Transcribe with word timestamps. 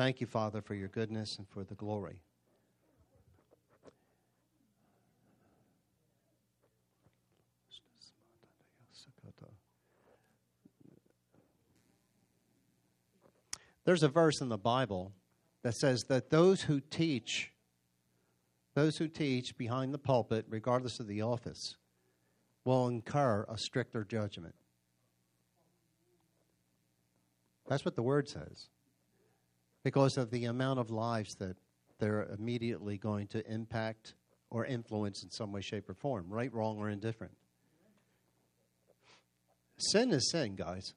Thank 0.00 0.22
you, 0.22 0.26
Father, 0.26 0.62
for 0.62 0.74
your 0.74 0.88
goodness 0.88 1.36
and 1.36 1.46
for 1.46 1.62
the 1.62 1.74
glory. 1.74 2.22
There's 13.84 14.02
a 14.02 14.08
verse 14.08 14.40
in 14.40 14.48
the 14.48 14.56
Bible 14.56 15.12
that 15.62 15.74
says 15.74 16.04
that 16.04 16.30
those 16.30 16.62
who 16.62 16.80
teach, 16.80 17.52
those 18.72 18.96
who 18.96 19.06
teach 19.06 19.58
behind 19.58 19.92
the 19.92 19.98
pulpit, 19.98 20.46
regardless 20.48 20.98
of 20.98 21.08
the 21.08 21.20
office, 21.20 21.76
will 22.64 22.88
incur 22.88 23.44
a 23.50 23.58
stricter 23.58 24.04
judgment. 24.04 24.54
That's 27.68 27.84
what 27.84 27.96
the 27.96 28.02
word 28.02 28.30
says. 28.30 28.70
Because 29.82 30.16
of 30.16 30.30
the 30.30 30.44
amount 30.44 30.78
of 30.78 30.90
lives 30.90 31.34
that 31.36 31.56
they're 31.98 32.24
immediately 32.38 32.98
going 32.98 33.28
to 33.28 33.46
impact 33.50 34.14
or 34.50 34.64
influence 34.66 35.22
in 35.22 35.30
some 35.30 35.52
way, 35.52 35.60
shape, 35.60 35.88
or 35.88 35.94
form, 35.94 36.26
right, 36.28 36.52
wrong, 36.52 36.78
or 36.78 36.90
indifferent. 36.90 37.32
Sin 39.78 40.12
is 40.12 40.30
sin, 40.30 40.56
guys. 40.56 40.94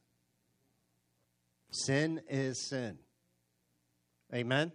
Sin 1.71 2.21
is 2.27 2.67
sin. 2.67 2.97
Amen? 4.33 4.71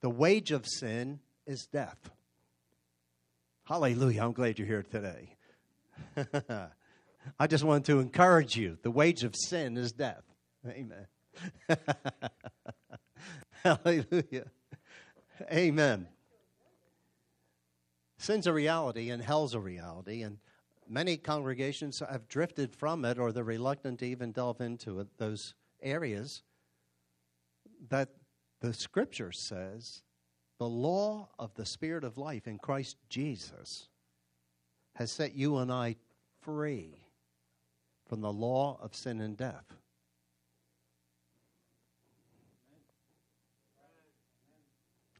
The 0.00 0.10
wage 0.10 0.50
of 0.50 0.66
sin 0.66 1.20
is 1.46 1.66
death. 1.72 2.10
Hallelujah. 3.64 4.24
I'm 4.24 4.32
glad 4.32 4.58
you're 4.58 4.68
here 4.68 4.82
today. 4.82 5.36
I 7.38 7.46
just 7.46 7.64
wanted 7.64 7.86
to 7.86 8.00
encourage 8.00 8.56
you. 8.56 8.78
The 8.82 8.90
wage 8.90 9.24
of 9.24 9.34
sin 9.34 9.76
is 9.76 9.92
death. 9.92 10.22
Amen. 10.66 11.06
Hallelujah. 13.64 14.50
Amen. 15.52 16.08
Sin's 18.18 18.46
a 18.46 18.52
reality 18.52 19.10
and 19.10 19.22
hell's 19.22 19.54
a 19.54 19.60
reality, 19.60 20.22
and 20.22 20.38
many 20.88 21.16
congregations 21.16 22.00
have 22.00 22.28
drifted 22.28 22.74
from 22.74 23.04
it 23.04 23.18
or 23.18 23.32
they're 23.32 23.44
reluctant 23.44 23.98
to 24.00 24.06
even 24.06 24.32
delve 24.32 24.60
into 24.60 25.00
it, 25.00 25.08
those 25.18 25.54
areas 25.82 26.42
that 27.90 28.08
the 28.60 28.72
scripture 28.72 29.32
says 29.32 30.02
the 30.58 30.68
law 30.68 31.28
of 31.38 31.54
the 31.54 31.66
spirit 31.66 32.04
of 32.04 32.16
life 32.16 32.46
in 32.46 32.58
Christ 32.58 32.96
Jesus 33.08 33.88
has 34.94 35.10
set 35.10 35.34
you 35.34 35.58
and 35.58 35.70
I 35.70 35.96
free 36.40 37.04
from 38.08 38.20
the 38.20 38.32
law 38.32 38.78
of 38.80 38.94
sin 38.94 39.20
and 39.20 39.36
death. 39.36 39.76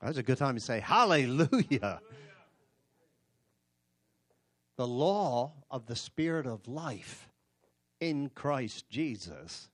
That's 0.04 0.18
a 0.18 0.22
good 0.22 0.38
time 0.38 0.54
to 0.54 0.60
say 0.60 0.80
hallelujah 0.80 2.00
the 4.76 4.86
law 4.86 5.52
of 5.70 5.86
the 5.86 5.96
Spirit 5.96 6.46
of 6.46 6.66
life 6.66 7.28
in 8.00 8.28
Christ 8.28 8.88
Jesus 8.88 9.70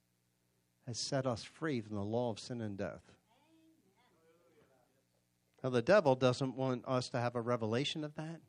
has 0.87 0.99
set 0.99 1.27
us 1.27 1.43
free 1.43 1.81
from 1.81 1.97
the 1.97 2.03
law 2.03 2.31
of 2.31 2.39
sin 2.39 2.61
and 2.61 2.77
death. 2.77 3.03
Now, 5.63 5.71
the 5.71 5.83
devil 5.83 6.15
doesn't 6.15 6.57
want 6.57 6.85
us 6.87 7.09
to 7.11 7.21
have 7.21 7.35
a 7.35 7.41
revelation 7.41 8.03
of 8.03 8.15
that. 8.15 8.41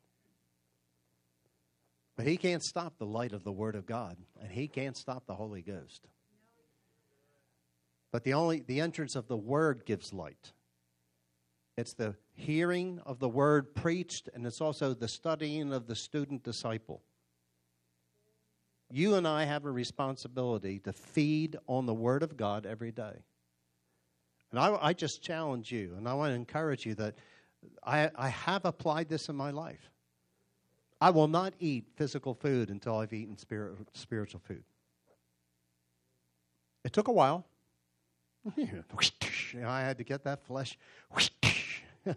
But 2.16 2.26
he 2.26 2.36
can't 2.36 2.62
stop 2.62 2.98
the 2.98 3.06
light 3.06 3.32
of 3.32 3.44
the 3.44 3.52
Word 3.52 3.74
of 3.74 3.86
God, 3.86 4.16
and 4.40 4.50
he 4.50 4.68
can't 4.68 4.96
stop 4.96 5.26
the 5.26 5.34
Holy 5.34 5.62
Ghost. 5.62 6.06
But 8.10 8.24
the 8.24 8.34
only 8.34 8.60
the 8.60 8.80
entrance 8.80 9.14
of 9.14 9.28
the 9.28 9.36
Word 9.36 9.84
gives 9.86 10.12
light. 10.12 10.52
It's 11.76 11.94
the 11.94 12.14
hearing 12.34 13.00
of 13.06 13.18
the 13.18 13.28
word 13.28 13.74
preached, 13.74 14.28
and 14.34 14.46
it's 14.46 14.60
also 14.60 14.92
the 14.92 15.08
studying 15.08 15.72
of 15.72 15.86
the 15.86 15.96
student 15.96 16.42
disciple. 16.42 17.02
You 18.90 19.14
and 19.14 19.26
I 19.26 19.44
have 19.44 19.64
a 19.64 19.70
responsibility 19.70 20.78
to 20.80 20.92
feed 20.92 21.56
on 21.66 21.86
the 21.86 21.94
Word 21.94 22.22
of 22.22 22.36
God 22.36 22.66
every 22.66 22.92
day. 22.92 23.24
And 24.50 24.60
I, 24.60 24.76
I 24.80 24.92
just 24.92 25.22
challenge 25.22 25.72
you, 25.72 25.94
and 25.96 26.06
I 26.06 26.12
want 26.12 26.32
to 26.32 26.34
encourage 26.34 26.84
you 26.84 26.94
that 26.96 27.14
I, 27.82 28.10
I 28.14 28.28
have 28.28 28.66
applied 28.66 29.08
this 29.08 29.30
in 29.30 29.36
my 29.36 29.50
life. 29.50 29.90
I 31.00 31.08
will 31.08 31.26
not 31.26 31.54
eat 31.58 31.88
physical 31.96 32.34
food 32.34 32.68
until 32.68 32.98
I've 32.98 33.14
eaten 33.14 33.38
spirit, 33.38 33.78
spiritual 33.94 34.40
food. 34.44 34.62
It 36.84 36.92
took 36.92 37.08
a 37.08 37.12
while. 37.12 37.46
I 38.58 39.80
had 39.80 39.96
to 39.98 40.04
get 40.04 40.24
that 40.24 40.44
flesh 40.44 40.76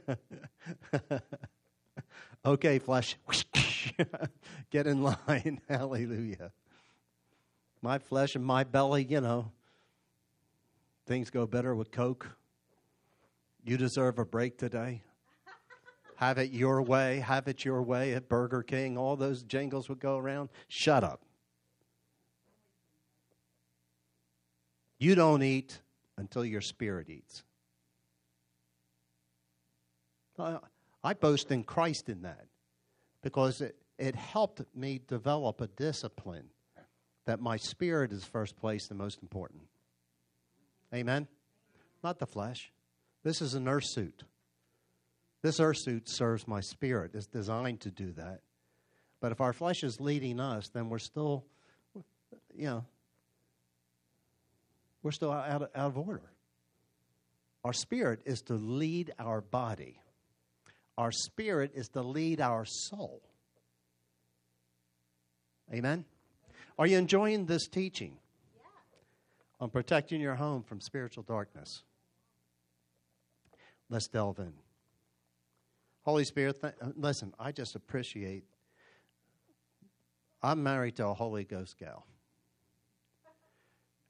okay, 2.45 2.79
flesh, 2.79 3.17
get 4.71 4.87
in 4.87 5.03
line. 5.03 5.61
Hallelujah. 5.69 6.51
My 7.81 7.99
flesh 7.99 8.35
and 8.35 8.43
my 8.43 8.63
belly, 8.63 9.03
you 9.03 9.21
know, 9.21 9.51
things 11.05 11.29
go 11.29 11.45
better 11.45 11.75
with 11.75 11.91
Coke. 11.91 12.35
You 13.63 13.77
deserve 13.77 14.19
a 14.19 14.25
break 14.25 14.57
today. 14.57 15.03
Have 16.17 16.37
it 16.37 16.51
your 16.51 16.81
way. 16.81 17.19
Have 17.19 17.47
it 17.47 17.65
your 17.65 17.81
way 17.83 18.13
at 18.13 18.29
Burger 18.29 18.63
King. 18.63 18.97
All 18.97 19.15
those 19.15 19.43
jingles 19.43 19.89
would 19.89 19.99
go 19.99 20.17
around. 20.17 20.49
Shut 20.67 21.03
up. 21.03 21.21
You 24.97 25.13
don't 25.13 25.43
eat 25.43 25.81
until 26.17 26.45
your 26.45 26.61
spirit 26.61 27.09
eats. 27.09 27.43
I 30.37 31.13
boast 31.13 31.51
in 31.51 31.63
Christ 31.63 32.09
in 32.09 32.23
that 32.23 32.45
because 33.21 33.61
it, 33.61 33.75
it 33.97 34.15
helped 34.15 34.61
me 34.75 35.01
develop 35.07 35.61
a 35.61 35.67
discipline 35.67 36.49
that 37.25 37.39
my 37.39 37.57
spirit 37.57 38.11
is 38.11 38.23
first 38.23 38.55
place 38.55 38.89
and 38.89 38.97
most 38.97 39.21
important. 39.21 39.63
Amen? 40.93 41.27
Not 42.03 42.19
the 42.19 42.27
flesh. 42.27 42.71
This 43.23 43.41
is 43.41 43.55
an 43.55 43.67
earth 43.67 43.85
suit. 43.85 44.23
This 45.41 45.59
earth 45.59 45.77
suit 45.79 46.09
serves 46.09 46.47
my 46.47 46.61
spirit. 46.61 47.11
It's 47.13 47.27
designed 47.27 47.81
to 47.81 47.91
do 47.91 48.11
that. 48.13 48.41
But 49.19 49.31
if 49.31 49.41
our 49.41 49.53
flesh 49.53 49.83
is 49.83 49.99
leading 49.99 50.39
us, 50.39 50.69
then 50.69 50.89
we're 50.89 50.99
still, 50.99 51.45
you 52.55 52.65
know, 52.65 52.85
we're 55.01 55.11
still 55.11 55.31
out 55.31 55.63
of, 55.63 55.69
out 55.75 55.87
of 55.87 55.97
order. 55.97 56.31
Our 57.63 57.73
spirit 57.73 58.21
is 58.25 58.41
to 58.43 58.53
lead 58.53 59.13
our 59.17 59.41
body. 59.41 59.99
Our 60.97 61.11
spirit 61.11 61.71
is 61.75 61.89
to 61.89 62.01
lead 62.01 62.39
our 62.39 62.65
soul. 62.65 63.21
Amen? 65.73 66.05
Are 66.77 66.87
you 66.87 66.97
enjoying 66.97 67.45
this 67.45 67.67
teaching 67.67 68.17
on 69.59 69.69
protecting 69.69 70.21
your 70.21 70.35
home 70.35 70.63
from 70.63 70.79
spiritual 70.79 71.23
darkness? 71.23 71.83
Let's 73.89 74.07
delve 74.07 74.39
in. 74.39 74.53
Holy 76.03 76.23
Spirit, 76.23 76.61
th- 76.61 76.73
uh, 76.81 76.89
listen, 76.95 77.33
I 77.39 77.51
just 77.51 77.75
appreciate. 77.75 78.43
I'm 80.41 80.61
married 80.61 80.97
to 80.97 81.07
a 81.07 81.13
Holy 81.13 81.43
Ghost 81.43 81.77
gal. 81.79 82.05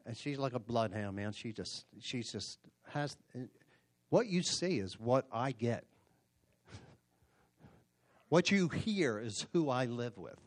And 0.06 0.16
she's 0.16 0.38
like 0.38 0.54
a 0.54 0.60
bloodhound, 0.60 1.16
man. 1.16 1.32
She 1.32 1.52
just, 1.52 1.86
she 2.00 2.22
just 2.22 2.60
has, 2.90 3.16
uh, 3.34 3.40
what 4.10 4.28
you 4.28 4.44
see 4.44 4.80
is 4.80 5.00
what 5.00 5.26
I 5.32 5.52
get. 5.52 5.86
What 8.36 8.52
you 8.52 8.68
hear 8.68 9.18
is 9.18 9.48
who 9.54 9.70
I 9.70 9.86
live 9.86 10.18
with. 10.18 10.38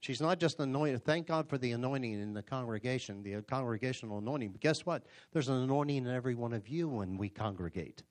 She's 0.00 0.20
not 0.20 0.38
just 0.38 0.60
anointed. 0.60 1.02
Thank 1.02 1.28
God 1.28 1.48
for 1.48 1.56
the 1.56 1.72
anointing 1.72 2.12
in 2.12 2.34
the 2.34 2.42
congregation, 2.42 3.22
the 3.22 3.40
congregational 3.40 4.18
anointing. 4.18 4.50
But 4.50 4.60
guess 4.60 4.84
what? 4.84 5.06
There's 5.32 5.48
an 5.48 5.62
anointing 5.62 5.96
in 5.96 6.08
every 6.08 6.34
one 6.34 6.52
of 6.52 6.68
you 6.68 6.88
when 6.88 7.16
we 7.16 7.30
congregate. 7.30 8.02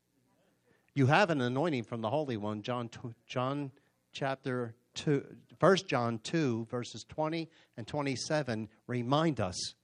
You 0.96 1.06
have 1.06 1.30
an 1.30 1.40
anointing 1.40 1.84
from 1.84 2.02
the 2.02 2.10
Holy 2.10 2.36
One. 2.36 2.64
John, 2.64 2.90
John 3.28 3.70
chapter 4.12 4.74
2, 4.96 5.24
1 5.60 5.78
John 5.86 6.18
2, 6.24 6.66
verses 6.66 7.06
20 7.10 7.48
and 7.78 7.86
27 7.86 8.70
remind 8.88 9.40
us 9.40 9.76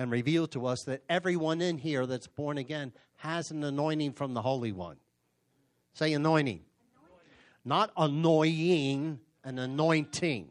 and 0.00 0.10
reveal 0.10 0.48
to 0.48 0.66
us 0.66 0.82
that 0.86 1.04
everyone 1.08 1.60
in 1.60 1.78
here 1.78 2.06
that's 2.06 2.26
born 2.26 2.58
again 2.58 2.92
has 3.18 3.52
an 3.52 3.62
anointing 3.62 4.14
from 4.14 4.34
the 4.34 4.42
Holy 4.42 4.72
One. 4.72 4.96
Say 5.94 6.12
anointing 6.12 6.64
not 7.64 7.90
annoying, 7.96 9.20
an 9.44 9.58
anointing. 9.58 10.48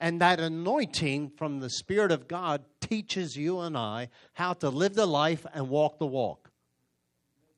And 0.00 0.20
that 0.20 0.38
anointing 0.38 1.32
from 1.36 1.58
the 1.58 1.70
Spirit 1.70 2.12
of 2.12 2.28
God 2.28 2.64
teaches 2.80 3.36
you 3.36 3.60
and 3.60 3.76
I 3.76 4.10
how 4.34 4.52
to 4.54 4.70
live 4.70 4.94
the 4.94 5.06
life 5.06 5.44
and 5.52 5.68
walk 5.68 5.98
the 5.98 6.06
walk. 6.06 6.50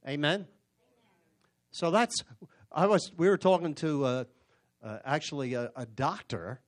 Amen? 0.08 0.46
So 1.70 1.90
that's, 1.90 2.24
I 2.72 2.86
was, 2.86 3.12
we 3.16 3.28
were 3.28 3.36
talking 3.36 3.74
to 3.76 4.04
uh, 4.04 4.24
uh, 4.82 4.98
actually 5.04 5.54
a, 5.54 5.70
a, 5.76 5.84
doctor, 5.84 6.60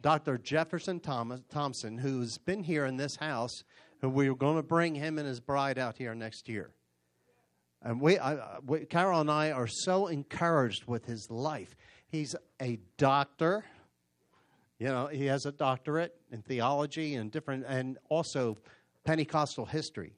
Dr. 0.00 0.38
Jefferson 0.38 1.00
Thomas, 1.00 1.40
Thompson, 1.50 1.98
who's 1.98 2.38
been 2.38 2.64
here 2.64 2.86
in 2.86 2.96
this 2.96 3.16
house 3.16 3.64
And 4.02 4.14
we 4.14 4.28
were 4.28 4.36
going 4.36 4.56
to 4.56 4.62
bring 4.62 4.94
him 4.94 5.18
and 5.18 5.26
his 5.26 5.40
bride 5.40 5.78
out 5.78 5.98
here 5.98 6.14
next 6.14 6.48
year. 6.48 6.70
And 7.82 8.00
we, 8.00 8.18
I, 8.18 8.58
we, 8.66 8.86
Carol 8.86 9.20
and 9.20 9.30
I 9.30 9.52
are 9.52 9.68
so 9.68 10.08
encouraged 10.08 10.84
with 10.86 11.06
his 11.06 11.30
life. 11.30 11.76
He's 12.08 12.34
a 12.60 12.78
doctor. 12.96 13.64
You 14.78 14.88
know, 14.88 15.06
he 15.06 15.26
has 15.26 15.46
a 15.46 15.52
doctorate 15.52 16.14
in 16.32 16.42
theology 16.42 17.14
and 17.14 17.30
different, 17.30 17.64
and 17.66 17.98
also 18.08 18.58
Pentecostal 19.04 19.66
history. 19.66 20.12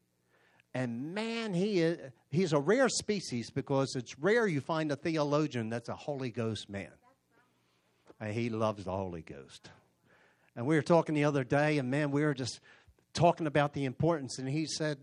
And 0.73 1.15
man, 1.15 1.53
he 1.53 1.81
is, 1.81 1.99
he's 2.31 2.53
a 2.53 2.61
rare 2.61 2.89
species 2.89 3.51
because 3.51 3.97
it's 3.97 4.19
rare 4.19 4.47
you 4.47 4.61
find 4.61 4.93
a 4.93 4.97
theologian 4.97 5.69
that's 5.69 5.89
a 5.89 5.97
Holy 5.97 6.31
Ghost 6.31 6.71
man. 6.71 6.93
And 8.21 8.33
he 8.33 8.51
loves 8.51 8.85
the 8.85 8.93
Holy 8.93 9.23
Ghost. 9.23 9.71
And 10.55 10.67
we 10.67 10.77
were 10.77 10.83
talking 10.83 11.15
the 11.15 11.25
other 11.25 11.45
day, 11.45 11.79
and 11.79 11.91
man, 11.91 12.11
we 12.11 12.23
were 12.23 12.35
just 12.35 12.61
talking 13.15 13.47
about 13.47 13.73
the 13.73 13.85
importance. 13.85 14.39
And 14.39 14.49
he 14.49 14.67
said 14.67 14.99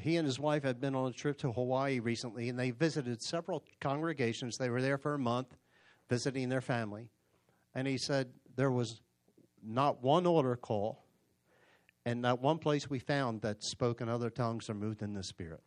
he 0.00 0.16
and 0.16 0.26
his 0.26 0.38
wife 0.38 0.62
had 0.62 0.80
been 0.80 0.94
on 0.94 1.10
a 1.10 1.12
trip 1.12 1.38
to 1.38 1.52
Hawaii 1.52 2.00
recently, 2.00 2.48
and 2.48 2.58
they 2.58 2.70
visited 2.70 3.20
several 3.20 3.62
congregations. 3.80 4.56
They 4.56 4.70
were 4.70 4.80
there 4.80 4.98
for 4.98 5.14
a 5.14 5.18
month 5.18 5.54
visiting 6.08 6.48
their 6.48 6.60
family. 6.60 7.10
And 7.74 7.86
he 7.86 7.98
said 7.98 8.28
there 8.56 8.70
was 8.70 9.00
not 9.62 10.02
one 10.02 10.26
altar 10.26 10.56
call 10.56 11.04
and 12.04 12.20
not 12.20 12.40
one 12.40 12.58
place 12.58 12.90
we 12.90 12.98
found 12.98 13.42
that 13.42 13.62
spoke 13.62 14.00
in 14.00 14.08
other 14.08 14.30
tongues 14.30 14.68
or 14.68 14.74
moved 14.74 15.02
in 15.02 15.14
the 15.14 15.22
Spirit. 15.22 15.62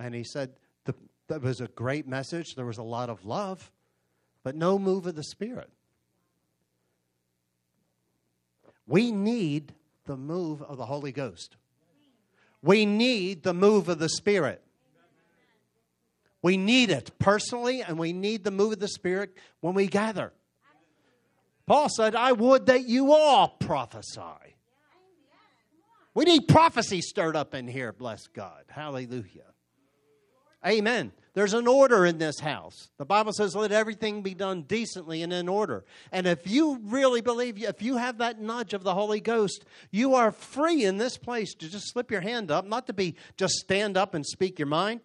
And 0.00 0.14
he 0.14 0.24
said 0.24 0.52
the, 0.84 0.94
that 1.26 1.42
was 1.42 1.60
a 1.60 1.68
great 1.68 2.06
message. 2.06 2.54
There 2.54 2.64
was 2.64 2.78
a 2.78 2.82
lot 2.82 3.10
of 3.10 3.24
love, 3.24 3.70
but 4.44 4.54
no 4.54 4.78
move 4.78 5.06
of 5.06 5.16
the 5.16 5.22
Spirit. 5.22 5.70
We 8.86 9.12
need 9.12 9.74
the 10.08 10.16
move 10.16 10.60
of 10.62 10.76
the 10.76 10.86
Holy 10.86 11.12
Ghost. 11.12 11.56
We 12.60 12.84
need 12.84 13.44
the 13.44 13.54
move 13.54 13.88
of 13.88 14.00
the 14.00 14.08
Spirit. 14.08 14.64
We 16.42 16.56
need 16.56 16.90
it 16.90 17.12
personally, 17.18 17.82
and 17.82 17.98
we 17.98 18.12
need 18.12 18.42
the 18.42 18.50
move 18.50 18.72
of 18.72 18.80
the 18.80 18.88
Spirit 18.88 19.36
when 19.60 19.74
we 19.74 19.86
gather. 19.86 20.32
Paul 21.66 21.88
said, 21.88 22.16
I 22.16 22.32
would 22.32 22.66
that 22.66 22.88
you 22.88 23.12
all 23.12 23.48
prophesy. 23.48 24.56
We 26.14 26.24
need 26.24 26.48
prophecy 26.48 27.02
stirred 27.02 27.36
up 27.36 27.54
in 27.54 27.68
here, 27.68 27.92
bless 27.92 28.26
God. 28.28 28.64
Hallelujah. 28.68 29.52
Amen. 30.66 31.12
There's 31.34 31.54
an 31.54 31.68
order 31.68 32.04
in 32.04 32.18
this 32.18 32.40
house. 32.40 32.88
The 32.98 33.04
Bible 33.04 33.32
says, 33.32 33.54
let 33.54 33.70
everything 33.70 34.22
be 34.22 34.34
done 34.34 34.62
decently 34.62 35.22
and 35.22 35.32
in 35.32 35.48
order. 35.48 35.84
And 36.10 36.26
if 36.26 36.50
you 36.50 36.80
really 36.82 37.20
believe, 37.20 37.62
if 37.62 37.80
you 37.80 37.96
have 37.96 38.18
that 38.18 38.40
nudge 38.40 38.74
of 38.74 38.82
the 38.82 38.94
Holy 38.94 39.20
Ghost, 39.20 39.64
you 39.92 40.16
are 40.16 40.32
free 40.32 40.84
in 40.84 40.96
this 40.96 41.16
place 41.16 41.54
to 41.54 41.68
just 41.68 41.92
slip 41.92 42.10
your 42.10 42.22
hand 42.22 42.50
up, 42.50 42.66
not 42.66 42.88
to 42.88 42.92
be 42.92 43.14
just 43.36 43.54
stand 43.54 43.96
up 43.96 44.14
and 44.14 44.26
speak 44.26 44.58
your 44.58 44.66
mind, 44.66 45.02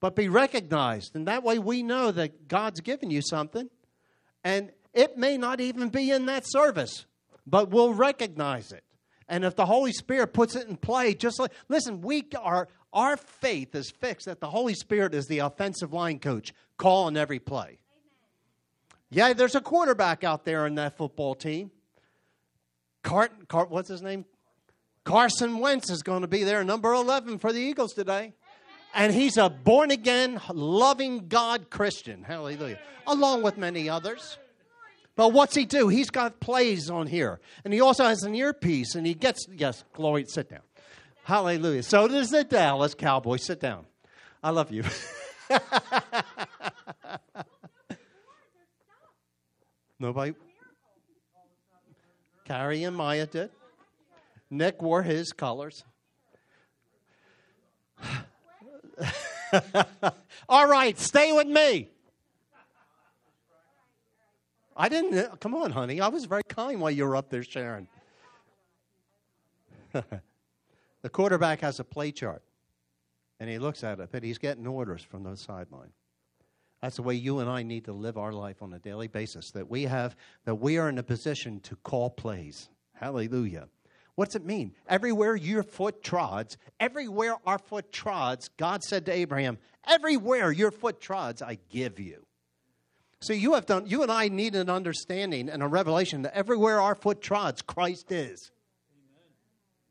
but 0.00 0.16
be 0.16 0.30
recognized. 0.30 1.14
And 1.14 1.28
that 1.28 1.42
way 1.42 1.58
we 1.58 1.82
know 1.82 2.10
that 2.10 2.48
God's 2.48 2.80
given 2.80 3.10
you 3.10 3.20
something. 3.20 3.68
And 4.44 4.70
it 4.94 5.18
may 5.18 5.36
not 5.36 5.60
even 5.60 5.90
be 5.90 6.10
in 6.10 6.24
that 6.26 6.44
service, 6.46 7.04
but 7.46 7.70
we'll 7.70 7.92
recognize 7.92 8.72
it. 8.72 8.82
And 9.28 9.44
if 9.44 9.56
the 9.56 9.66
Holy 9.66 9.92
Spirit 9.92 10.28
puts 10.28 10.56
it 10.56 10.68
in 10.68 10.76
play, 10.76 11.12
just 11.12 11.38
like, 11.38 11.52
listen, 11.68 12.00
we 12.00 12.26
are 12.40 12.68
our 12.96 13.18
faith 13.18 13.74
is 13.74 13.90
fixed 13.90 14.24
that 14.24 14.40
the 14.40 14.48
Holy 14.48 14.74
Spirit 14.74 15.14
is 15.14 15.26
the 15.26 15.40
offensive 15.40 15.92
line 15.92 16.18
coach 16.18 16.54
calling 16.78 17.16
every 17.16 17.38
play. 17.38 17.78
Yeah, 19.10 19.34
there's 19.34 19.54
a 19.54 19.60
quarterback 19.60 20.24
out 20.24 20.44
there 20.44 20.66
in 20.66 20.76
that 20.76 20.96
football 20.96 21.34
team. 21.34 21.70
Cart, 23.02 23.48
Cart 23.48 23.70
what's 23.70 23.90
his 23.90 24.00
name? 24.00 24.24
Carson 25.04 25.58
Wentz 25.58 25.90
is 25.90 26.02
going 26.02 26.22
to 26.22 26.26
be 26.26 26.42
there, 26.42 26.64
number 26.64 26.92
11 26.92 27.38
for 27.38 27.52
the 27.52 27.60
Eagles 27.60 27.92
today. 27.92 28.32
And 28.94 29.12
he's 29.12 29.36
a 29.36 29.50
born 29.50 29.90
again, 29.90 30.40
loving 30.52 31.28
God 31.28 31.68
Christian. 31.68 32.22
Hallelujah. 32.22 32.78
Along 33.06 33.42
with 33.42 33.58
many 33.58 33.90
others. 33.90 34.38
But 35.16 35.34
what's 35.34 35.54
he 35.54 35.66
do? 35.66 35.88
He's 35.88 36.10
got 36.10 36.40
plays 36.40 36.90
on 36.90 37.06
here. 37.06 37.40
And 37.64 37.74
he 37.74 37.80
also 37.80 38.04
has 38.04 38.22
an 38.22 38.34
earpiece 38.34 38.94
and 38.94 39.06
he 39.06 39.12
gets, 39.12 39.46
yes, 39.54 39.84
Glory, 39.92 40.24
sit 40.26 40.48
down. 40.48 40.60
Hallelujah. 41.26 41.82
So 41.82 42.06
does 42.06 42.30
the 42.30 42.44
Dallas 42.44 42.94
Cowboys. 42.94 43.42
Sit 43.42 43.58
down. 43.58 43.84
I 44.44 44.50
love 44.50 44.70
you. 44.70 44.84
Nobody. 49.98 50.34
Carrie 52.44 52.84
and 52.84 52.96
Maya 52.96 53.26
did. 53.26 53.50
Nick 54.50 54.80
wore 54.80 55.02
his 55.02 55.32
colors. 55.32 55.82
All 60.48 60.68
right, 60.68 60.96
stay 60.96 61.32
with 61.32 61.48
me. 61.48 61.88
I 64.76 64.88
didn't. 64.88 65.40
Come 65.40 65.56
on, 65.56 65.72
honey. 65.72 66.00
I 66.00 66.06
was 66.06 66.24
very 66.26 66.44
kind 66.44 66.80
while 66.80 66.92
you 66.92 67.04
were 67.04 67.16
up 67.16 67.30
there 67.30 67.42
sharing. 67.42 67.88
The 71.06 71.10
quarterback 71.10 71.60
has 71.60 71.78
a 71.78 71.84
play 71.84 72.10
chart, 72.10 72.42
and 73.38 73.48
he 73.48 73.60
looks 73.60 73.84
at 73.84 74.00
it, 74.00 74.08
but 74.10 74.24
he's 74.24 74.38
getting 74.38 74.66
orders 74.66 75.02
from 75.02 75.22
the 75.22 75.36
sideline. 75.36 75.92
That's 76.82 76.96
the 76.96 77.02
way 77.02 77.14
you 77.14 77.38
and 77.38 77.48
I 77.48 77.62
need 77.62 77.84
to 77.84 77.92
live 77.92 78.18
our 78.18 78.32
life 78.32 78.60
on 78.60 78.72
a 78.72 78.80
daily 78.80 79.06
basis. 79.06 79.52
That 79.52 79.70
we 79.70 79.84
have, 79.84 80.16
that 80.46 80.56
we 80.56 80.78
are 80.78 80.88
in 80.88 80.98
a 80.98 81.04
position 81.04 81.60
to 81.60 81.76
call 81.76 82.10
plays. 82.10 82.70
Hallelujah. 82.92 83.68
What's 84.16 84.34
it 84.34 84.44
mean? 84.44 84.74
Everywhere 84.88 85.36
your 85.36 85.62
foot 85.62 86.02
trods, 86.02 86.58
everywhere 86.80 87.36
our 87.46 87.60
foot 87.60 87.92
trods, 87.92 88.50
God 88.56 88.82
said 88.82 89.06
to 89.06 89.12
Abraham, 89.12 89.58
everywhere 89.86 90.50
your 90.50 90.72
foot 90.72 91.00
trods, 91.00 91.40
I 91.40 91.58
give 91.70 92.00
you. 92.00 92.26
So 93.20 93.32
you 93.32 93.54
have 93.54 93.66
done, 93.66 93.86
you 93.86 94.02
and 94.02 94.10
I 94.10 94.26
need 94.26 94.56
an 94.56 94.68
understanding 94.68 95.50
and 95.50 95.62
a 95.62 95.68
revelation 95.68 96.22
that 96.22 96.34
everywhere 96.34 96.80
our 96.80 96.96
foot 96.96 97.20
trods, 97.22 97.62
Christ 97.62 98.10
is. 98.10 98.50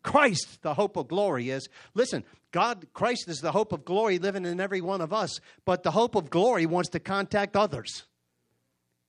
Christ, 0.05 0.61
the 0.61 0.75
hope 0.75 0.97
of 0.97 1.07
glory, 1.07 1.49
is. 1.49 1.67
Listen, 1.95 2.23
God, 2.51 2.85
Christ 2.93 3.27
is 3.27 3.39
the 3.39 3.51
hope 3.51 3.73
of 3.73 3.83
glory 3.83 4.19
living 4.19 4.45
in 4.45 4.61
every 4.61 4.79
one 4.79 5.01
of 5.01 5.11
us, 5.11 5.39
but 5.65 5.81
the 5.81 5.89
hope 5.89 6.13
of 6.13 6.29
glory 6.29 6.67
wants 6.67 6.89
to 6.91 6.99
contact 6.99 7.57
others. 7.57 8.03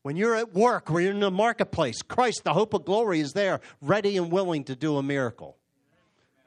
When 0.03 0.17
you're 0.17 0.35
at 0.35 0.55
work, 0.55 0.89
when 0.89 1.05
you're 1.05 1.13
in 1.13 1.21
the 1.21 1.31
marketplace, 1.31 2.01
Christ, 2.01 2.45
the 2.45 2.55
hope 2.55 2.73
of 2.73 2.87
glory, 2.87 3.21
is 3.21 3.35
there, 3.35 3.61
ready 3.83 4.17
and 4.17 4.33
willing 4.33 4.65
to 4.65 4.75
do 4.75 4.97
a 4.97 5.03
miracle, 5.03 5.59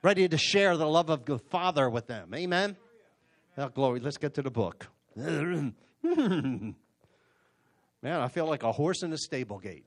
ready 0.01 0.27
to 0.27 0.38
share 0.38 0.75
the 0.77 0.88
love 0.88 1.12
of 1.12 1.25
the 1.25 1.38
Father 1.38 1.88
with 1.88 2.08
them. 2.08 2.34
Amen? 2.34 2.75
Oh, 3.56 3.70
glory. 3.70 4.00
Let's 4.00 4.18
get 4.18 4.34
to 4.34 4.41
the 4.41 4.50
book. 4.50 4.88
Man, 5.15 5.74
I 8.03 8.27
feel 8.29 8.48
like 8.48 8.63
a 8.63 8.72
horse 8.72 9.03
in 9.03 9.13
a 9.13 9.18
stable 9.18 9.60
gate. 9.60 9.86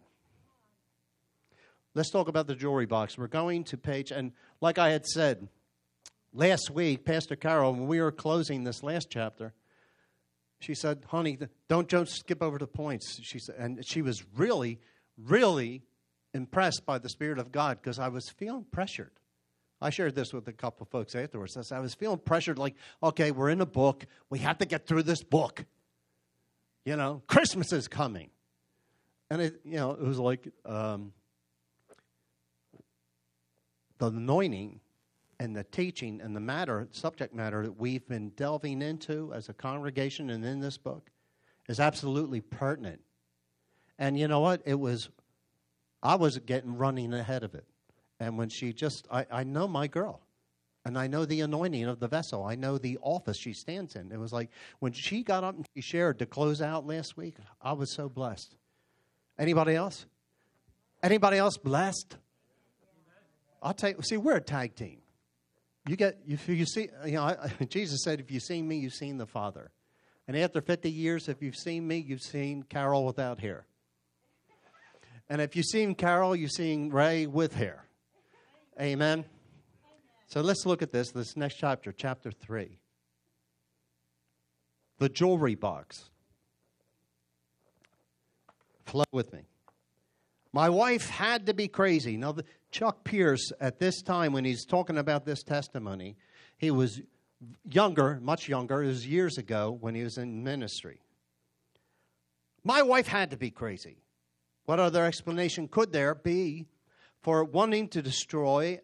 Let's 1.94 2.10
talk 2.10 2.28
about 2.28 2.46
the 2.46 2.54
jewelry 2.54 2.86
box. 2.86 3.18
We're 3.18 3.26
going 3.26 3.64
to 3.64 3.76
page, 3.76 4.12
and 4.12 4.32
like 4.62 4.78
I 4.78 4.90
had 4.90 5.04
said 5.04 5.48
last 6.32 6.70
week, 6.70 7.04
Pastor 7.04 7.36
Carol, 7.36 7.72
when 7.72 7.88
we 7.88 8.00
were 8.00 8.12
closing 8.12 8.64
this 8.64 8.82
last 8.82 9.08
chapter, 9.10 9.52
she 10.60 10.74
said, 10.74 11.04
"Honey, 11.08 11.38
don't 11.68 11.88
just 11.88 12.12
skip 12.12 12.42
over 12.42 12.56
the 12.56 12.68
points." 12.68 13.18
She 13.22 13.40
said, 13.40 13.56
and 13.58 13.84
she 13.84 14.00
was 14.00 14.24
really, 14.36 14.78
really 15.18 15.82
impressed 16.32 16.86
by 16.86 16.98
the 16.98 17.08
Spirit 17.08 17.38
of 17.38 17.52
God 17.52 17.78
because 17.82 17.98
I 17.98 18.08
was 18.08 18.30
feeling 18.30 18.64
pressured. 18.70 19.10
I 19.80 19.90
shared 19.90 20.14
this 20.14 20.32
with 20.32 20.46
a 20.46 20.52
couple 20.52 20.84
of 20.84 20.88
folks 20.90 21.16
afterwards. 21.16 21.56
I, 21.56 21.62
said, 21.62 21.76
I 21.76 21.80
was 21.80 21.94
feeling 21.94 22.18
pressured, 22.18 22.56
like, 22.56 22.76
okay, 23.02 23.32
we're 23.32 23.50
in 23.50 23.60
a 23.60 23.66
book. 23.66 24.06
We 24.30 24.38
have 24.38 24.58
to 24.58 24.64
get 24.64 24.86
through 24.86 25.02
this 25.02 25.24
book. 25.24 25.64
You 26.84 26.94
know, 26.94 27.22
Christmas 27.26 27.72
is 27.72 27.88
coming. 27.88 28.30
And 29.28 29.42
it, 29.42 29.60
you 29.64 29.76
know, 29.76 29.90
it 29.90 30.00
was 30.00 30.20
like, 30.20 30.48
um, 30.64 31.12
the 34.10 34.16
anointing 34.16 34.80
and 35.38 35.56
the 35.56 35.64
teaching 35.64 36.20
and 36.20 36.36
the 36.36 36.40
matter, 36.40 36.88
subject 36.92 37.34
matter 37.34 37.62
that 37.64 37.78
we've 37.78 38.06
been 38.06 38.30
delving 38.30 38.82
into 38.82 39.32
as 39.34 39.48
a 39.48 39.52
congregation 39.52 40.30
and 40.30 40.44
in 40.44 40.60
this 40.60 40.78
book 40.78 41.10
is 41.68 41.80
absolutely 41.80 42.40
pertinent. 42.40 43.00
And 43.98 44.18
you 44.18 44.28
know 44.28 44.40
what? 44.40 44.62
It 44.64 44.78
was, 44.78 45.08
I 46.02 46.16
was 46.16 46.38
getting 46.38 46.76
running 46.76 47.12
ahead 47.12 47.42
of 47.42 47.54
it. 47.54 47.64
And 48.20 48.38
when 48.38 48.48
she 48.48 48.72
just, 48.72 49.06
I, 49.10 49.26
I 49.30 49.44
know 49.44 49.66
my 49.66 49.86
girl. 49.86 50.20
And 50.84 50.98
I 50.98 51.06
know 51.06 51.24
the 51.24 51.42
anointing 51.42 51.84
of 51.84 52.00
the 52.00 52.08
vessel. 52.08 52.44
I 52.44 52.56
know 52.56 52.76
the 52.76 52.98
office 53.02 53.36
she 53.36 53.52
stands 53.52 53.94
in. 53.94 54.10
It 54.10 54.18
was 54.18 54.32
like 54.32 54.50
when 54.80 54.92
she 54.92 55.22
got 55.22 55.44
up 55.44 55.54
and 55.54 55.64
she 55.76 55.80
shared 55.80 56.18
to 56.18 56.26
close 56.26 56.60
out 56.60 56.86
last 56.86 57.16
week, 57.16 57.36
I 57.60 57.72
was 57.72 57.94
so 57.94 58.08
blessed. 58.08 58.56
Anybody 59.38 59.76
else? 59.76 60.06
Anybody 61.02 61.36
else 61.36 61.56
blessed? 61.56 62.16
I'll 63.62 63.74
you, 63.82 64.02
see, 64.02 64.16
we're 64.16 64.36
a 64.36 64.40
tag 64.40 64.74
team. 64.74 64.98
You 65.86 65.96
get, 65.96 66.18
you 66.26 66.66
see, 66.66 66.88
you 67.04 67.12
know, 67.12 67.22
I, 67.22 67.50
Jesus 67.68 68.02
said, 68.02 68.20
if 68.20 68.30
you've 68.30 68.42
seen 68.42 68.66
me, 68.66 68.76
you've 68.76 68.94
seen 68.94 69.18
the 69.18 69.26
Father. 69.26 69.70
And 70.26 70.36
after 70.36 70.60
50 70.60 70.90
years, 70.90 71.28
if 71.28 71.42
you've 71.42 71.56
seen 71.56 71.86
me, 71.86 71.98
you've 71.98 72.22
seen 72.22 72.62
Carol 72.62 73.04
without 73.04 73.40
hair. 73.40 73.66
And 75.28 75.40
if 75.40 75.56
you've 75.56 75.66
seen 75.66 75.94
Carol, 75.94 76.36
you've 76.36 76.52
seen 76.52 76.90
Ray 76.90 77.26
with 77.26 77.54
hair. 77.54 77.84
Amen. 78.80 79.24
So 80.26 80.40
let's 80.40 80.64
look 80.66 80.82
at 80.82 80.92
this, 80.92 81.10
this 81.10 81.36
next 81.36 81.56
chapter, 81.56 81.92
chapter 81.92 82.30
3. 82.30 82.78
The 84.98 85.08
jewelry 85.08 85.54
box. 85.54 86.10
Flow 88.84 89.04
with 89.12 89.32
me. 89.32 89.40
My 90.52 90.68
wife 90.68 91.08
had 91.08 91.46
to 91.46 91.54
be 91.54 91.68
crazy. 91.68 92.16
Now, 92.16 92.32
the, 92.32 92.44
Chuck 92.70 93.04
Pierce, 93.04 93.52
at 93.60 93.78
this 93.78 94.02
time 94.02 94.32
when 94.32 94.44
he's 94.44 94.64
talking 94.66 94.98
about 94.98 95.24
this 95.24 95.42
testimony, 95.42 96.16
he 96.58 96.70
was 96.70 97.00
younger, 97.70 98.18
much 98.22 98.48
younger. 98.48 98.82
It 98.82 98.88
was 98.88 99.06
years 99.06 99.38
ago 99.38 99.76
when 99.80 99.94
he 99.94 100.02
was 100.02 100.18
in 100.18 100.44
ministry. 100.44 101.00
My 102.64 102.82
wife 102.82 103.06
had 103.06 103.30
to 103.30 103.36
be 103.36 103.50
crazy. 103.50 103.96
What 104.66 104.78
other 104.78 105.04
explanation 105.04 105.68
could 105.68 105.92
there 105.92 106.14
be 106.14 106.66
for 107.22 107.44
wanting 107.44 107.88
to 107.88 108.02
destroy 108.02 108.80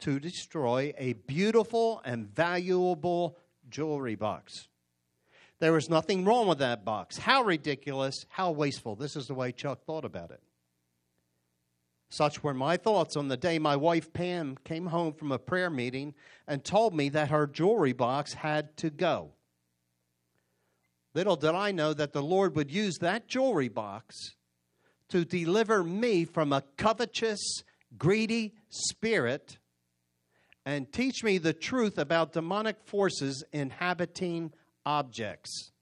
to 0.00 0.20
destroy 0.20 0.92
a 0.98 1.14
beautiful 1.14 2.02
and 2.04 2.26
valuable 2.34 3.38
jewelry 3.70 4.16
box? 4.16 4.68
There 5.60 5.72
was 5.72 5.88
nothing 5.88 6.24
wrong 6.24 6.46
with 6.46 6.58
that 6.58 6.84
box. 6.84 7.16
How 7.16 7.42
ridiculous, 7.42 8.26
how 8.28 8.50
wasteful. 8.50 8.96
This 8.96 9.16
is 9.16 9.28
the 9.28 9.34
way 9.34 9.52
Chuck 9.52 9.84
thought 9.86 10.04
about 10.04 10.30
it. 10.30 10.42
Such 12.08 12.42
were 12.42 12.54
my 12.54 12.76
thoughts 12.76 13.16
on 13.16 13.28
the 13.28 13.36
day 13.36 13.58
my 13.58 13.76
wife 13.76 14.12
Pam 14.12 14.56
came 14.64 14.86
home 14.86 15.12
from 15.12 15.32
a 15.32 15.38
prayer 15.38 15.70
meeting 15.70 16.14
and 16.46 16.64
told 16.64 16.94
me 16.94 17.08
that 17.08 17.30
her 17.30 17.46
jewelry 17.46 17.92
box 17.92 18.34
had 18.34 18.76
to 18.78 18.90
go. 18.90 19.32
Little 21.14 21.36
did 21.36 21.54
I 21.54 21.72
know 21.72 21.92
that 21.94 22.12
the 22.12 22.22
Lord 22.22 22.56
would 22.56 22.70
use 22.70 22.98
that 22.98 23.28
jewelry 23.28 23.68
box 23.68 24.34
to 25.08 25.24
deliver 25.24 25.84
me 25.84 26.24
from 26.24 26.52
a 26.52 26.62
covetous, 26.76 27.62
greedy 27.96 28.54
spirit 28.68 29.58
and 30.66 30.90
teach 30.92 31.22
me 31.22 31.38
the 31.38 31.52
truth 31.52 31.98
about 31.98 32.32
demonic 32.32 32.76
forces 32.84 33.44
inhabiting 33.52 34.52
objects. 34.86 35.72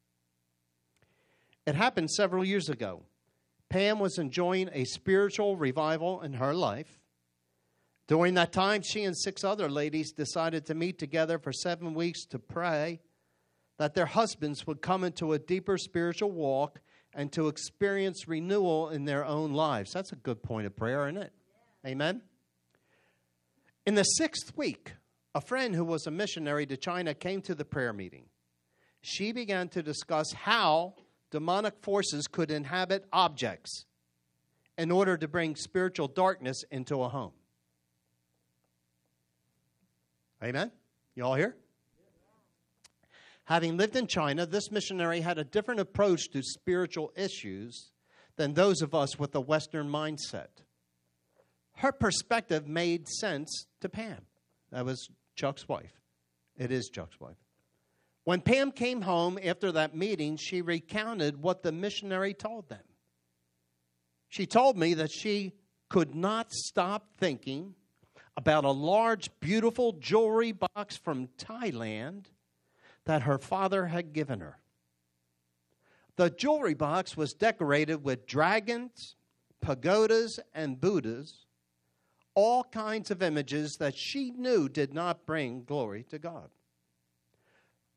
It 1.66 1.74
happened 1.74 2.10
several 2.10 2.44
years 2.44 2.68
ago. 2.68 3.04
Pam 3.72 3.98
was 3.98 4.18
enjoying 4.18 4.68
a 4.74 4.84
spiritual 4.84 5.56
revival 5.56 6.20
in 6.20 6.34
her 6.34 6.52
life. 6.52 7.00
During 8.06 8.34
that 8.34 8.52
time, 8.52 8.82
she 8.82 9.02
and 9.04 9.16
six 9.16 9.44
other 9.44 9.70
ladies 9.70 10.12
decided 10.12 10.66
to 10.66 10.74
meet 10.74 10.98
together 10.98 11.38
for 11.38 11.54
seven 11.54 11.94
weeks 11.94 12.26
to 12.26 12.38
pray 12.38 13.00
that 13.78 13.94
their 13.94 14.04
husbands 14.04 14.66
would 14.66 14.82
come 14.82 15.04
into 15.04 15.32
a 15.32 15.38
deeper 15.38 15.78
spiritual 15.78 16.30
walk 16.30 16.82
and 17.14 17.32
to 17.32 17.48
experience 17.48 18.28
renewal 18.28 18.90
in 18.90 19.06
their 19.06 19.24
own 19.24 19.54
lives. 19.54 19.94
That's 19.94 20.12
a 20.12 20.16
good 20.16 20.42
point 20.42 20.66
of 20.66 20.76
prayer, 20.76 21.08
isn't 21.08 21.22
it? 21.22 21.32
Amen. 21.86 22.20
In 23.86 23.94
the 23.94 24.04
sixth 24.04 24.54
week, 24.54 24.92
a 25.34 25.40
friend 25.40 25.74
who 25.74 25.86
was 25.86 26.06
a 26.06 26.10
missionary 26.10 26.66
to 26.66 26.76
China 26.76 27.14
came 27.14 27.40
to 27.40 27.54
the 27.54 27.64
prayer 27.64 27.94
meeting. 27.94 28.26
She 29.00 29.32
began 29.32 29.70
to 29.70 29.82
discuss 29.82 30.30
how 30.34 30.96
demonic 31.32 31.74
forces 31.82 32.28
could 32.28 32.52
inhabit 32.52 33.04
objects 33.12 33.86
in 34.78 34.92
order 34.92 35.16
to 35.16 35.26
bring 35.26 35.56
spiritual 35.56 36.06
darkness 36.06 36.62
into 36.70 37.02
a 37.02 37.08
home. 37.08 37.32
Amen? 40.42 40.70
You 41.16 41.24
all 41.24 41.34
here? 41.34 41.56
Having 43.44 43.76
lived 43.76 43.96
in 43.96 44.06
China, 44.06 44.46
this 44.46 44.70
missionary 44.70 45.20
had 45.20 45.38
a 45.38 45.44
different 45.44 45.80
approach 45.80 46.30
to 46.32 46.42
spiritual 46.42 47.12
issues 47.16 47.90
than 48.36 48.54
those 48.54 48.82
of 48.82 48.94
us 48.94 49.18
with 49.18 49.34
a 49.34 49.40
Western 49.40 49.88
mindset. 49.88 50.48
Her 51.76 51.92
perspective 51.92 52.68
made 52.68 53.08
sense 53.08 53.66
to 53.80 53.88
Pam. 53.88 54.22
That 54.70 54.84
was 54.84 55.08
Chuck's 55.34 55.68
wife. 55.68 55.92
It 56.56 56.70
is 56.70 56.88
Chuck's 56.88 57.18
wife. 57.18 57.36
When 58.24 58.40
Pam 58.40 58.70
came 58.70 59.02
home 59.02 59.38
after 59.42 59.72
that 59.72 59.96
meeting, 59.96 60.36
she 60.36 60.62
recounted 60.62 61.42
what 61.42 61.62
the 61.62 61.72
missionary 61.72 62.34
told 62.34 62.68
them. 62.68 62.84
She 64.28 64.46
told 64.46 64.78
me 64.78 64.94
that 64.94 65.10
she 65.10 65.52
could 65.88 66.14
not 66.14 66.52
stop 66.52 67.08
thinking 67.18 67.74
about 68.36 68.64
a 68.64 68.70
large, 68.70 69.30
beautiful 69.40 69.92
jewelry 69.92 70.52
box 70.52 70.96
from 70.96 71.28
Thailand 71.36 72.26
that 73.04 73.22
her 73.22 73.38
father 73.38 73.86
had 73.86 74.12
given 74.12 74.40
her. 74.40 74.58
The 76.16 76.30
jewelry 76.30 76.74
box 76.74 77.16
was 77.16 77.34
decorated 77.34 78.04
with 78.04 78.26
dragons, 78.26 79.16
pagodas, 79.60 80.38
and 80.54 80.80
Buddhas, 80.80 81.46
all 82.34 82.64
kinds 82.64 83.10
of 83.10 83.22
images 83.22 83.76
that 83.78 83.96
she 83.96 84.30
knew 84.30 84.68
did 84.68 84.94
not 84.94 85.26
bring 85.26 85.64
glory 85.64 86.04
to 86.04 86.18
God. 86.18 86.50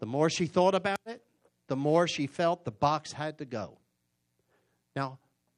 The 0.06 0.12
more 0.12 0.30
she 0.30 0.46
thought 0.46 0.76
about 0.76 1.00
it, 1.08 1.24
the 1.66 1.76
more 1.76 2.08
she 2.08 2.28
felt 2.28 2.64
the 2.64 2.70
box 2.70 3.12
had 3.12 3.40
to 3.40 3.46
go. 3.46 3.80
Now, 4.96 5.18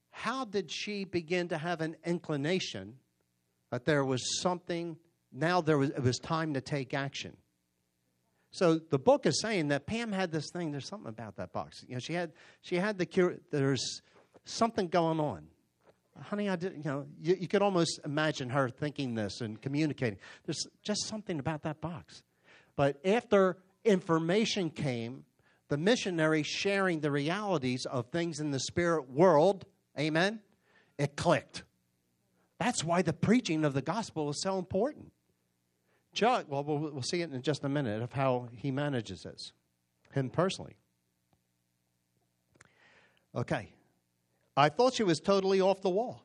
how 0.09 0.45
did 0.45 0.71
she 0.71 1.03
begin 1.03 1.49
to 1.49 1.57
have 1.57 1.81
an 1.81 1.97
inclination 2.05 2.95
that 3.71 3.83
there 3.83 4.05
was 4.05 4.39
something, 4.41 4.95
now 5.33 5.59
there 5.59 5.77
was, 5.77 5.89
it 5.89 6.01
was 6.01 6.17
time 6.17 6.53
to 6.53 6.61
take 6.61 6.93
action? 6.93 7.35
So 8.51 8.79
the 8.79 8.97
book 8.97 9.25
is 9.25 9.41
saying 9.41 9.67
that 9.67 9.85
Pam 9.85 10.13
had 10.13 10.31
this 10.31 10.49
thing. 10.49 10.71
There's 10.71 10.87
something 10.87 11.09
about 11.09 11.35
that 11.35 11.51
box. 11.51 11.83
You 11.85 11.95
know, 11.95 11.99
she 11.99 12.13
had 12.13 12.31
she 12.61 12.77
had 12.77 12.97
the 12.97 13.05
cure. 13.05 13.35
There's 13.51 14.01
something 14.45 14.87
going 14.87 15.19
on, 15.19 15.47
honey. 16.21 16.47
I 16.47 16.55
didn't. 16.55 16.85
You 16.85 16.89
know, 16.89 17.05
you, 17.19 17.35
you 17.37 17.47
could 17.49 17.61
almost 17.61 17.99
imagine 18.05 18.49
her 18.51 18.69
thinking 18.69 19.13
this 19.13 19.41
and 19.41 19.61
communicating. 19.61 20.19
There's 20.45 20.65
just 20.83 21.05
something 21.05 21.37
about 21.37 21.63
that 21.63 21.81
box. 21.81 22.23
But 22.77 23.05
after 23.05 23.57
information 23.87 24.69
came, 24.69 25.25
the 25.69 25.77
missionary 25.77 26.43
sharing 26.43 26.99
the 26.99 27.11
realities 27.11 27.85
of 27.85 28.07
things 28.07 28.39
in 28.39 28.51
the 28.51 28.59
spirit 28.59 29.09
world, 29.09 29.65
amen, 29.99 30.39
it 30.97 31.15
clicked. 31.15 31.63
That's 32.59 32.83
why 32.83 33.01
the 33.01 33.13
preaching 33.13 33.65
of 33.65 33.73
the 33.73 33.81
gospel 33.81 34.29
is 34.29 34.41
so 34.41 34.57
important. 34.57 35.11
Chuck, 36.13 36.45
well, 36.49 36.63
well, 36.63 37.01
see 37.03 37.21
it 37.21 37.31
in 37.31 37.41
just 37.41 37.63
a 37.63 37.69
minute 37.69 38.01
of 38.01 38.13
how 38.13 38.49
he 38.51 38.71
manages 38.71 39.23
this, 39.23 39.51
him 40.13 40.29
personally. 40.29 40.75
Okay. 43.35 43.69
I 44.55 44.69
thought 44.69 44.95
she 44.95 45.03
was 45.03 45.19
totally 45.19 45.61
off 45.61 45.81
the 45.81 45.89
wall. 45.91 46.23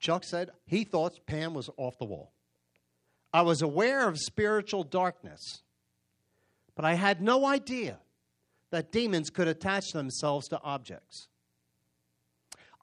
Chuck 0.00 0.24
said 0.24 0.50
he 0.64 0.84
thought 0.84 1.26
Pam 1.26 1.52
was 1.52 1.68
off 1.76 1.98
the 1.98 2.06
wall. 2.06 2.32
I 3.32 3.42
was 3.42 3.62
aware 3.62 4.08
of 4.08 4.18
spiritual 4.18 4.84
darkness, 4.84 5.62
but 6.74 6.84
I 6.84 6.94
had 6.94 7.22
no 7.22 7.46
idea 7.46 7.98
that 8.70 8.92
demons 8.92 9.30
could 9.30 9.48
attach 9.48 9.92
themselves 9.92 10.48
to 10.48 10.60
objects. 10.62 11.28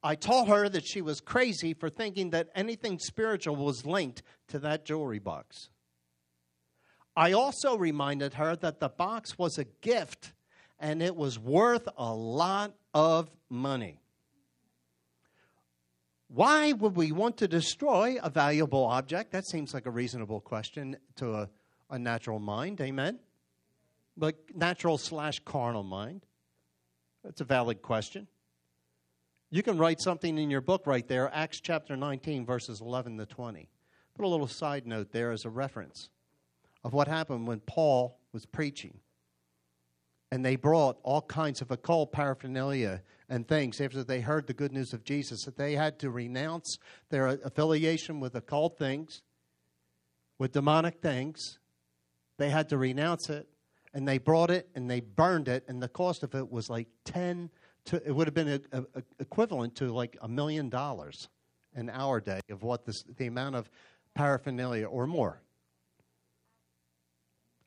I 0.02 0.16
told 0.16 0.48
her 0.48 0.70
that 0.70 0.88
she 0.88 1.02
was 1.02 1.20
crazy 1.20 1.74
for 1.74 1.90
thinking 1.90 2.30
that 2.30 2.50
anything 2.56 3.00
spiritual 3.00 3.56
was 3.56 3.86
linked 3.86 4.24
to 4.48 4.60
that 4.60 4.86
jewelry 4.86 5.20
box. 5.20 5.70
I 7.16 7.34
also 7.34 7.76
reminded 7.76 8.36
her 8.36 8.56
that 8.56 8.80
the 8.80 8.90
box 8.90 9.38
was 9.38 9.58
a 9.58 9.66
gift 9.66 10.32
and 10.80 11.04
it 11.04 11.16
was 11.16 11.38
worth 11.38 11.90
a 11.98 12.14
lot 12.14 12.74
of 12.94 13.30
money. 13.50 14.00
Why 16.32 16.74
would 16.74 16.96
we 16.96 17.12
want 17.12 17.38
to 17.38 17.48
destroy 17.48 18.18
a 18.22 18.30
valuable 18.30 18.86
object? 18.86 19.32
That 19.32 19.48
seems 19.48 19.74
like 19.74 19.88
a 19.88 19.92
reasonable 19.92 20.42
question 20.42 20.96
to 21.16 21.34
a, 21.34 21.50
a 21.90 21.98
natural 21.98 22.38
mind. 22.38 22.80
Amen? 22.82 23.20
But 24.16 24.36
natural 24.56 25.00
slash 25.00 25.40
carnal 25.40 25.84
mind. 25.84 26.26
That's 27.24 27.42
a 27.42 27.46
valid 27.46 27.82
question. 27.82 28.28
You 29.50 29.64
can 29.64 29.80
write 29.80 30.00
something 30.00 30.38
in 30.38 30.52
your 30.52 30.62
book 30.62 30.86
right 30.86 31.08
there, 31.08 31.32
Acts 31.34 31.60
chapter 31.60 31.98
19, 31.98 32.46
verses 32.46 32.80
11 32.80 33.18
to 33.18 33.26
20. 33.26 33.68
Put 34.16 34.26
a 34.26 34.28
little 34.28 34.48
side 34.48 34.86
note 34.86 35.12
there 35.12 35.32
as 35.32 35.46
a 35.46 35.50
reference 35.50 36.10
of 36.84 36.94
what 36.94 37.08
happened 37.08 37.48
when 37.48 37.60
Paul 37.62 38.20
was 38.32 38.46
preaching. 38.46 39.00
And 40.32 40.46
they 40.46 40.56
brought 40.56 41.00
all 41.02 41.24
kinds 41.24 41.62
of 41.62 41.72
occult 41.72 42.12
paraphernalia 42.12 43.02
and 43.30 43.48
things 43.48 43.80
after 43.80 44.04
they 44.04 44.22
heard 44.22 44.48
the 44.48 44.54
good 44.54 44.72
news 44.72 44.94
of 44.94 45.04
Jesus, 45.04 45.46
that 45.46 45.58
they 45.58 45.76
had 45.76 46.00
to 46.00 46.10
renounce 46.10 46.78
their 47.10 47.28
affiliation 47.28 48.20
with 48.20 48.36
occult 48.36 48.78
things, 48.78 49.22
with 50.38 50.52
demonic 50.52 51.02
things. 51.02 51.60
They 52.38 52.50
had 52.50 52.70
to 52.70 52.78
renounce 52.78 53.30
it, 53.30 53.48
and 53.94 54.08
they 54.08 54.18
brought 54.18 54.50
it 54.50 54.70
and 54.76 54.90
they 54.90 55.02
burned 55.02 55.48
it, 55.48 55.64
and 55.68 55.82
the 55.82 55.90
cost 55.90 56.24
of 56.24 56.34
it 56.34 56.52
was 56.52 56.70
like 56.70 56.88
10 57.06 57.50
to, 57.86 58.02
it 58.06 58.12
would 58.12 58.28
have 58.28 58.34
been 58.34 58.50
a, 58.50 58.78
a, 58.78 58.82
a 58.96 59.04
equivalent 59.20 59.76
to 59.76 59.86
like 59.92 60.18
a 60.22 60.28
million 60.28 60.70
dollars 60.70 61.30
in 61.76 61.90
our 61.90 62.20
day 62.20 62.42
of 62.50 62.64
what 62.64 62.86
this, 62.86 63.04
the 63.18 63.28
amount 63.28 63.56
of 63.56 63.70
paraphernalia 64.14 64.86
or 64.86 65.08
more. 65.08 65.42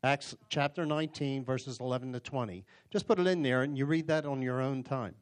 Acts 0.04 0.34
chapter 0.48 0.84
19, 0.84 1.44
verses 1.44 1.78
11 1.80 2.12
to 2.12 2.20
20. 2.20 2.64
Just 2.90 3.06
put 3.06 3.20
it 3.20 3.26
in 3.26 3.42
there 3.42 3.62
and 3.62 3.78
you 3.78 3.86
read 3.86 4.08
that 4.08 4.26
on 4.26 4.42
your 4.42 4.60
own 4.60 4.82
time. 4.82 5.14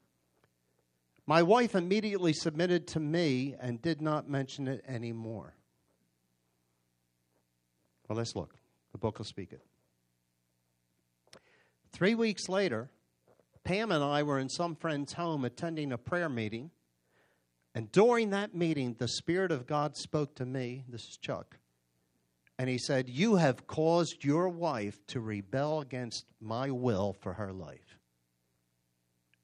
My 1.30 1.44
wife 1.44 1.76
immediately 1.76 2.32
submitted 2.32 2.88
to 2.88 2.98
me 2.98 3.54
and 3.60 3.80
did 3.80 4.02
not 4.02 4.28
mention 4.28 4.66
it 4.66 4.84
anymore. 4.88 5.54
Well, 8.08 8.18
let's 8.18 8.34
look. 8.34 8.56
The 8.90 8.98
book 8.98 9.18
will 9.18 9.24
speak 9.24 9.52
it. 9.52 9.62
Three 11.92 12.16
weeks 12.16 12.48
later, 12.48 12.90
Pam 13.62 13.92
and 13.92 14.02
I 14.02 14.24
were 14.24 14.40
in 14.40 14.48
some 14.48 14.74
friend's 14.74 15.12
home 15.12 15.44
attending 15.44 15.92
a 15.92 15.98
prayer 15.98 16.28
meeting. 16.28 16.72
And 17.76 17.92
during 17.92 18.30
that 18.30 18.56
meeting, 18.56 18.96
the 18.98 19.06
Spirit 19.06 19.52
of 19.52 19.68
God 19.68 19.96
spoke 19.96 20.34
to 20.34 20.44
me. 20.44 20.82
This 20.88 21.02
is 21.02 21.16
Chuck. 21.16 21.58
And 22.58 22.68
he 22.68 22.76
said, 22.78 23.08
You 23.08 23.36
have 23.36 23.68
caused 23.68 24.24
your 24.24 24.48
wife 24.48 24.98
to 25.06 25.20
rebel 25.20 25.78
against 25.78 26.24
my 26.40 26.72
will 26.72 27.12
for 27.12 27.34
her 27.34 27.52
life. 27.52 28.00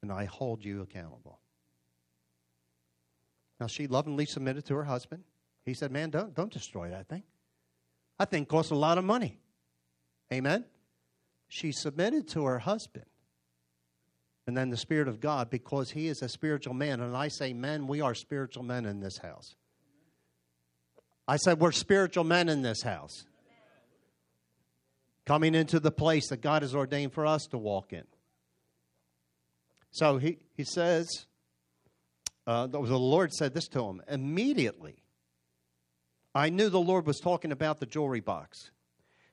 And 0.03 0.11
I 0.11 0.25
hold 0.25 0.65
you 0.65 0.83
accountable. 0.83 1.39
Now, 3.61 3.67
she 3.67 3.87
lovingly 3.87 4.27
submitted 4.27 4.67
to 4.67 4.75
her 4.75 4.85
husband. 4.85 5.25
He 5.65 5.75
said, 5.75 5.91
Man, 5.91 6.11
don't, 6.11 6.35
don't 6.35 6.53
destroy 6.53 6.91
that 6.91 7.09
thing. 7.09 7.23
That 8.19 8.31
thing 8.31 8.47
costs 8.47 8.71
a 8.71 8.77
lot 8.77 8.99
of 8.99 9.05
money. 9.05 9.39
Amen? 10.33 10.65
She 11.49 11.73
submitted 11.73 12.29
to 12.29 12.45
her 12.45 12.59
husband. 12.59 13.07
And 14.47 14.57
then 14.57 14.71
the 14.71 14.77
Spirit 14.77 15.09
of 15.09 15.21
God, 15.21 15.51
because 15.51 15.91
he 15.91 16.07
is 16.07 16.23
a 16.23 16.29
spiritual 16.29 16.75
man. 16.75 17.01
And 17.01 17.17
I 17.17 17.29
say, 17.29 17.53
men, 17.53 17.87
we 17.87 18.01
are 18.01 18.15
spiritual 18.15 18.63
men 18.63 18.87
in 18.87 19.01
this 19.01 19.19
house. 19.19 19.57
I 21.27 21.37
said, 21.37 21.59
we're 21.59 21.73
spiritual 21.73 22.25
men 22.25 22.49
in 22.49 22.63
this 22.63 22.83
house. 22.83 23.27
Coming 25.25 25.57
into 25.57 25.81
the 25.81 25.91
place 25.91 26.29
that 26.29 26.41
God 26.41 26.63
has 26.63 26.75
ordained 26.75 27.13
for 27.13 27.27
us 27.27 27.47
to 27.47 27.59
walk 27.59 27.93
in. 27.93 28.05
So 29.91 30.19
he, 30.19 30.39
he 30.57 30.63
says, 30.63 31.27
uh, 32.47 32.67
the 32.67 32.79
Lord 32.79 33.33
said 33.33 33.55
this 33.55 33.69
to 33.69 33.85
him 33.85 34.03
immediately. 34.09 35.03
I 36.35 36.51
knew 36.51 36.69
the 36.69 36.79
Lord 36.79 37.07
was 37.07 37.19
talking 37.19 37.51
about 37.51 37.81
the 37.81 37.87
jewelry 37.87 38.21
box. 38.21 38.71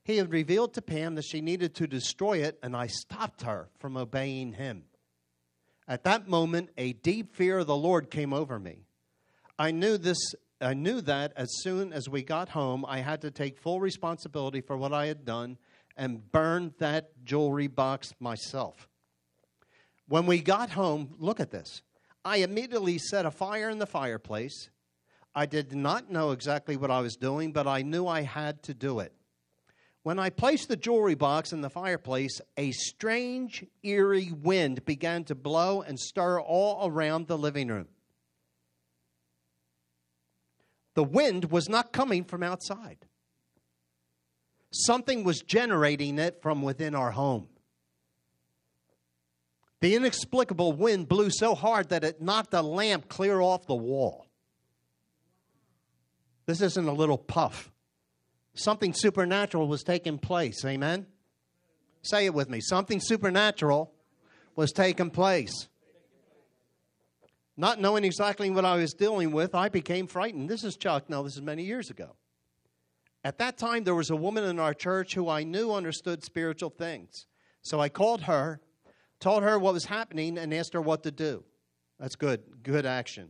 He 0.03 0.17
had 0.17 0.31
revealed 0.31 0.73
to 0.73 0.81
Pam 0.81 1.15
that 1.15 1.25
she 1.25 1.41
needed 1.41 1.75
to 1.75 1.87
destroy 1.87 2.39
it, 2.39 2.59
and 2.63 2.75
I 2.75 2.87
stopped 2.87 3.43
her 3.43 3.69
from 3.77 3.97
obeying 3.97 4.53
him. 4.53 4.83
At 5.87 6.03
that 6.05 6.27
moment, 6.27 6.69
a 6.77 6.93
deep 6.93 7.35
fear 7.35 7.59
of 7.59 7.67
the 7.67 7.75
Lord 7.75 8.09
came 8.09 8.33
over 8.33 8.57
me. 8.59 8.85
I 9.59 9.71
knew 9.71 9.97
this 9.97 10.33
I 10.61 10.73
knew 10.73 11.01
that 11.01 11.33
as 11.35 11.49
soon 11.61 11.91
as 11.91 12.07
we 12.07 12.23
got 12.23 12.49
home, 12.49 12.85
I 12.87 12.99
had 12.99 13.21
to 13.21 13.31
take 13.31 13.57
full 13.57 13.81
responsibility 13.81 14.61
for 14.61 14.77
what 14.77 14.93
I 14.93 15.07
had 15.07 15.25
done 15.25 15.57
and 15.97 16.31
burn 16.31 16.73
that 16.79 17.25
jewelry 17.25 17.67
box 17.67 18.13
myself. 18.19 18.87
When 20.07 20.25
we 20.25 20.39
got 20.39 20.69
home, 20.69 21.15
look 21.19 21.41
at 21.41 21.51
this. 21.51 21.81
I 22.25 22.37
immediately 22.37 22.97
set 22.97 23.25
a 23.25 23.31
fire 23.31 23.69
in 23.69 23.79
the 23.79 23.85
fireplace. 23.85 24.69
I 25.35 25.45
did 25.45 25.73
not 25.73 26.11
know 26.11 26.31
exactly 26.31 26.77
what 26.77 26.91
I 26.91 27.01
was 27.01 27.15
doing, 27.15 27.51
but 27.51 27.67
I 27.67 27.81
knew 27.81 28.07
I 28.07 28.21
had 28.21 28.63
to 28.63 28.73
do 28.73 28.99
it. 28.99 29.13
When 30.03 30.19
I 30.19 30.29
placed 30.29 30.67
the 30.67 30.75
jewelry 30.75 31.15
box 31.15 31.53
in 31.53 31.61
the 31.61 31.69
fireplace, 31.69 32.41
a 32.57 32.71
strange, 32.71 33.65
eerie 33.83 34.33
wind 34.33 34.85
began 34.85 35.23
to 35.25 35.35
blow 35.35 35.81
and 35.81 35.97
stir 35.99 36.39
all 36.41 36.89
around 36.89 37.27
the 37.27 37.37
living 37.37 37.69
room. 37.69 37.87
The 40.95 41.05
wind 41.05 41.45
was 41.45 41.69
not 41.69 41.93
coming 41.93 42.23
from 42.25 42.43
outside, 42.43 43.05
something 44.71 45.23
was 45.23 45.41
generating 45.41 46.19
it 46.19 46.41
from 46.41 46.61
within 46.61 46.95
our 46.95 47.11
home. 47.11 47.47
The 49.83 49.95
inexplicable 49.95 50.71
wind 50.71 51.09
blew 51.09 51.29
so 51.29 51.55
hard 51.55 51.89
that 51.89 52.05
it 52.05 52.21
knocked 52.21 52.53
a 52.53 52.61
lamp 52.61 53.09
clear 53.09 53.41
off 53.41 53.67
the 53.67 53.75
wall. 53.75 54.27
This 56.45 56.61
isn't 56.61 56.87
a 56.87 56.93
little 56.93 57.17
puff. 57.17 57.69
Something 58.53 58.93
supernatural 58.93 59.67
was 59.67 59.83
taking 59.83 60.19
place. 60.19 60.63
Amen? 60.63 61.05
Say 62.01 62.27
it 62.27 62.33
with 62.33 62.49
me. 62.49 62.61
Something 62.61 63.01
supernatural 63.01 63.91
was 64.55 64.71
taking 64.71 65.09
place. 65.09 65.67
Not 67.57 67.81
knowing 67.81 68.05
exactly 68.05 68.49
what 68.51 68.63
I 68.63 68.77
was 68.77 68.93
dealing 68.93 69.33
with, 69.33 69.53
I 69.53 69.67
became 69.67 70.07
frightened. 70.07 70.49
This 70.49 70.63
is 70.63 70.77
Chuck. 70.77 71.09
Now, 71.09 71.23
this 71.23 71.35
is 71.35 71.41
many 71.41 71.65
years 71.65 71.89
ago. 71.89 72.15
At 73.25 73.37
that 73.39 73.57
time, 73.57 73.83
there 73.83 73.95
was 73.95 74.09
a 74.09 74.15
woman 74.15 74.45
in 74.45 74.59
our 74.59 74.73
church 74.73 75.13
who 75.13 75.27
I 75.27 75.43
knew 75.43 75.73
understood 75.73 76.23
spiritual 76.23 76.69
things. 76.69 77.27
So 77.61 77.81
I 77.81 77.89
called 77.89 78.21
her, 78.21 78.61
told 79.23 79.43
her 79.43 79.57
what 79.57 79.73
was 79.73 79.85
happening, 79.85 80.37
and 80.37 80.53
asked 80.53 80.73
her 80.73 80.81
what 80.81 81.03
to 81.03 81.11
do. 81.11 81.43
That's 81.97 82.15
good. 82.15 82.41
Good 82.61 82.85
action. 82.85 83.29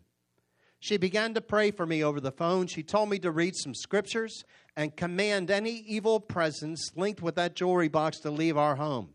She 0.80 0.98
began 0.98 1.36
to 1.36 1.42
pray 1.42 1.70
for 1.70 1.86
me 1.86 2.04
over 2.04 2.20
the 2.20 2.32
phone. 2.32 2.66
She 2.66 2.82
told 2.82 3.10
me 3.10 3.20
to 3.20 3.32
read 3.32 3.56
some 3.56 3.76
scriptures 3.76 4.44
and 4.76 4.98
command 4.98 5.52
any 5.52 5.72
evil 5.88 6.20
presence 6.20 6.92
linked 6.96 7.22
with 7.22 7.36
that 7.36 7.56
jewelry 7.56 7.90
box 7.90 8.20
to 8.22 8.32
leave 8.32 8.58
our 8.58 8.76
home. 8.76 9.10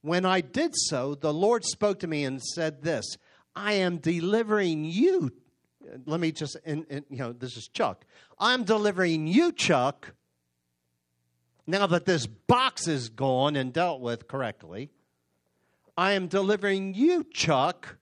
When 0.00 0.24
I 0.24 0.40
did 0.40 0.70
so, 0.74 1.16
the 1.16 1.34
Lord 1.34 1.64
spoke 1.64 1.98
to 1.98 2.06
me 2.06 2.24
and 2.24 2.40
said 2.40 2.82
this 2.82 3.18
I 3.56 3.74
am 3.74 3.98
delivering 3.98 4.84
you. 4.84 5.32
Let 6.06 6.20
me 6.20 6.30
just, 6.30 6.56
in, 6.64 6.86
you 7.10 7.18
know, 7.18 7.32
this 7.32 7.56
is 7.56 7.66
Chuck. 7.66 8.06
I'm 8.38 8.62
delivering 8.62 9.26
you, 9.26 9.50
Chuck, 9.50 10.14
now 11.66 11.88
that 11.88 12.04
this 12.04 12.26
box 12.26 12.86
is 12.86 13.08
gone 13.08 13.56
and 13.56 13.72
dealt 13.72 14.00
with 14.00 14.28
correctly. 14.28 14.92
I 15.98 16.12
am 16.12 16.28
delivering 16.28 16.94
you, 16.94 17.24
Chuck, 17.24 17.96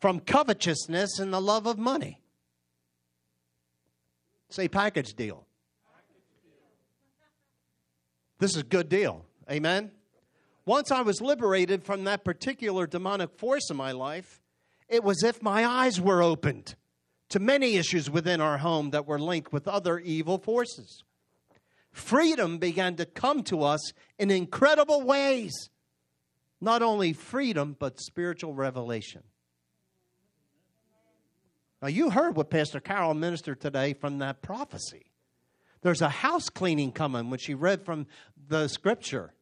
from 0.00 0.18
covetousness 0.18 1.20
and 1.20 1.32
the 1.32 1.40
love 1.40 1.66
of 1.66 1.78
money. 1.78 2.20
Say 4.48 4.66
package 4.66 5.14
deal. 5.14 5.46
This 8.40 8.56
is 8.56 8.62
a 8.62 8.64
good 8.64 8.88
deal. 8.88 9.24
Amen. 9.48 9.92
Once 10.64 10.90
I 10.90 11.02
was 11.02 11.20
liberated 11.20 11.84
from 11.84 12.02
that 12.04 12.24
particular 12.24 12.88
demonic 12.88 13.38
force 13.38 13.70
in 13.70 13.76
my 13.76 13.92
life, 13.92 14.42
it 14.88 15.04
was 15.04 15.22
if 15.22 15.40
my 15.40 15.64
eyes 15.64 16.00
were 16.00 16.24
opened 16.24 16.74
to 17.28 17.38
many 17.38 17.76
issues 17.76 18.10
within 18.10 18.40
our 18.40 18.58
home 18.58 18.90
that 18.90 19.06
were 19.06 19.20
linked 19.20 19.52
with 19.52 19.68
other 19.68 20.00
evil 20.00 20.38
forces. 20.38 21.04
Freedom 21.92 22.58
began 22.58 22.96
to 22.96 23.06
come 23.06 23.44
to 23.44 23.62
us 23.62 23.92
in 24.18 24.32
incredible 24.32 25.02
ways. 25.02 25.70
Not 26.60 26.82
only 26.82 27.12
freedom, 27.12 27.76
but 27.78 28.00
spiritual 28.00 28.54
revelation. 28.54 29.22
Now, 31.82 31.88
you 31.88 32.10
heard 32.10 32.36
what 32.36 32.50
Pastor 32.50 32.80
Carol 32.80 33.14
ministered 33.14 33.60
today 33.60 33.92
from 33.92 34.18
that 34.18 34.42
prophecy. 34.42 35.06
There's 35.82 36.02
a 36.02 36.08
house 36.08 36.48
cleaning 36.48 36.92
coming 36.92 37.30
when 37.30 37.38
she 37.38 37.54
read 37.54 37.84
from 37.84 38.06
the 38.48 38.68
scripture 38.68 39.34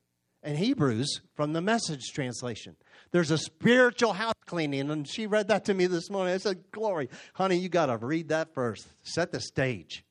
in 0.42 0.56
Hebrews 0.56 1.20
from 1.34 1.52
the 1.52 1.62
message 1.62 2.12
translation. 2.12 2.76
There's 3.12 3.30
a 3.30 3.38
spiritual 3.38 4.12
house 4.12 4.34
cleaning, 4.46 4.90
and 4.90 5.08
she 5.08 5.26
read 5.26 5.48
that 5.48 5.64
to 5.66 5.74
me 5.74 5.86
this 5.86 6.10
morning. 6.10 6.34
I 6.34 6.38
said, 6.38 6.64
Glory, 6.70 7.08
honey, 7.32 7.56
you 7.56 7.68
got 7.68 7.86
to 7.86 7.96
read 7.96 8.28
that 8.28 8.52
first. 8.52 8.86
Set 9.04 9.32
the 9.32 9.40
stage. 9.40 10.04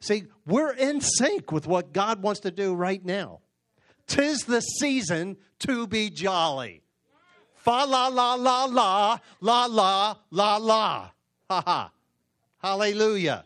See, 0.00 0.24
we're 0.46 0.72
in 0.72 1.00
sync 1.00 1.50
with 1.50 1.66
what 1.66 1.92
God 1.92 2.22
wants 2.22 2.40
to 2.40 2.50
do 2.50 2.74
right 2.74 3.02
now. 3.04 3.40
Tis 4.06 4.40
the 4.40 4.60
season 4.60 5.36
to 5.60 5.86
be 5.86 6.10
jolly. 6.10 6.82
Fa 7.56 7.86
la 7.88 8.08
la 8.08 8.34
la 8.34 8.64
la, 8.64 9.18
la 9.40 9.64
la 9.66 10.16
la 10.30 10.56
la. 10.56 11.10
Ha 11.50 11.62
ha. 11.64 11.90
Hallelujah. 12.58 13.44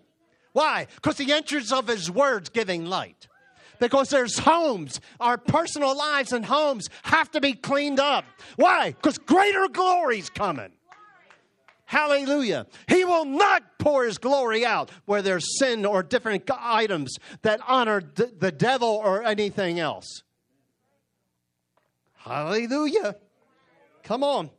Why? 0.52 0.86
Because 0.96 1.16
the 1.16 1.32
entrance 1.32 1.72
of 1.72 1.86
his 1.86 2.10
words 2.10 2.48
giving 2.48 2.86
light. 2.86 3.28
Because 3.78 4.08
there's 4.08 4.38
homes, 4.38 5.00
our 5.20 5.38
personal 5.38 5.96
lives 5.96 6.32
and 6.32 6.44
homes 6.44 6.88
have 7.04 7.30
to 7.30 7.40
be 7.40 7.52
cleaned 7.52 8.00
up. 8.00 8.24
Why? 8.56 8.90
Because 8.90 9.18
greater 9.18 9.68
glory's 9.68 10.30
coming. 10.30 10.72
Hallelujah. 11.84 12.66
He 12.86 13.04
will 13.04 13.24
not 13.24 13.78
pour 13.78 14.04
his 14.04 14.18
glory 14.18 14.66
out 14.66 14.90
where 15.06 15.22
there's 15.22 15.58
sin 15.58 15.86
or 15.86 16.02
different 16.02 16.50
items 16.50 17.16
that 17.42 17.60
honor 17.66 18.02
the 18.02 18.52
devil 18.52 18.88
or 18.88 19.22
anything 19.22 19.78
else. 19.78 20.22
Hallelujah. 22.28 23.16
Come 24.02 24.22
on. 24.22 24.50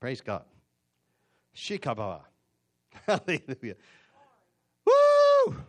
Praise 0.00 0.20
God. 0.20 0.44
Shikabah. 1.56 2.20
Hallelujah. 3.06 3.74
Woo! 4.84 4.92
I 5.46 5.48
love 5.48 5.56
it. 5.56 5.64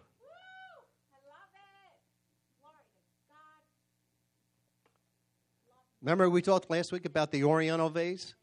Remember, 6.02 6.30
we 6.30 6.42
talked 6.42 6.70
last 6.70 6.92
week 6.92 7.06
about 7.06 7.32
the 7.32 7.46
Oriental 7.46 7.90
vase? 7.90 8.36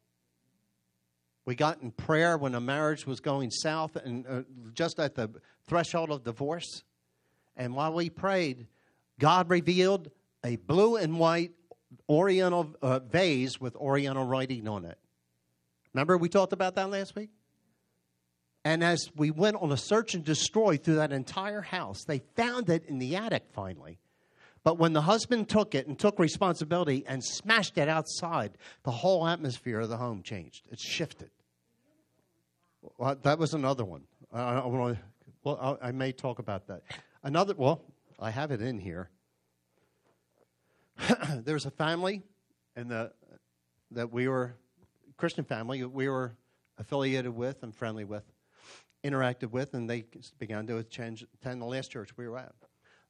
We 1.44 1.56
got 1.56 1.82
in 1.82 1.90
prayer 1.90 2.38
when 2.38 2.54
a 2.54 2.60
marriage 2.60 3.06
was 3.06 3.20
going 3.20 3.50
south 3.50 3.96
and 3.96 4.26
uh, 4.26 4.42
just 4.72 4.98
at 4.98 5.14
the 5.14 5.28
threshold 5.66 6.10
of 6.10 6.24
divorce. 6.24 6.84
And 7.54 7.74
while 7.74 7.92
we 7.92 8.08
prayed, 8.08 8.66
God 9.20 9.50
revealed 9.50 10.10
a 10.42 10.56
blue 10.56 10.96
and 10.96 11.18
white 11.18 11.52
Oriental 12.08 12.74
uh, 12.82 13.00
vase 13.00 13.60
with 13.60 13.76
Oriental 13.76 14.24
writing 14.24 14.68
on 14.68 14.84
it. 14.84 14.98
Remember 15.94 16.16
we 16.16 16.28
talked 16.28 16.52
about 16.52 16.74
that 16.74 16.90
last 16.90 17.14
week? 17.16 17.30
And 18.64 18.82
as 18.82 19.08
we 19.14 19.30
went 19.30 19.56
on 19.56 19.70
a 19.70 19.76
search 19.76 20.14
and 20.14 20.24
destroy 20.24 20.76
through 20.76 20.96
that 20.96 21.12
entire 21.12 21.60
house, 21.60 22.04
they 22.04 22.18
found 22.34 22.68
it 22.68 22.84
in 22.86 22.98
the 22.98 23.16
attic 23.16 23.44
finally. 23.52 23.98
But 24.64 24.78
when 24.78 24.92
the 24.92 25.02
husband 25.02 25.48
took 25.48 25.76
it 25.76 25.86
and 25.86 25.96
took 25.96 26.18
responsibility 26.18 27.04
and 27.06 27.24
smashed 27.24 27.78
it 27.78 27.88
outside, 27.88 28.58
the 28.82 28.90
whole 28.90 29.26
atmosphere 29.26 29.78
of 29.78 29.88
the 29.88 29.96
home 29.96 30.24
changed. 30.24 30.66
It 30.72 30.80
shifted. 30.80 31.30
Well, 32.98 33.16
that 33.22 33.38
was 33.38 33.54
another 33.54 33.84
one. 33.84 34.02
I, 34.32 34.56
I, 34.56 34.66
want 34.66 34.96
to 34.96 35.02
well, 35.44 35.78
I, 35.80 35.88
I 35.88 35.92
may 35.92 36.10
talk 36.10 36.40
about 36.40 36.66
that. 36.66 36.82
Another, 37.22 37.54
well, 37.56 37.82
I 38.18 38.30
have 38.30 38.50
it 38.50 38.60
in 38.60 38.80
here. 38.80 39.10
There's 41.44 41.66
a 41.66 41.70
family 41.70 42.22
and 42.74 42.90
the 42.90 43.12
that 43.92 44.12
we 44.12 44.28
were 44.28 44.56
Christian 45.16 45.44
family 45.44 45.84
we 45.84 46.08
were 46.08 46.36
affiliated 46.78 47.34
with 47.34 47.62
and 47.62 47.74
friendly 47.74 48.04
with, 48.04 48.24
interacted 49.04 49.50
with, 49.50 49.74
and 49.74 49.88
they 49.88 50.04
began 50.38 50.66
to 50.66 50.78
attend, 50.78 51.26
attend 51.40 51.62
the 51.62 51.66
last 51.66 51.90
church 51.90 52.10
we 52.16 52.28
were 52.28 52.38
at. 52.38 52.52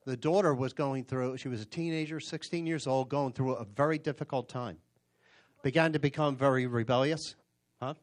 The 0.05 0.17
daughter 0.17 0.55
was 0.55 0.73
going 0.73 1.05
through; 1.05 1.37
she 1.39 1.49
was 1.49 1.61
a 1.61 1.67
teenager, 1.67 2.21
16 2.21 2.67
years 2.67 2.87
old, 2.87 3.09
going 3.09 3.33
through 3.33 3.55
a 3.55 3.65
very 3.65 3.99
difficult 3.99 4.49
time. 4.49 4.79
Began 5.63 5.93
to 5.95 5.99
become 5.99 6.37
very 6.37 6.67
rebellious. 6.67 7.35
Huh? 7.81 7.95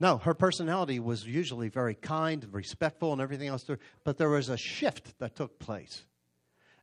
No, 0.00 0.18
her 0.18 0.34
personality 0.34 0.98
was 0.98 1.24
usually 1.24 1.68
very 1.68 1.94
kind, 1.94 2.42
and 2.42 2.52
respectful, 2.52 3.12
and 3.12 3.20
everything 3.20 3.48
else. 3.48 3.64
But 4.02 4.18
there 4.18 4.30
was 4.30 4.48
a 4.48 4.56
shift 4.56 5.16
that 5.20 5.36
took 5.36 5.60
place 5.60 6.04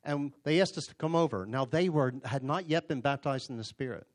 and 0.03 0.33
they 0.43 0.61
asked 0.61 0.77
us 0.77 0.85
to 0.85 0.95
come 0.95 1.15
over. 1.15 1.45
Now 1.45 1.65
they 1.65 1.89
were 1.89 2.13
had 2.25 2.43
not 2.43 2.69
yet 2.69 2.87
been 2.87 3.01
baptized 3.01 3.49
in 3.49 3.57
the 3.57 3.63
Spirit, 3.63 4.07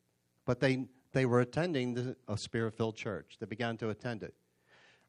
but 0.45 0.61
they 0.61 0.87
they 1.13 1.27
were 1.27 1.41
attending 1.41 1.95
the, 1.95 2.17
a 2.29 2.37
Spirit-filled 2.37 2.97
church. 2.97 3.37
They 3.41 3.47
began 3.47 3.77
to 3.79 3.91
attend 3.91 4.23
it, 4.23 4.35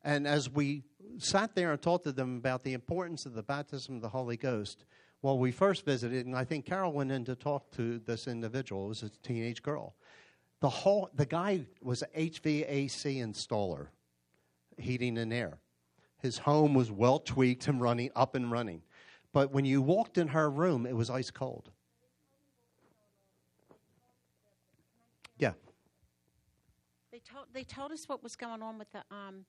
and 0.04 0.28
as 0.28 0.50
we 0.50 0.84
sat 1.18 1.56
there 1.56 1.72
and 1.72 1.82
talked 1.82 2.06
to 2.06 2.12
them 2.12 2.38
about 2.38 2.64
the 2.64 2.74
importance 2.74 3.26
of 3.26 3.34
the 3.34 3.44
baptism 3.44 3.96
of 3.96 4.02
the 4.02 4.10
Holy 4.10 4.38
Ghost, 4.38 4.86
well, 5.22 5.38
we 5.38 5.52
first 5.52 5.86
visited, 5.86 6.26
and 6.26 6.36
I 6.36 6.46
think 6.46 6.66
Carol 6.66 6.94
went 6.94 7.12
in 7.12 7.26
to 7.26 7.36
talk 7.36 7.72
to 7.72 8.00
this 8.00 8.28
individual. 8.28 8.86
It 8.86 8.90
was 8.90 9.04
a 9.04 9.10
teenage 9.10 9.62
girl. 9.62 9.96
The 10.62 10.70
whole 10.70 11.10
the 11.14 11.26
guy 11.26 11.66
was 11.82 12.02
an 12.02 12.10
HVAC 12.16 13.18
installer, 13.18 13.88
heating 14.78 15.18
and 15.18 15.34
air. 15.34 15.60
His 16.22 16.38
home 16.38 16.74
was 16.74 16.92
well 16.92 17.20
tweaked 17.20 17.68
and 17.68 17.82
running 17.82 18.12
up 18.16 18.36
and 18.36 18.52
running. 18.52 18.82
But 19.32 19.52
when 19.52 19.66
you 19.66 19.82
walked 19.82 20.18
in 20.18 20.30
her 20.30 20.50
room, 20.50 20.86
it 20.86 20.96
was 20.96 21.10
ice 21.10 21.32
cold. 21.32 21.70
Yeah. 25.38 25.54
They 27.12 27.20
told 27.20 27.46
they 27.54 27.64
told 27.64 27.92
us 27.92 28.10
what 28.10 28.24
was 28.24 28.36
going 28.36 28.62
on 28.62 28.78
with 28.78 28.92
the 28.92 29.04
um, 29.12 29.46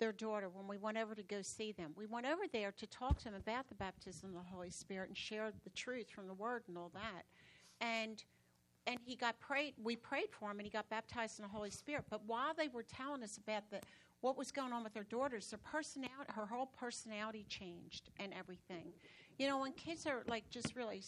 their 0.00 0.12
daughter 0.12 0.48
when 0.48 0.66
we 0.66 0.78
went 0.78 0.98
over 0.98 1.14
to 1.14 1.22
go 1.22 1.42
see 1.42 1.72
them. 1.72 1.92
We 1.96 2.06
went 2.06 2.26
over 2.26 2.42
there 2.52 2.72
to 2.72 2.86
talk 2.86 3.18
to 3.18 3.24
them 3.24 3.34
about 3.34 3.68
the 3.68 3.74
baptism 3.74 4.30
of 4.30 4.34
the 4.34 4.50
Holy 4.50 4.70
Spirit 4.70 5.08
and 5.08 5.16
share 5.16 5.52
the 5.62 5.70
truth 5.70 6.10
from 6.10 6.26
the 6.26 6.34
Word 6.34 6.64
and 6.68 6.76
all 6.76 6.90
that. 6.94 7.24
And 7.80 8.22
and 8.86 8.98
he 9.04 9.16
got 9.16 9.38
prayed. 9.40 9.74
We 9.82 9.96
prayed 9.96 10.28
for 10.30 10.50
him, 10.50 10.58
and 10.58 10.66
he 10.66 10.70
got 10.70 10.88
baptized 10.90 11.38
in 11.38 11.44
the 11.44 11.48
Holy 11.48 11.70
Spirit. 11.70 12.04
But 12.10 12.20
while 12.26 12.52
they 12.56 12.68
were 12.68 12.82
telling 12.82 13.22
us 13.22 13.38
about 13.38 13.70
the 13.70 13.80
what 14.20 14.38
was 14.38 14.50
going 14.50 14.72
on 14.72 14.82
with 14.82 14.94
their 14.94 15.04
daughters, 15.04 15.50
their 15.50 15.58
personality, 15.58 16.32
her 16.34 16.46
whole 16.46 16.66
personality 16.66 17.44
changed 17.48 18.08
and 18.18 18.32
everything. 18.32 18.92
You 19.38 19.48
know, 19.48 19.58
when 19.58 19.72
kids 19.72 20.06
are 20.06 20.22
like 20.28 20.48
just 20.50 20.76
really, 20.76 21.02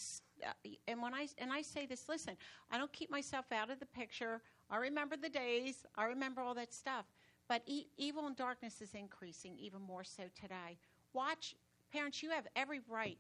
uh, 0.44 0.50
and 0.88 1.00
when 1.00 1.14
I 1.14 1.28
and 1.38 1.52
I 1.52 1.62
say 1.62 1.86
this, 1.86 2.08
listen, 2.08 2.36
I 2.70 2.78
don't 2.78 2.92
keep 2.92 3.10
myself 3.10 3.46
out 3.52 3.70
of 3.70 3.78
the 3.78 3.86
picture. 3.86 4.42
I 4.70 4.78
remember 4.78 5.16
the 5.16 5.28
days. 5.28 5.84
I 5.96 6.04
remember 6.04 6.40
all 6.40 6.54
that 6.54 6.74
stuff. 6.74 7.06
But 7.48 7.62
e- 7.66 7.86
evil 7.96 8.26
and 8.26 8.36
darkness 8.36 8.80
is 8.80 8.94
increasing 8.94 9.56
even 9.58 9.80
more 9.80 10.02
so 10.02 10.24
today. 10.40 10.78
Watch, 11.12 11.54
parents. 11.92 12.22
You 12.22 12.30
have 12.30 12.46
every 12.56 12.80
right. 12.88 13.18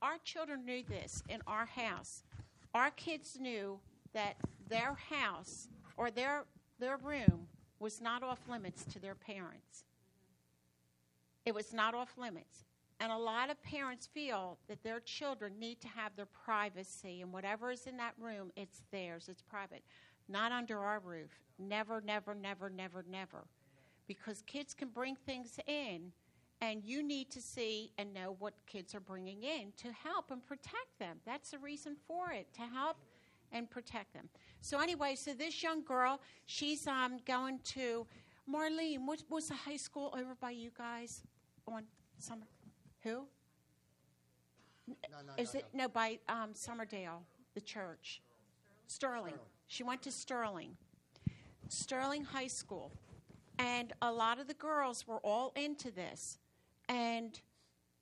Our 0.00 0.18
children 0.24 0.64
knew 0.64 0.82
this 0.88 1.22
in 1.28 1.40
our 1.46 1.66
house. 1.66 2.22
Our 2.74 2.90
kids 2.90 3.36
knew 3.40 3.80
that 4.12 4.36
their 4.68 4.96
house 5.10 5.68
or 5.96 6.10
their 6.10 6.44
their 6.78 6.96
room 6.96 7.48
was 7.80 8.00
not 8.00 8.22
off 8.22 8.38
limits 8.48 8.84
to 8.84 9.00
their 9.00 9.14
parents. 9.14 9.84
It 11.44 11.54
was 11.54 11.72
not 11.72 11.94
off 11.94 12.16
limits. 12.16 12.64
And 13.00 13.10
a 13.10 13.16
lot 13.16 13.48
of 13.50 13.62
parents 13.62 14.06
feel 14.06 14.58
that 14.68 14.82
their 14.82 15.00
children 15.00 15.54
need 15.58 15.80
to 15.80 15.88
have 15.88 16.14
their 16.16 16.26
privacy, 16.26 17.22
and 17.22 17.32
whatever 17.32 17.70
is 17.70 17.86
in 17.86 17.96
that 17.96 18.12
room, 18.18 18.52
it's 18.56 18.82
theirs, 18.92 19.28
it's 19.30 19.40
private. 19.40 19.82
Not 20.28 20.52
under 20.52 20.78
our 20.78 21.00
roof. 21.00 21.30
Never, 21.58 22.02
never, 22.02 22.34
never, 22.34 22.68
never, 22.68 23.02
never. 23.10 23.46
Because 24.06 24.42
kids 24.46 24.74
can 24.74 24.88
bring 24.88 25.16
things 25.16 25.58
in, 25.66 26.12
and 26.60 26.84
you 26.84 27.02
need 27.02 27.30
to 27.30 27.40
see 27.40 27.90
and 27.96 28.12
know 28.12 28.36
what 28.38 28.52
kids 28.66 28.94
are 28.94 29.00
bringing 29.00 29.44
in 29.44 29.72
to 29.78 29.90
help 29.92 30.30
and 30.30 30.44
protect 30.44 30.98
them. 30.98 31.16
That's 31.24 31.52
the 31.52 31.58
reason 31.58 31.96
for 32.06 32.32
it, 32.32 32.52
to 32.54 32.62
help 32.62 32.98
and 33.50 33.70
protect 33.70 34.12
them. 34.12 34.28
So, 34.60 34.78
anyway, 34.78 35.14
so 35.14 35.32
this 35.32 35.62
young 35.62 35.82
girl, 35.84 36.20
she's 36.44 36.86
um, 36.86 37.18
going 37.26 37.60
to 37.64 38.06
Marlene. 38.48 39.06
What 39.06 39.22
was 39.30 39.48
the 39.48 39.54
high 39.54 39.78
school 39.78 40.14
over 40.14 40.34
by 40.38 40.50
you 40.50 40.70
guys 40.76 41.22
on 41.66 41.84
summer? 42.18 42.46
Who? 43.02 43.26
No, 44.88 45.18
no, 45.26 45.32
Is 45.38 45.54
no, 45.54 45.60
it 45.60 45.66
no 45.72 45.88
by 45.88 46.18
um, 46.28 46.52
Somerdale, 46.52 47.20
the 47.54 47.60
church? 47.60 48.20
Sterling. 48.86 49.34
She 49.68 49.84
went 49.84 50.02
to 50.02 50.10
Sterling, 50.10 50.76
Sterling 51.68 52.24
High 52.24 52.48
School, 52.48 52.90
and 53.58 53.92
a 54.02 54.10
lot 54.10 54.40
of 54.40 54.48
the 54.48 54.54
girls 54.54 55.06
were 55.06 55.20
all 55.20 55.52
into 55.54 55.92
this, 55.92 56.38
and 56.88 57.40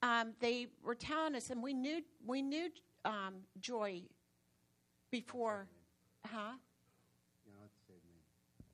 um, 0.02 0.32
they 0.40 0.68
were 0.82 0.94
telling 0.94 1.34
us, 1.34 1.50
and 1.50 1.62
we 1.62 1.74
knew 1.74 2.02
we 2.26 2.40
knew 2.40 2.70
um, 3.04 3.34
Joy 3.60 4.02
before, 5.10 5.66
huh? 6.26 6.52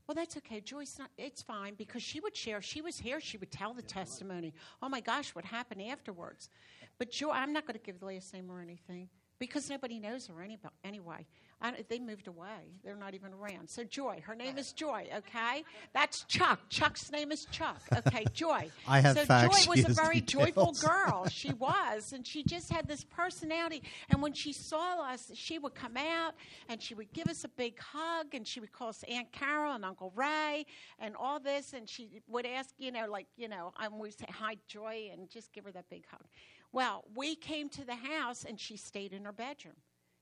Well, 0.06 0.14
that's 0.14 0.36
okay. 0.36 0.60
Joyce, 0.60 0.98
not, 0.98 1.10
it's 1.16 1.40
fine 1.40 1.74
because 1.74 2.02
she 2.02 2.20
would 2.20 2.36
share. 2.36 2.58
If 2.58 2.64
she 2.64 2.82
was 2.82 2.98
here, 2.98 3.20
she 3.20 3.38
would 3.38 3.50
tell 3.50 3.72
the 3.72 3.82
testimony. 3.82 4.52
Oh 4.82 4.88
my 4.88 5.00
gosh, 5.00 5.34
what 5.34 5.46
happened 5.46 5.80
afterwards? 5.82 6.50
But 6.98 7.10
Joy, 7.10 7.30
I'm 7.30 7.52
not 7.52 7.66
going 7.66 7.78
to 7.78 7.84
give 7.84 8.00
the 8.00 8.06
last 8.06 8.32
name 8.34 8.50
or 8.50 8.60
anything 8.60 9.08
because 9.38 9.70
nobody 9.70 9.98
knows 9.98 10.26
her 10.26 10.42
any, 10.42 10.58
anyway. 10.84 11.26
I, 11.60 11.84
they 11.88 11.98
moved 11.98 12.26
away. 12.28 12.72
They're 12.84 12.96
not 12.96 13.14
even 13.14 13.32
around. 13.32 13.68
So 13.68 13.84
Joy, 13.84 14.22
her 14.26 14.34
name 14.34 14.58
is 14.58 14.72
Joy. 14.72 15.08
Okay, 15.16 15.64
that's 15.92 16.24
Chuck. 16.24 16.60
Chuck's 16.68 17.10
name 17.10 17.32
is 17.32 17.46
Chuck. 17.46 17.80
Okay, 18.06 18.24
Joy. 18.32 18.70
I 18.88 19.00
have 19.00 19.16
so 19.16 19.24
facts. 19.24 19.64
Joy 19.64 19.70
was 19.70 19.84
a 19.84 19.92
very 20.02 20.20
details. 20.20 20.50
joyful 20.50 20.72
girl. 20.72 21.26
She 21.28 21.52
was, 21.54 22.12
and 22.12 22.26
she 22.26 22.42
just 22.42 22.70
had 22.72 22.86
this 22.88 23.04
personality. 23.04 23.82
And 24.10 24.20
when 24.22 24.32
she 24.32 24.52
saw 24.52 25.02
us, 25.02 25.30
she 25.34 25.58
would 25.58 25.74
come 25.74 25.96
out 25.96 26.34
and 26.68 26.82
she 26.82 26.94
would 26.94 27.12
give 27.12 27.28
us 27.28 27.44
a 27.44 27.48
big 27.48 27.78
hug, 27.78 28.34
and 28.34 28.46
she 28.46 28.60
would 28.60 28.72
call 28.72 28.88
us 28.88 29.04
Aunt 29.08 29.32
Carol 29.32 29.72
and 29.72 29.84
Uncle 29.84 30.12
Ray 30.14 30.66
and 30.98 31.16
all 31.16 31.40
this, 31.40 31.72
and 31.72 31.88
she 31.88 32.20
would 32.28 32.46
ask, 32.46 32.74
you 32.78 32.92
know, 32.92 33.06
like, 33.08 33.26
you 33.36 33.48
know, 33.48 33.72
and 33.78 33.98
we'd 33.98 34.18
say 34.18 34.26
hi, 34.30 34.56
Joy, 34.66 35.10
and 35.12 35.28
just 35.30 35.52
give 35.52 35.64
her 35.64 35.72
that 35.72 35.88
big 35.88 36.04
hug. 36.10 36.24
Well, 36.72 37.04
we 37.14 37.36
came 37.36 37.68
to 37.70 37.84
the 37.84 37.94
house, 37.94 38.44
and 38.44 38.58
she 38.58 38.76
stayed 38.76 39.12
in 39.12 39.24
her 39.24 39.32
bedroom. 39.32 39.74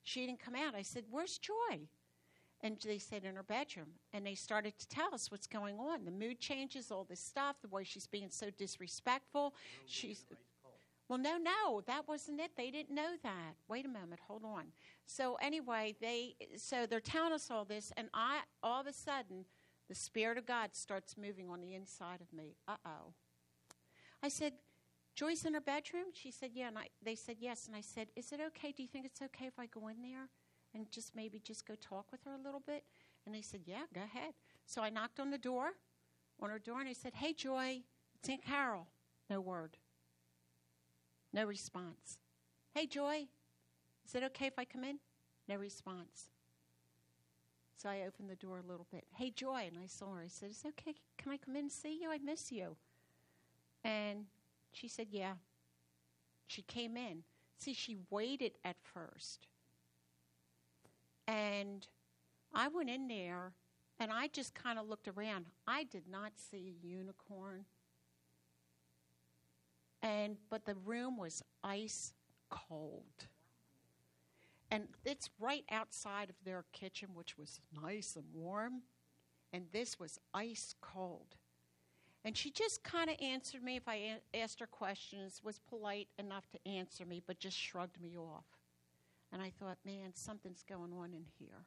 She 0.03 0.27
didn't 0.27 0.41
come 0.41 0.55
out. 0.55 0.75
I 0.75 0.83
said, 0.83 1.05
"Where's 1.11 1.39
Joy?" 1.39 1.89
And 2.61 2.79
they 2.81 2.99
said 2.99 3.25
in 3.25 3.35
her 3.35 3.43
bedroom. 3.43 3.89
And 4.13 4.25
they 4.25 4.37
started 4.37 4.79
to 4.79 4.89
tell 4.89 5.13
us 5.15 5.31
what's 5.31 5.49
going 5.49 5.81
on. 5.81 6.05
The 6.05 6.13
mood 6.13 6.39
changes, 6.39 6.93
all 6.93 7.05
this 7.05 7.21
stuff, 7.21 7.57
the 7.61 7.69
way 7.69 7.83
she's 7.83 8.07
being 8.07 8.31
so 8.31 8.51
disrespectful. 8.51 9.55
She's. 9.87 10.25
Well, 11.09 11.19
no, 11.19 11.37
no, 11.37 11.83
that 11.87 12.09
wasn't 12.09 12.41
it. 12.41 12.53
They 12.57 12.71
didn't 12.71 12.95
know 12.95 13.17
that. 13.23 13.57
Wait 13.69 13.85
a 13.85 13.89
moment, 13.89 14.21
hold 14.27 14.45
on. 14.45 14.67
So 15.05 15.37
anyway, 15.43 15.95
they 16.01 16.37
so 16.57 16.87
they're 16.87 17.01
telling 17.01 17.33
us 17.33 17.51
all 17.51 17.65
this, 17.65 17.93
and 17.97 18.09
I 18.15 18.41
all 18.63 18.81
of 18.81 18.87
a 18.87 18.93
sudden 18.93 19.45
the 19.89 19.95
Spirit 19.95 20.39
of 20.39 20.47
God 20.47 20.71
starts 20.73 21.19
moving 21.19 21.51
on 21.51 21.61
the 21.61 21.75
inside 21.75 22.21
of 22.23 22.33
me. 22.33 22.57
Uh 22.67 22.77
oh. 22.87 23.13
I 24.23 24.29
said, 24.29 24.55
Joyce 25.15 25.45
in 25.45 25.55
her 25.55 25.61
bedroom? 25.61 26.07
She 26.13 26.31
said, 26.31 26.51
Yeah. 26.55 26.69
And 26.69 26.79
I, 26.79 26.89
they 27.03 27.15
said, 27.15 27.37
Yes. 27.39 27.67
And 27.67 27.77
I 27.77 27.81
said, 27.81 28.09
Is 28.17 28.33
it 28.33 28.41
okay? 28.49 28.73
Do 28.73 28.83
you 28.83 28.89
think 28.89 29.07
it's 29.07 29.23
okay 29.23 29.47
if 29.47 29.59
I 29.59 29.67
go 29.67 29.89
in 29.89 30.03
there 30.03 30.29
and 30.75 30.91
just 30.91 31.15
maybe 31.15 31.39
just 31.39 31.67
go 31.67 31.75
talk 31.81 32.07
with 32.11 32.23
her 32.25 32.33
a 32.33 32.45
little 32.45 32.63
bit? 32.65 32.85
And 33.27 33.35
they 33.35 33.43
said, 33.43 33.61
Yeah, 33.67 33.85
go 33.95 34.03
ahead. 34.03 34.35
So 34.67 34.83
I 34.83 34.91
knocked 34.91 35.21
on 35.21 35.31
the 35.31 35.39
door, 35.39 35.73
on 36.41 36.51
her 36.51 36.59
door, 36.59 36.81
and 36.81 36.89
I 36.89 36.95
said, 36.95 37.15
Hey, 37.15 37.33
Joy, 37.33 37.83
it's 38.19 38.29
Aunt 38.29 38.45
Carol. 38.45 38.87
No 39.29 39.41
word. 39.41 39.77
No 41.33 41.45
response. 41.45 42.19
Hey, 42.75 42.87
Joy, 42.87 43.27
is 44.07 44.15
it 44.15 44.23
okay 44.25 44.47
if 44.47 44.59
I 44.59 44.65
come 44.65 44.85
in? 44.85 44.99
No 45.49 45.57
response. 45.57 46.31
So 47.77 47.89
I 47.89 48.05
opened 48.07 48.31
the 48.31 48.37
door 48.37 48.59
a 48.59 48.71
little 48.71 48.87
bit. 48.93 49.05
Hey, 49.15 49.31
Joy. 49.31 49.65
And 49.67 49.77
I 49.83 49.87
saw 49.87 50.15
her. 50.15 50.23
I 50.23 50.29
said, 50.29 50.51
It's 50.51 50.65
okay? 50.65 50.95
Can 51.19 51.33
I 51.33 51.37
come 51.37 51.57
in 51.57 51.63
and 51.63 51.73
see 51.73 51.99
you? 52.01 52.11
I 52.11 52.19
miss 52.19 52.53
you. 52.53 52.77
And 53.85 54.27
she 54.73 54.89
said, 54.89 55.09
Yeah. 55.11 55.35
She 56.47 56.63
came 56.63 56.97
in. 56.97 57.25
See, 57.59 57.75
she 57.75 57.97
waited 58.11 58.53
at 58.65 58.77
first. 58.83 59.47
And 61.27 61.87
I 62.55 62.69
went 62.69 62.91
in 62.91 63.09
there 63.09 63.53
And 64.01 64.11
I 64.13 64.29
just 64.29 64.55
kind 64.55 64.79
of 64.79 64.89
looked 64.89 65.09
around. 65.09 65.47
I 65.67 65.85
did 65.85 66.09
not 66.11 66.33
see 66.37 66.75
a 66.83 66.87
unicorn. 66.87 67.67
And 70.03 70.39
but 70.51 70.65
the 70.67 70.75
room 70.75 71.17
was 71.17 71.43
ice 71.63 72.13
cold. 72.51 73.29
And 74.71 74.89
it's 75.05 75.31
right 75.39 75.65
outside 75.71 76.31
of 76.31 76.37
their 76.45 76.65
kitchen, 76.73 77.11
which 77.15 77.39
was 77.39 77.61
nice 77.83 78.17
and 78.17 78.25
warm. 78.35 78.83
And 79.53 79.67
this 79.73 80.01
was 80.01 80.19
ice 80.35 80.75
cold. 80.81 81.37
And 82.25 82.37
she 82.37 82.51
just 82.51 82.85
kind 82.85 83.11
of 83.11 83.17
answered 83.21 83.63
me 83.63 83.77
if 83.77 83.89
I 83.89 84.19
asked 84.33 84.61
her 84.61 84.67
questions, 84.67 85.41
was 85.43 85.59
polite 85.59 86.09
enough 86.19 86.49
to 86.51 86.69
answer 86.69 87.05
me, 87.05 87.21
but 87.27 87.41
just 87.41 87.57
shrugged 87.57 88.01
me 88.01 88.17
off. 88.17 88.45
And 89.33 89.43
I 89.43 89.51
thought, 89.51 89.79
man, 89.85 90.13
something's 90.15 90.63
going 90.63 90.93
on 90.93 91.15
in 91.15 91.25
here. 91.39 91.67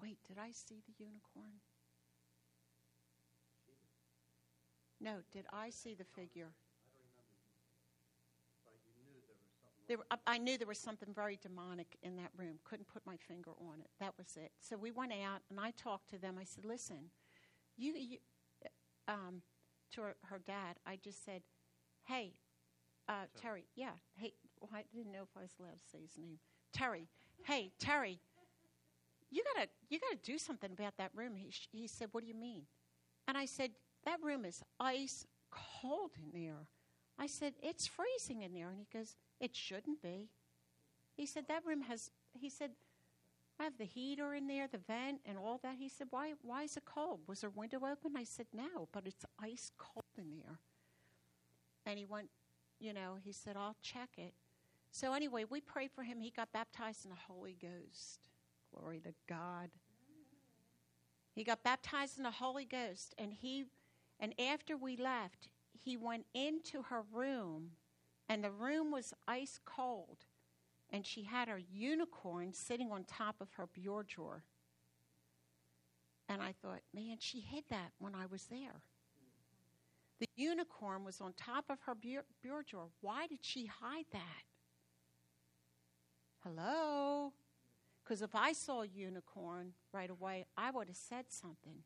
Wait, 0.00 0.18
did 0.26 0.38
I 0.38 0.52
see 0.52 0.82
the 0.86 1.04
unicorn? 1.04 1.60
No, 5.00 5.16
did 5.32 5.44
I 5.52 5.70
see 5.70 5.94
the 5.94 6.04
figure? 6.04 6.52
There, 9.88 9.98
I 10.26 10.38
knew 10.38 10.56
there 10.56 10.68
was 10.68 10.78
something 10.78 11.12
very 11.12 11.38
demonic 11.42 11.98
in 12.02 12.16
that 12.16 12.30
room. 12.36 12.58
Couldn't 12.64 12.86
put 12.86 13.04
my 13.04 13.16
finger 13.16 13.50
on 13.60 13.80
it. 13.80 13.90
That 13.98 14.14
was 14.16 14.36
it. 14.36 14.52
So 14.60 14.76
we 14.76 14.92
went 14.92 15.12
out, 15.12 15.42
and 15.50 15.58
I 15.58 15.72
talked 15.72 16.08
to 16.10 16.18
them. 16.18 16.36
I 16.40 16.44
said, 16.44 16.64
"Listen, 16.64 17.10
you, 17.76 17.94
you 17.94 18.18
um, 19.08 19.42
to 19.94 20.02
her, 20.02 20.16
her 20.24 20.38
dad. 20.38 20.76
I 20.86 20.96
just 20.96 21.24
said, 21.24 21.42
"Hey, 22.04 22.34
uh, 23.08 23.26
Terry. 23.40 23.64
Yeah. 23.74 23.92
Hey, 24.16 24.32
well, 24.60 24.70
I 24.74 24.84
didn't 24.94 25.12
know 25.12 25.22
if 25.22 25.36
I 25.36 25.42
was 25.42 25.52
allowed 25.58 25.72
to 25.80 25.90
say 25.90 26.00
his 26.02 26.18
name. 26.18 26.38
Terry. 26.72 27.08
Hey, 27.44 27.72
Terry. 27.78 28.20
You 29.30 29.42
gotta, 29.54 29.68
you 29.88 29.98
gotta 29.98 30.18
do 30.22 30.38
something 30.38 30.72
about 30.72 30.96
that 30.98 31.10
room." 31.14 31.36
He, 31.36 31.50
sh- 31.50 31.68
he 31.72 31.86
said, 31.86 32.08
"What 32.12 32.22
do 32.22 32.28
you 32.28 32.34
mean?" 32.34 32.66
And 33.28 33.36
I 33.36 33.46
said, 33.46 33.72
"That 34.04 34.22
room 34.22 34.44
is 34.44 34.62
ice 34.80 35.26
cold 35.50 36.12
in 36.16 36.30
there." 36.38 36.66
I 37.18 37.26
said, 37.26 37.54
"It's 37.62 37.86
freezing 37.86 38.42
in 38.42 38.52
there," 38.54 38.70
and 38.70 38.78
he 38.78 38.86
goes, 38.92 39.16
"It 39.40 39.54
shouldn't 39.54 40.02
be." 40.02 40.30
He 41.14 41.26
said, 41.26 41.46
"That 41.48 41.64
room 41.64 41.82
has." 41.82 42.10
He 42.34 42.48
said, 42.48 42.70
I 43.60 43.64
have 43.64 43.78
the 43.78 43.84
heater 43.84 44.34
in 44.34 44.46
there, 44.48 44.66
the 44.66 44.78
vent, 44.78 45.20
and 45.24 45.38
all 45.38 45.60
that. 45.62 45.76
He 45.78 45.88
said, 45.88 46.08
why, 46.10 46.32
why 46.42 46.64
is 46.64 46.76
it 46.76 46.84
cold? 46.84 47.20
Was 47.26 47.42
there 47.42 47.50
window 47.50 47.80
open? 47.84 48.16
I 48.16 48.24
said, 48.24 48.46
No, 48.52 48.88
but 48.92 49.06
it's 49.06 49.24
ice 49.40 49.70
cold 49.78 50.04
in 50.18 50.30
there. 50.36 50.58
And 51.86 51.98
he 51.98 52.04
went, 52.04 52.28
You 52.80 52.92
know, 52.92 53.18
he 53.22 53.32
said, 53.32 53.56
I'll 53.56 53.76
check 53.82 54.10
it. 54.16 54.34
So 54.90 55.14
anyway, 55.14 55.44
we 55.48 55.60
prayed 55.60 55.90
for 55.94 56.02
him. 56.02 56.20
He 56.20 56.30
got 56.30 56.52
baptized 56.52 57.04
in 57.04 57.10
the 57.10 57.16
Holy 57.16 57.56
Ghost. 57.60 58.28
Glory 58.74 59.00
to 59.00 59.14
God. 59.28 59.70
He 61.34 61.44
got 61.44 61.62
baptized 61.62 62.18
in 62.18 62.24
the 62.24 62.30
Holy 62.30 62.66
Ghost, 62.66 63.14
and 63.16 63.32
he, 63.32 63.64
and 64.20 64.34
after 64.38 64.76
we 64.76 64.96
left, 64.96 65.48
he 65.72 65.96
went 65.96 66.26
into 66.34 66.82
her 66.82 67.02
room, 67.10 67.70
and 68.28 68.44
the 68.44 68.50
room 68.50 68.90
was 68.90 69.14
ice 69.26 69.58
cold 69.64 70.26
and 70.92 71.06
she 71.06 71.22
had 71.22 71.48
her 71.48 71.60
unicorn 71.72 72.52
sitting 72.52 72.92
on 72.92 73.04
top 73.04 73.36
of 73.40 73.48
her 73.56 73.66
bureau 73.66 74.02
drawer. 74.06 74.44
And 76.28 76.42
I 76.42 76.54
thought, 76.62 76.80
man, 76.94 77.16
she 77.18 77.40
hid 77.40 77.64
that 77.70 77.92
when 77.98 78.14
I 78.14 78.26
was 78.26 78.44
there. 78.44 78.82
The 80.20 80.26
unicorn 80.36 81.04
was 81.04 81.20
on 81.20 81.32
top 81.32 81.64
of 81.68 81.78
her 81.86 81.94
bureau, 81.94 82.62
drawer. 82.68 82.88
Why 83.00 83.26
did 83.26 83.40
she 83.40 83.66
hide 83.66 84.04
that? 84.12 84.44
Hello? 86.44 87.32
Because 88.04 88.22
if 88.22 88.34
I 88.34 88.52
saw 88.52 88.82
a 88.82 88.86
unicorn 88.86 89.72
right 89.92 90.10
away, 90.10 90.44
I 90.56 90.70
would 90.70 90.88
have 90.88 90.96
said 90.96 91.24
something. 91.28 91.82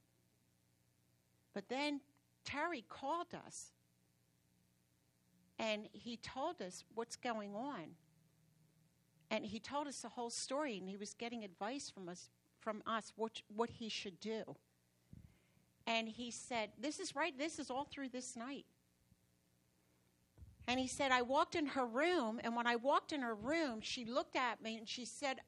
But 1.55 1.69
then 1.69 2.01
Terry 2.45 2.85
called 2.89 3.35
us 3.47 3.73
and 5.59 5.89
he 5.93 6.17
told 6.19 6.61
us 6.61 6.85
what's 6.95 7.17
going 7.17 7.55
on 7.55 7.95
and 9.31 9.45
he 9.45 9.59
told 9.59 9.87
us 9.87 10.01
the 10.01 10.09
whole 10.09 10.31
story 10.31 10.79
and 10.79 10.89
he 10.89 10.97
was 10.97 11.15
getting 11.15 11.45
advice 11.45 11.91
from 11.91 12.09
us 12.09 12.31
from 12.61 12.83
us 12.87 13.13
what 13.17 13.43
what 13.55 13.71
he 13.71 13.89
should 13.89 14.19
do. 14.21 14.43
And 15.87 16.09
he 16.09 16.31
said 16.31 16.71
this 16.79 16.99
is 17.01 17.15
right 17.15 17.37
this 17.37 17.59
is 17.59 17.71
all 17.71 17.85
through 17.85 18.09
this 18.09 18.37
night. 18.37 18.67
And 20.69 20.81
he 20.81 20.87
said 20.87 21.13
i 21.13 21.23
walked 21.23 21.55
in 21.55 21.67
her 21.67 21.87
room 21.87 22.41
and 22.43 22.57
when 22.57 22.67
i 22.67 22.77
walked 22.77 23.13
in 23.13 23.23
her 23.23 23.35
room 23.35 23.81
she 23.81 24.05
looked 24.05 24.37
at 24.37 24.63
me 24.63 24.77
and 24.77 24.89
she 24.89 25.05
said 25.05 25.39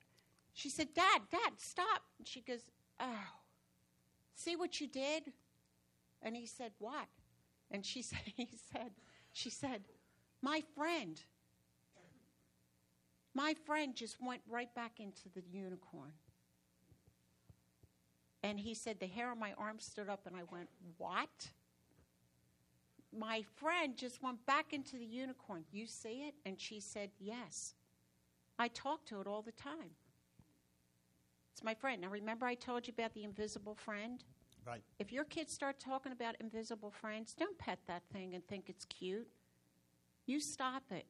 she 0.53 0.69
said 0.69 0.89
dad 0.95 1.23
dad 1.31 1.53
stop. 1.57 2.03
And 2.19 2.27
she 2.27 2.41
goes 2.41 2.63
oh 3.01 3.29
see 4.35 4.57
what 4.57 4.81
you 4.81 4.87
did? 4.87 5.33
And 6.23 6.35
he 6.35 6.47
said 6.47 6.73
what? 6.79 7.07
And 7.71 7.87
she 7.87 8.03
said 8.03 8.21
he 8.25 8.49
said 8.73 8.91
she 9.33 9.51
said 9.51 9.83
my 10.43 10.63
friend 10.75 11.21
my 13.35 13.55
friend 13.67 13.95
just 13.95 14.17
went 14.21 14.43
right 14.49 14.73
back 14.75 15.01
into 15.01 15.29
the 15.35 15.43
unicorn. 15.51 16.13
And 18.43 18.59
he 18.59 18.75
said, 18.75 19.01
The 19.01 19.07
hair 19.07 19.31
on 19.31 19.39
my 19.39 19.53
arm 19.59 19.79
stood 19.79 20.09
up, 20.09 20.27
and 20.27 20.37
I 20.37 20.43
went, 20.51 20.69
What? 20.97 21.51
My 23.17 23.43
friend 23.57 23.97
just 23.97 24.23
went 24.23 24.45
back 24.47 24.73
into 24.73 24.97
the 24.97 25.05
unicorn. 25.05 25.65
You 25.73 25.87
see 25.87 26.27
it? 26.29 26.35
And 26.47 26.61
she 26.61 26.81
said, 26.81 27.11
Yes. 27.19 27.75
I 28.59 28.69
talk 28.69 29.05
to 29.07 29.21
it 29.21 29.27
all 29.27 29.43
the 29.43 29.53
time. 29.53 29.91
It's 31.53 31.63
my 31.65 31.75
friend. 31.75 32.01
Now, 32.01 32.09
remember, 32.09 32.47
I 32.47 32.55
told 32.55 32.87
you 32.87 32.93
about 32.97 33.15
the 33.15 33.25
invisible 33.25 33.75
friend? 33.75 34.23
Right. 34.67 34.83
If 34.99 35.13
your 35.13 35.25
kids 35.25 35.53
start 35.53 35.81
talking 35.81 36.13
about 36.13 36.37
invisible 36.41 36.91
friends, 36.91 37.35
don't 37.35 37.59
pet 37.59 37.79
that 37.87 38.03
thing 38.13 38.35
and 38.35 38.47
think 38.47 38.69
it's 38.69 38.85
cute. 38.85 39.29
You 40.27 40.41
stop 40.41 40.83
it. 40.91 41.07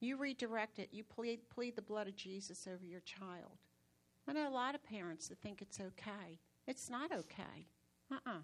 You 0.00 0.16
redirect 0.16 0.78
it. 0.78 0.88
You 0.92 1.04
plead, 1.04 1.40
plead 1.50 1.76
the 1.76 1.82
blood 1.82 2.08
of 2.08 2.16
Jesus 2.16 2.66
over 2.66 2.84
your 2.84 3.00
child. 3.00 3.58
I 4.26 4.32
know 4.32 4.48
a 4.48 4.50
lot 4.50 4.74
of 4.74 4.82
parents 4.82 5.28
that 5.28 5.38
think 5.40 5.60
it's 5.60 5.78
okay. 5.78 6.38
It's 6.66 6.88
not 6.88 7.12
okay. 7.12 7.66
Uh 8.10 8.18
uh 8.26 8.38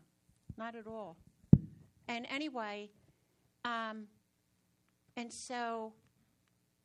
Not 0.57 0.75
at 0.75 0.87
all. 0.87 1.17
And 2.09 2.27
anyway, 2.31 2.91
um, 3.65 4.05
and 5.17 5.33
so 5.33 5.93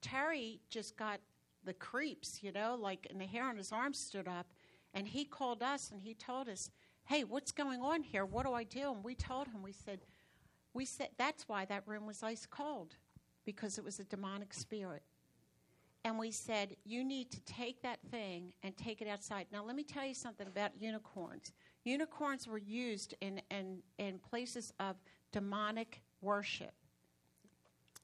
Terry 0.01 0.61
just 0.69 0.97
got 0.97 1.19
the 1.63 1.73
creeps, 1.73 2.41
you 2.41 2.51
know, 2.51 2.75
like, 2.79 3.05
and 3.09 3.21
the 3.21 3.25
hair 3.25 3.47
on 3.47 3.57
his 3.57 3.71
arm 3.71 3.93
stood 3.93 4.27
up. 4.27 4.47
And 4.93 5.07
he 5.07 5.25
called 5.25 5.61
us 5.61 5.91
and 5.91 6.01
he 6.01 6.13
told 6.13 6.49
us, 6.49 6.71
hey, 7.05 7.23
what's 7.23 7.51
going 7.51 7.81
on 7.81 8.01
here? 8.03 8.25
What 8.25 8.45
do 8.45 8.53
I 8.53 8.63
do? 8.63 8.91
And 8.93 9.03
we 9.03 9.15
told 9.15 9.47
him, 9.47 9.61
we 9.61 9.71
said, 9.71 9.99
we 10.73 10.85
said, 10.85 11.09
that's 11.17 11.47
why 11.47 11.65
that 11.65 11.87
room 11.87 12.07
was 12.07 12.23
ice 12.23 12.47
cold 12.49 12.95
because 13.45 13.77
it 13.77 13.83
was 13.83 13.99
a 13.99 14.03
demonic 14.03 14.53
spirit. 14.53 15.03
And 16.03 16.17
we 16.17 16.31
said, 16.31 16.75
You 16.83 17.03
need 17.03 17.31
to 17.31 17.39
take 17.41 17.81
that 17.83 17.99
thing 18.09 18.53
and 18.63 18.75
take 18.75 19.01
it 19.01 19.07
outside. 19.07 19.45
Now, 19.51 19.63
let 19.63 19.75
me 19.75 19.83
tell 19.83 20.05
you 20.05 20.13
something 20.13 20.47
about 20.47 20.71
unicorns. 20.79 21.53
Unicorns 21.83 22.47
were 22.47 22.57
used 22.57 23.13
in, 23.21 23.41
in, 23.51 23.79
in 23.97 24.19
places 24.19 24.73
of 24.79 24.95
demonic 25.31 26.01
worship. 26.21 26.73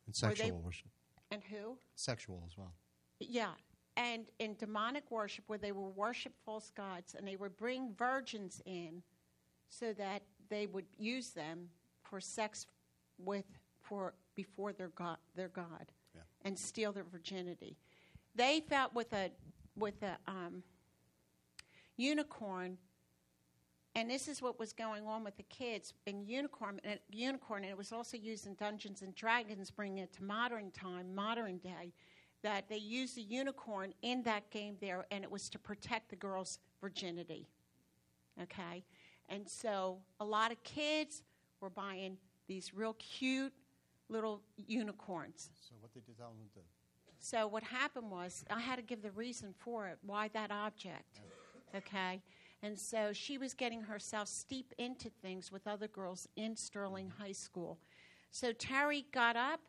And 0.06 0.15
Were 0.21 0.30
they- 0.30 0.36
sexual 0.36 0.60
worship. 0.62 0.88
And 1.32 1.43
who? 1.43 1.78
Sexual 1.95 2.43
as 2.45 2.58
well. 2.58 2.73
Yeah. 3.19 3.52
And 3.97 4.26
in 4.39 4.56
demonic 4.56 5.10
worship, 5.10 5.43
where 5.47 5.58
they 5.58 5.71
would 5.71 5.95
worship 5.95 6.34
false 6.45 6.71
gods 6.76 7.15
and 7.15 7.28
they 7.28 7.36
would 7.36 7.58
bring 7.58 7.93
virgins 7.97 8.62
in 8.65 9.02
so 9.69 9.91
that 9.93 10.21
they 10.50 10.67
would 10.67 10.86
use 10.97 11.32
them 11.32 11.67
for 12.04 12.21
sex 12.21 12.65
with 13.17 13.45
for 13.82 14.13
before 14.38 14.71
their 14.71 14.89
god 14.89 15.17
their 15.36 15.50
god 15.50 15.91
Yeah. 16.15 16.21
and 16.43 16.58
steal 16.58 16.93
their 16.93 17.04
virginity. 17.04 17.76
They 18.36 18.62
felt 18.62 18.93
with 18.93 19.12
a 19.12 19.32
with 19.76 20.02
a 20.04 20.17
um, 20.28 20.63
unicorn, 21.97 22.78
and 23.95 24.10
this 24.10 24.28
is 24.28 24.41
what 24.41 24.60
was 24.60 24.73
going 24.73 25.06
on 25.08 25.23
with 25.23 25.36
the 25.38 25.43
kids 25.43 25.93
in 26.06 26.23
unicorn. 26.26 26.80
And 26.84 27.00
unicorn, 27.12 27.63
and 27.63 27.71
it 27.71 27.78
was 27.78 27.91
also 27.91 28.15
used 28.15 28.45
in 28.47 28.54
Dungeons 28.56 29.02
and 29.02 29.13
Dragons, 29.15 29.71
bringing 29.71 29.97
it 30.04 30.13
to 30.13 30.23
modern 30.23 30.71
time, 30.71 31.13
modern 31.13 31.58
day. 31.58 31.91
That 32.43 32.69
they 32.69 32.78
used 32.78 33.15
the 33.17 33.23
unicorn 33.23 33.93
in 34.04 34.21
that 34.23 34.52
game 34.52 34.78
there, 34.80 35.08
and 35.10 35.23
it 35.23 35.32
was 35.32 35.50
to 35.50 35.60
protect 35.60 36.10
the 36.12 36.15
girl's 36.15 36.60
virginity. 36.80 37.47
Okay, 38.43 38.84
and 39.28 39.50
so 39.50 39.97
a 40.19 40.26
lot 40.26 40.52
of 40.52 40.63
kids 40.63 41.23
were 41.60 41.71
buying 41.71 42.17
these 42.47 42.73
real 42.76 42.93
cute 42.93 43.52
little 44.10 44.41
unicorns. 44.56 45.50
So 45.67 45.76
what 45.80 45.93
did 45.93 46.04
you 46.08 46.13
tell 46.13 46.30
them 46.30 46.38
to 46.54 46.60
do? 46.60 46.65
So 47.20 47.48
what 47.48 47.63
happened 47.63 48.12
was 48.12 48.46
I 48.50 48.60
had 48.60 48.78
to 48.78 48.82
give 48.82 49.02
the 49.02 49.12
reason 49.12 49.54
for 49.58 49.88
it, 49.88 49.98
why 50.06 50.30
that 50.30 50.52
object. 50.52 51.22
Okay? 51.76 52.22
And 52.63 52.78
so 52.78 53.12
she 53.13 53.38
was 53.38 53.54
getting 53.54 53.82
herself 53.82 54.28
steep 54.28 54.74
into 54.78 55.10
things 55.10 55.52
with 55.52 55.67
other 55.67 55.88
girls 55.88 56.28
in 56.36 56.56
Sterling 56.56 57.08
mm-hmm. 57.08 57.24
High 57.24 57.32
School. 57.34 57.80
So 58.32 58.52
Terry 58.52 59.06
got 59.12 59.36
up 59.36 59.62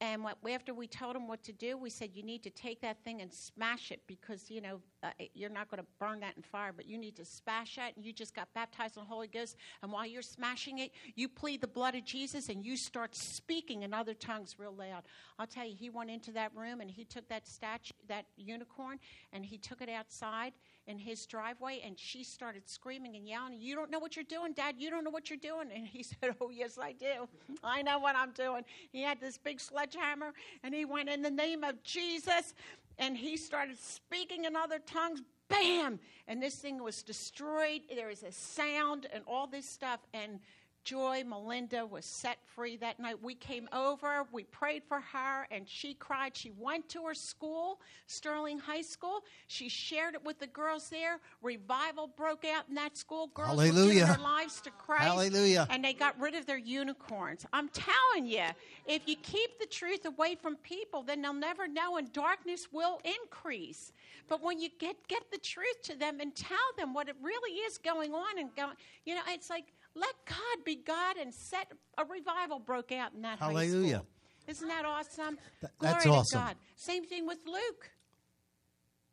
and 0.00 0.24
what, 0.24 0.36
after 0.50 0.74
we 0.74 0.88
told 0.88 1.14
him 1.14 1.28
what 1.28 1.44
to 1.44 1.52
do, 1.52 1.76
we 1.76 1.88
said, 1.88 2.10
You 2.12 2.24
need 2.24 2.42
to 2.42 2.50
take 2.50 2.80
that 2.80 3.04
thing 3.04 3.22
and 3.22 3.32
smash 3.32 3.92
it 3.92 4.00
because, 4.08 4.50
you 4.50 4.60
know, 4.60 4.80
uh, 5.02 5.10
you're 5.34 5.50
not 5.50 5.70
going 5.70 5.82
to 5.82 5.88
burn 5.98 6.20
that 6.20 6.36
in 6.36 6.42
fire, 6.42 6.72
but 6.74 6.86
you 6.86 6.96
need 6.96 7.16
to 7.16 7.24
smash 7.24 7.76
that. 7.76 7.96
And 7.96 8.04
you 8.04 8.12
just 8.12 8.34
got 8.34 8.48
baptized 8.54 8.96
in 8.96 9.02
the 9.02 9.08
Holy 9.08 9.26
Ghost. 9.26 9.56
And 9.82 9.90
while 9.90 10.06
you're 10.06 10.22
smashing 10.22 10.78
it, 10.78 10.92
you 11.14 11.28
plead 11.28 11.60
the 11.60 11.66
blood 11.66 11.94
of 11.94 12.04
Jesus 12.04 12.48
and 12.48 12.64
you 12.64 12.76
start 12.76 13.14
speaking 13.14 13.82
in 13.82 13.92
other 13.92 14.14
tongues 14.14 14.56
real 14.58 14.74
loud. 14.74 15.02
I'll 15.38 15.46
tell 15.46 15.66
you, 15.66 15.74
he 15.74 15.90
went 15.90 16.10
into 16.10 16.30
that 16.32 16.54
room 16.54 16.80
and 16.80 16.90
he 16.90 17.04
took 17.04 17.28
that 17.28 17.46
statue, 17.48 17.92
that 18.08 18.26
unicorn, 18.36 18.98
and 19.32 19.44
he 19.44 19.58
took 19.58 19.82
it 19.82 19.88
outside 19.88 20.52
in 20.86 20.98
his 20.98 21.26
driveway 21.26 21.80
and 21.84 21.98
she 21.98 22.24
started 22.24 22.68
screaming 22.68 23.16
and 23.16 23.26
yelling, 23.26 23.60
You 23.60 23.74
don't 23.74 23.90
know 23.90 23.98
what 23.98 24.16
you're 24.16 24.24
doing, 24.24 24.52
Dad. 24.52 24.74
You 24.78 24.90
don't 24.90 25.04
know 25.04 25.10
what 25.10 25.30
you're 25.30 25.38
doing. 25.38 25.68
And 25.74 25.86
he 25.86 26.02
said, 26.02 26.34
Oh, 26.40 26.50
yes, 26.50 26.78
I 26.80 26.92
do. 26.92 27.28
I 27.62 27.82
know 27.82 27.98
what 27.98 28.16
I'm 28.16 28.32
doing. 28.32 28.64
He 28.90 29.02
had 29.02 29.20
this 29.20 29.38
big 29.38 29.60
sledgehammer 29.60 30.32
and 30.62 30.74
he 30.74 30.84
went 30.84 31.08
in 31.08 31.22
the 31.22 31.30
name 31.30 31.64
of 31.64 31.82
Jesus 31.82 32.54
and 33.02 33.16
he 33.16 33.36
started 33.36 33.76
speaking 33.80 34.44
in 34.44 34.54
other 34.54 34.78
tongues. 34.78 35.22
Bam! 35.48 35.98
And 36.28 36.40
this 36.40 36.54
thing 36.54 36.80
was 36.80 37.02
destroyed. 37.02 37.80
There 37.92 38.06
was 38.06 38.22
a 38.22 38.30
sound 38.30 39.08
and 39.12 39.24
all 39.26 39.48
this 39.48 39.68
stuff. 39.68 39.98
And 40.14 40.38
Joy 40.84 41.22
Melinda 41.24 41.86
was 41.86 42.04
set 42.04 42.38
free 42.56 42.76
that 42.78 42.98
night. 42.98 43.22
We 43.22 43.34
came 43.34 43.68
over, 43.72 44.26
we 44.32 44.44
prayed 44.44 44.82
for 44.88 45.00
her, 45.00 45.46
and 45.50 45.68
she 45.68 45.94
cried. 45.94 46.36
She 46.36 46.50
went 46.58 46.88
to 46.90 47.04
her 47.04 47.14
school, 47.14 47.80
Sterling 48.08 48.58
High 48.58 48.82
School. 48.82 49.20
She 49.46 49.68
shared 49.68 50.14
it 50.14 50.24
with 50.24 50.40
the 50.40 50.48
girls 50.48 50.88
there. 50.88 51.20
Revival 51.40 52.08
broke 52.16 52.44
out 52.44 52.64
in 52.68 52.74
that 52.74 52.96
school. 52.96 53.28
Girls 53.32 53.50
Hallelujah. 53.50 54.00
were 54.00 54.06
their 54.06 54.18
lives 54.18 54.60
to 54.62 54.70
Christ. 54.70 55.04
Hallelujah. 55.04 55.68
And 55.70 55.84
they 55.84 55.92
got 55.92 56.18
rid 56.20 56.34
of 56.34 56.46
their 56.46 56.58
unicorns. 56.58 57.46
I'm 57.52 57.68
telling 57.68 58.26
you, 58.26 58.44
if 58.86 59.02
you 59.06 59.14
keep 59.22 59.60
the 59.60 59.66
truth 59.66 60.04
away 60.04 60.34
from 60.34 60.56
people, 60.56 61.02
then 61.04 61.22
they'll 61.22 61.32
never 61.32 61.68
know, 61.68 61.96
and 61.96 62.12
darkness 62.12 62.68
will 62.72 63.00
increase. 63.04 63.92
But 64.28 64.42
when 64.42 64.60
you 64.60 64.68
get 64.78 64.96
get 65.06 65.30
the 65.30 65.38
truth 65.38 65.82
to 65.84 65.96
them 65.96 66.20
and 66.20 66.34
tell 66.34 66.58
them 66.76 66.92
what 66.92 67.08
it 67.08 67.16
really 67.22 67.58
is 67.60 67.78
going 67.78 68.12
on, 68.14 68.38
and 68.38 68.54
going, 68.56 68.74
you 69.04 69.14
know, 69.14 69.20
it's 69.28 69.50
like 69.50 69.66
let 69.94 70.14
God 70.26 70.64
be 70.64 70.76
God 70.76 71.16
and 71.16 71.32
set 71.32 71.70
a 71.98 72.04
revival 72.04 72.58
broke 72.58 72.92
out 72.92 73.12
in 73.14 73.22
that 73.22 73.38
high 73.38 73.46
Hallelujah. 73.46 73.96
school. 73.96 74.06
Isn't 74.48 74.68
that 74.68 74.84
awesome? 74.84 75.38
Th- 75.60 75.72
Glory 75.78 75.92
that's 75.92 76.04
to 76.04 76.10
awesome. 76.10 76.40
God. 76.40 76.56
Same 76.76 77.04
thing 77.04 77.26
with 77.26 77.38
Luke. 77.46 77.90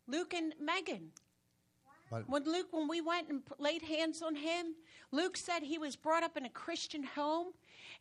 Luke 0.07 0.33
and 0.33 0.53
Megan. 0.59 1.11
But 2.09 2.27
When 2.27 2.43
Luke, 2.45 2.67
when 2.71 2.87
we 2.87 3.01
went 3.01 3.29
and 3.29 3.43
laid 3.59 3.83
hands 3.83 4.23
on 4.23 4.35
him, 4.35 4.73
Luke 5.11 5.37
said 5.37 5.61
he 5.61 5.77
was 5.77 5.95
brought 5.95 6.23
up 6.23 6.35
in 6.37 6.45
a 6.45 6.49
Christian 6.49 7.03
home, 7.03 7.47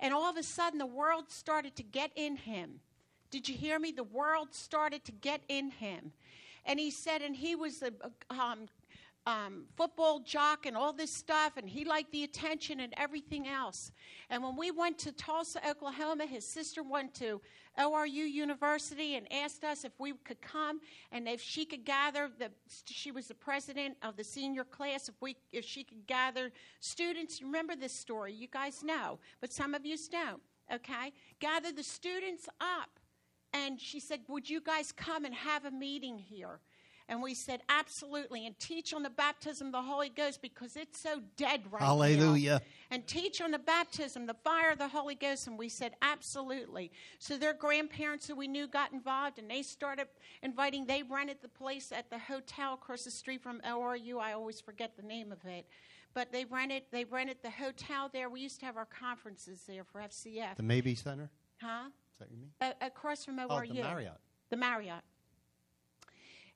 and 0.01 0.15
all 0.15 0.31
of 0.31 0.39
a 0.39 0.43
sudden 0.43 0.79
the 0.79 0.87
world 0.87 1.31
started 1.31 1.77
to 1.77 1.83
get 1.83 2.11
in 2.17 2.37
him. 2.37 2.81
Did 3.31 3.49
you 3.49 3.55
hear 3.55 3.79
me? 3.79 3.93
The 3.93 4.05
world 4.05 4.49
started 4.53 5.05
to 5.05 5.13
get 5.13 5.43
in 5.49 5.71
him. 5.71 6.13
And 6.65 6.81
he 6.81 6.91
said, 6.91 7.21
and 7.21 7.37
he 7.37 7.55
was 7.55 7.83
a, 7.83 7.93
a, 8.01 8.35
um, 8.35 8.69
um, 9.27 9.65
football 9.77 10.21
jock 10.21 10.65
and 10.65 10.77
all 10.77 10.93
this 10.93 11.13
stuff, 11.13 11.57
and 11.57 11.69
he 11.69 11.85
liked 11.85 12.13
the 12.13 12.25
attention 12.25 12.81
and 12.81 12.95
everything 12.97 13.47
else. 13.47 13.93
And 14.31 14.43
when 14.43 14.57
we 14.57 14.71
went 14.71 14.99
to 15.01 15.13
Tulsa, 15.13 15.61
Oklahoma, 15.69 16.25
his 16.25 16.47
sister 16.47 16.83
went 16.83 17.15
to 17.17 17.41
ORU 17.79 18.09
University 18.31 19.17
and 19.17 19.31
asked 19.33 19.65
us 19.65 19.85
if 19.85 19.93
we 19.99 20.13
could 20.25 20.41
come 20.41 20.81
and 21.13 21.29
if 21.29 21.41
she 21.41 21.65
could 21.65 21.85
gather 21.85 22.31
the. 22.39 22.51
She 22.87 23.11
was 23.11 23.29
the 23.29 23.35
president 23.35 23.97
of 24.03 24.17
the 24.17 24.25
senior 24.25 24.65
class. 24.65 25.09
If 25.09 25.15
we, 25.21 25.37
if 25.53 25.65
she 25.65 25.85
could 25.85 26.07
gather 26.07 26.51
students, 26.81 27.43
remember 27.43 27.77
this 27.77 27.93
story? 27.93 28.33
You 28.33 28.49
guys 28.49 28.83
know, 28.83 29.19
but 29.41 29.53
some 29.53 29.75
of 29.75 29.85
you 29.85 29.97
don't. 30.11 30.41
Okay, 30.73 31.13
gather 31.41 31.73
the 31.73 31.83
students 31.83 32.47
up, 32.61 32.91
and 33.53 33.81
she 33.81 34.01
said, 34.01 34.21
"Would 34.29 34.51
you 34.51 34.61
guys 34.61 34.93
come 34.93 35.25
and 35.25 35.35
have 35.35 35.65
a 35.65 35.71
meeting 35.71 36.19
here?" 36.19 36.61
And 37.11 37.23
we 37.23 37.33
said, 37.33 37.63
absolutely. 37.71 38.47
And 38.47 38.59
teach 38.59 38.93
on 38.93 39.03
the 39.03 39.09
baptism 39.11 39.69
of 39.69 39.73
the 39.73 39.83
Holy 39.83 40.11
Ghost 40.11 40.43
because 40.43 40.77
it's 40.77 41.01
so 41.01 41.23
dead 41.39 41.63
right 41.71 41.81
now. 41.81 41.87
Hallelujah. 41.87 42.61
And 42.91 43.07
teach 43.07 43.41
on 43.41 43.51
the 43.51 43.59
baptism, 43.59 44.27
the 44.27 44.37
fire 44.45 44.73
of 44.73 44.79
the 44.79 44.89
Holy 44.89 45.15
Ghost. 45.15 45.47
And 45.47 45.59
we 45.59 45.71
said, 45.71 45.93
absolutely. 46.03 46.91
So 47.19 47.39
their 47.39 47.55
grandparents 47.55 48.27
who 48.29 48.35
we 48.35 48.47
knew 48.47 48.69
got 48.69 48.93
involved 48.93 49.39
and 49.39 49.51
they 49.51 49.63
started 49.63 50.09
inviting, 50.43 50.85
they 50.85 51.03
rented 51.03 51.39
the 51.41 51.49
place 51.49 51.93
at 51.93 52.11
the 52.11 52.19
hotel 52.19 52.75
across 52.75 53.05
the 53.05 53.11
street 53.11 53.43
from 53.43 53.61
ORU. 53.61 54.21
I 54.21 54.33
always 54.35 54.61
forget 54.61 54.95
the 54.97 55.03
name 55.03 55.33
of 55.33 55.45
it. 55.47 55.67
But 56.13 56.31
they 56.33 56.45
rented, 56.45 56.83
they 56.91 57.05
rented 57.05 57.39
the 57.43 57.51
hotel 57.51 58.11
there. 58.13 58.29
We 58.29 58.41
used 58.41 58.61
to 58.61 58.67
have 58.67 58.77
our 58.77 58.87
conferences 58.87 59.63
there 59.67 59.85
for 59.85 60.01
FCF. 60.01 60.57
the 60.57 60.63
Mabee 60.63 60.95
Center? 60.95 61.31
huh? 61.63 61.87
Is 62.13 62.19
that 62.19 62.29
what 62.29 62.31
you 62.33 62.39
mean? 62.39 62.51
A- 62.61 62.87
across 62.87 63.25
from 63.25 63.39
ORU. 63.39 63.47
Oh, 63.51 63.61
the 63.61 63.83
Marriott. 63.83 64.21
The 64.51 64.57
Marriott. 64.57 65.03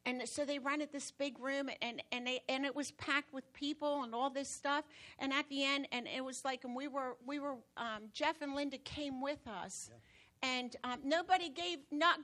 And 0.05 0.29
so 0.29 0.45
they 0.45 0.59
rented 0.59 0.91
this 0.93 1.11
big 1.13 1.39
room, 1.39 1.71
and, 1.81 2.03
and 2.11 2.27
they 2.27 2.41
and 2.49 2.65
it 2.65 2.75
was 2.75 2.91
packed 2.93 3.33
with 3.33 3.53
people 3.53 4.03
and 4.03 4.15
all 4.15 4.31
this 4.31 4.49
stuff. 4.49 4.85
And 5.19 5.33
at 5.33 5.49
the 5.49 5.65
end, 5.65 5.87
and 5.93 6.09
it 6.09 6.25
was 6.25 6.45
like, 6.45 6.65
and 6.65 6.75
we 6.75 6.89
were 6.89 7.17
we 7.25 7.39
were 7.39 7.57
um, 7.77 8.09
Jeff 8.13 8.43
and 8.43 8.55
Linda 8.55 8.79
came 8.79 9.21
with 9.23 9.47
us, 9.47 9.91
and 10.43 10.75
um, 10.83 10.99
nobody 11.05 11.49
gave 11.49 11.79
not. 11.91 12.19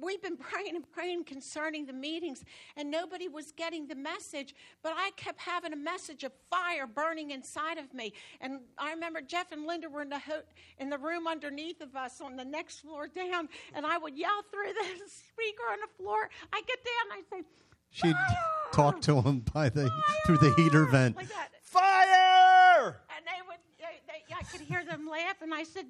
We've 0.00 0.22
been 0.22 0.36
praying 0.36 0.74
and 0.76 0.90
praying 0.90 1.24
concerning 1.24 1.86
the 1.86 1.92
meetings, 1.92 2.44
and 2.76 2.90
nobody 2.90 3.28
was 3.28 3.52
getting 3.52 3.86
the 3.88 3.94
message. 3.94 4.54
But 4.82 4.94
I 4.96 5.10
kept 5.16 5.40
having 5.40 5.72
a 5.72 5.76
message 5.76 6.24
of 6.24 6.32
fire 6.50 6.86
burning 6.86 7.30
inside 7.30 7.78
of 7.78 7.92
me. 7.92 8.12
And 8.40 8.60
I 8.78 8.90
remember 8.92 9.20
Jeff 9.20 9.52
and 9.52 9.66
Linda 9.66 9.88
were 9.90 10.02
in 10.02 10.08
the 10.08 10.18
ho- 10.18 10.42
in 10.78 10.88
the 10.90 10.98
room 10.98 11.26
underneath 11.26 11.80
of 11.82 11.94
us 11.94 12.20
on 12.20 12.36
the 12.36 12.44
next 12.44 12.80
floor 12.80 13.06
down, 13.08 13.48
and 13.74 13.84
I 13.84 13.98
would 13.98 14.16
yell 14.16 14.42
through 14.50 14.72
the 14.72 14.84
speaker 15.08 15.62
on 15.70 15.78
the 15.80 16.02
floor. 16.02 16.28
I 16.52 16.62
get 16.66 16.78
down, 16.84 17.18
and 17.18 17.24
I 17.26 17.36
say, 17.36 17.44
She'd 17.90 18.12
"Fire! 18.14 18.72
talk 18.72 19.00
to 19.02 19.20
him 19.20 19.44
by 19.52 19.68
the 19.68 19.90
through 20.24 20.38
the 20.38 20.54
heater 20.54 20.86
vent. 20.86 21.16
like 21.16 21.28
that. 21.28 21.50
Fire! 21.62 22.96
And 23.16 23.26
they 23.26 23.40
would, 23.46 23.58
they, 23.78 24.00
they, 24.06 24.34
I 24.34 24.42
could 24.44 24.60
hear 24.62 24.84
them 24.84 25.06
laugh, 25.08 25.42
and 25.42 25.52
I 25.52 25.64
said, 25.64 25.84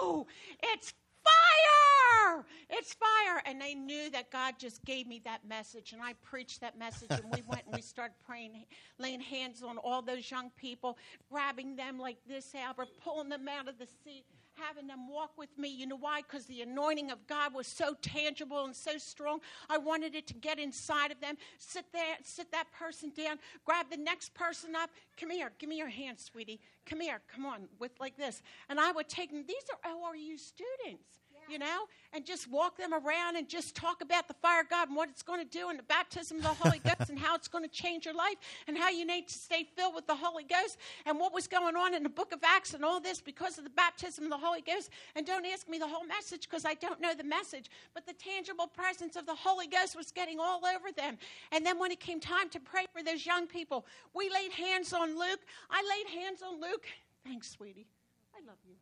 No, 0.00 0.26
it's 0.62 0.92
fire! 1.24 2.44
It's 2.68 2.94
fire. 2.94 3.42
And 3.46 3.60
they 3.60 3.74
knew 3.74 4.10
that 4.10 4.30
God 4.30 4.54
just 4.58 4.84
gave 4.84 5.06
me 5.06 5.20
that 5.24 5.46
message, 5.46 5.92
and 5.92 6.02
I 6.02 6.14
preached 6.22 6.60
that 6.60 6.78
message, 6.78 7.10
and 7.10 7.24
we 7.32 7.42
went 7.46 7.62
and 7.66 7.74
we 7.74 7.82
started 7.82 8.14
praying, 8.26 8.64
laying 8.98 9.20
hands 9.20 9.62
on 9.62 9.78
all 9.78 10.02
those 10.02 10.30
young 10.30 10.50
people, 10.56 10.98
grabbing 11.30 11.76
them 11.76 11.98
like 11.98 12.18
this, 12.26 12.54
Albert, 12.54 12.88
pulling 13.02 13.28
them 13.28 13.48
out 13.48 13.68
of 13.68 13.78
the 13.78 13.86
seat. 14.04 14.24
Having 14.54 14.88
them 14.88 15.08
walk 15.08 15.32
with 15.38 15.56
me. 15.58 15.68
You 15.68 15.86
know 15.86 15.96
why? 15.96 16.22
Because 16.22 16.46
the 16.46 16.62
anointing 16.62 17.10
of 17.10 17.26
God 17.26 17.54
was 17.54 17.66
so 17.66 17.94
tangible 18.02 18.64
and 18.64 18.74
so 18.74 18.98
strong. 18.98 19.40
I 19.68 19.78
wanted 19.78 20.14
it 20.14 20.26
to 20.28 20.34
get 20.34 20.58
inside 20.58 21.10
of 21.10 21.20
them. 21.20 21.36
Sit 21.58 21.86
there, 21.92 22.16
sit 22.22 22.50
that 22.52 22.70
person 22.72 23.12
down, 23.16 23.38
grab 23.64 23.86
the 23.90 23.96
next 23.96 24.34
person 24.34 24.76
up. 24.76 24.90
Come 25.18 25.30
here, 25.30 25.52
give 25.58 25.68
me 25.68 25.78
your 25.78 25.88
hand, 25.88 26.18
sweetie. 26.18 26.60
Come 26.84 27.00
here, 27.00 27.20
come 27.32 27.46
on, 27.46 27.68
with 27.78 27.92
like 28.00 28.16
this. 28.16 28.42
And 28.68 28.78
I 28.80 28.92
would 28.92 29.08
take 29.08 29.30
them. 29.30 29.44
These 29.46 29.64
are 29.84 29.90
ORU 29.90 30.38
students 30.38 31.19
you 31.50 31.58
know, 31.58 31.86
and 32.12 32.24
just 32.24 32.50
walk 32.50 32.76
them 32.76 32.92
around 32.92 33.36
and 33.36 33.48
just 33.48 33.74
talk 33.74 34.02
about 34.02 34.28
the 34.28 34.34
fire 34.34 34.60
of 34.60 34.68
God 34.68 34.88
and 34.88 34.96
what 34.96 35.08
it's 35.08 35.22
going 35.22 35.40
to 35.40 35.58
do 35.58 35.68
and 35.68 35.78
the 35.78 35.84
baptism 35.84 36.38
of 36.38 36.42
the 36.42 36.48
Holy 36.48 36.78
Ghost 36.84 37.10
and 37.10 37.18
how 37.18 37.34
it's 37.34 37.48
going 37.48 37.64
to 37.64 37.70
change 37.70 38.04
your 38.04 38.14
life 38.14 38.36
and 38.66 38.76
how 38.76 38.90
you 38.90 39.06
need 39.06 39.28
to 39.28 39.34
stay 39.34 39.66
filled 39.76 39.94
with 39.94 40.06
the 40.06 40.14
Holy 40.14 40.44
Ghost 40.44 40.78
and 41.06 41.18
what 41.18 41.32
was 41.32 41.46
going 41.46 41.76
on 41.76 41.94
in 41.94 42.02
the 42.02 42.08
book 42.08 42.32
of 42.32 42.40
Acts 42.44 42.74
and 42.74 42.84
all 42.84 43.00
this 43.00 43.20
because 43.20 43.58
of 43.58 43.64
the 43.64 43.70
baptism 43.70 44.24
of 44.24 44.30
the 44.30 44.38
Holy 44.38 44.60
Ghost. 44.60 44.90
And 45.14 45.26
don't 45.26 45.46
ask 45.46 45.68
me 45.68 45.78
the 45.78 45.88
whole 45.88 46.04
message 46.04 46.48
because 46.48 46.64
I 46.64 46.74
don't 46.74 47.00
know 47.00 47.14
the 47.14 47.24
message, 47.24 47.70
but 47.94 48.06
the 48.06 48.14
tangible 48.14 48.66
presence 48.66 49.16
of 49.16 49.26
the 49.26 49.34
Holy 49.34 49.66
Ghost 49.66 49.96
was 49.96 50.10
getting 50.10 50.38
all 50.40 50.60
over 50.66 50.92
them. 50.96 51.18
And 51.52 51.64
then 51.64 51.78
when 51.78 51.90
it 51.90 52.00
came 52.00 52.20
time 52.20 52.48
to 52.50 52.60
pray 52.60 52.86
for 52.92 53.02
those 53.02 53.24
young 53.26 53.46
people, 53.46 53.86
we 54.14 54.30
laid 54.30 54.52
hands 54.52 54.92
on 54.92 55.18
Luke. 55.18 55.40
I 55.70 55.82
laid 55.82 56.20
hands 56.20 56.42
on 56.42 56.60
Luke. 56.60 56.86
Thanks, 57.24 57.50
sweetie. 57.50 57.86
I 58.34 58.46
love 58.46 58.58
you 58.66 58.74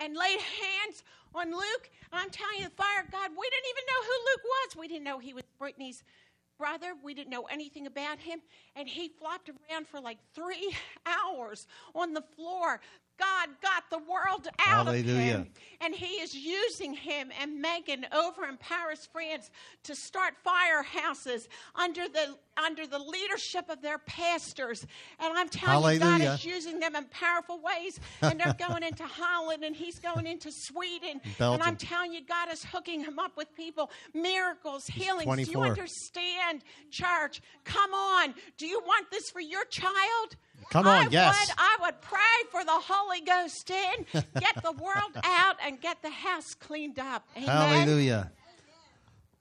and 0.00 0.16
laid 0.16 0.40
hands 0.40 1.04
on 1.34 1.50
Luke. 1.50 1.90
And 2.12 2.20
I'm 2.20 2.30
telling 2.30 2.58
you, 2.58 2.64
the 2.64 2.70
fire 2.70 3.02
of 3.04 3.10
God, 3.10 3.30
we 3.30 3.48
didn't 3.48 3.70
even 3.70 3.84
know 3.86 4.02
who 4.02 4.16
Luke 4.30 4.44
was. 4.44 4.76
We 4.76 4.88
didn't 4.88 5.04
know 5.04 5.18
he 5.18 5.34
was 5.34 5.44
Brittany's 5.58 6.02
brother. 6.58 6.92
We 7.02 7.14
didn't 7.14 7.30
know 7.30 7.44
anything 7.44 7.86
about 7.86 8.18
him. 8.18 8.40
And 8.76 8.88
he 8.88 9.08
flopped 9.08 9.48
around 9.48 9.86
for 9.86 10.00
like 10.00 10.18
three 10.34 10.74
hours 11.06 11.66
on 11.94 12.12
the 12.12 12.22
floor. 12.36 12.80
God 13.20 13.48
got 13.62 13.84
the 13.90 13.98
world 13.98 14.48
out 14.66 14.88
of 14.88 14.94
Hallelujah. 14.94 15.14
him. 15.14 15.50
And 15.82 15.94
he 15.94 16.20
is 16.20 16.34
using 16.34 16.92
him 16.94 17.30
and 17.40 17.60
Megan 17.60 18.06
over 18.12 18.44
in 18.46 18.56
Paris, 18.58 19.08
France, 19.10 19.50
to 19.84 19.94
start 19.94 20.34
firehouses 20.44 21.48
under 21.74 22.08
the 22.08 22.36
under 22.62 22.86
the 22.86 22.98
leadership 22.98 23.70
of 23.70 23.80
their 23.80 23.98
pastors. 23.98 24.86
And 25.18 25.38
I'm 25.38 25.48
telling 25.48 25.94
you, 25.94 26.00
God 26.00 26.20
is 26.20 26.44
using 26.44 26.80
them 26.80 26.96
in 26.96 27.04
powerful 27.06 27.60
ways. 27.60 27.98
And 28.22 28.38
they're 28.38 28.68
going 28.68 28.82
into 28.82 29.04
Holland 29.04 29.64
and 29.64 29.74
he's 29.74 29.98
going 29.98 30.26
into 30.26 30.52
Sweden. 30.52 31.20
And 31.38 31.62
I'm 31.62 31.76
telling 31.76 32.12
you, 32.12 32.24
God 32.24 32.52
is 32.52 32.62
hooking 32.64 33.02
him 33.02 33.18
up 33.18 33.36
with 33.36 33.52
people, 33.56 33.90
miracles, 34.14 34.86
healings. 34.86 35.46
Do 35.46 35.52
you 35.52 35.62
understand, 35.62 36.62
church? 36.90 37.40
Come 37.64 37.92
on. 37.92 38.34
Do 38.56 38.66
you 38.66 38.80
want 38.86 39.10
this 39.10 39.30
for 39.30 39.40
your 39.40 39.64
child? 39.64 40.36
Come 40.70 40.86
on, 40.86 41.06
I 41.06 41.10
yes. 41.10 41.48
Would, 41.48 41.56
I 41.58 41.76
would 41.82 42.00
pray 42.00 42.20
for 42.50 42.64
the 42.64 42.70
Holy 42.72 43.20
Ghost 43.22 43.70
in, 43.70 44.22
get 44.38 44.62
the 44.62 44.72
world 44.80 45.16
out, 45.24 45.56
and 45.64 45.80
get 45.80 46.02
the 46.02 46.10
house 46.10 46.54
cleaned 46.54 46.98
up. 46.98 47.26
Amen. 47.36 47.48
Hallelujah. 47.48 48.32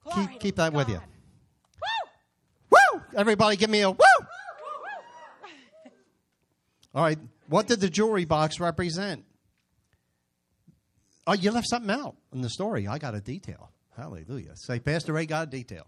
Glory 0.03 0.27
Keep, 0.27 0.39
keep 0.39 0.55
that 0.55 0.73
with 0.73 0.89
you. 0.89 0.99
Woo! 2.71 2.77
Woo! 2.93 3.01
Everybody 3.15 3.57
give 3.57 3.69
me 3.69 3.81
a 3.81 3.91
woo! 3.91 4.05
All 6.95 7.03
right. 7.03 7.19
What 7.47 7.67
did 7.67 7.81
the 7.81 7.89
jewelry 7.89 8.25
box 8.25 8.59
represent? 8.59 9.25
Oh, 11.27 11.33
you 11.33 11.51
left 11.51 11.67
something 11.69 11.91
out 11.91 12.15
in 12.33 12.41
the 12.41 12.49
story. 12.49 12.87
I 12.87 12.97
got 12.97 13.13
a 13.13 13.21
detail. 13.21 13.71
Hallelujah. 13.95 14.55
Say, 14.55 14.79
Pastor 14.79 15.13
Ray 15.13 15.25
got 15.25 15.47
a 15.47 15.51
detail. 15.51 15.85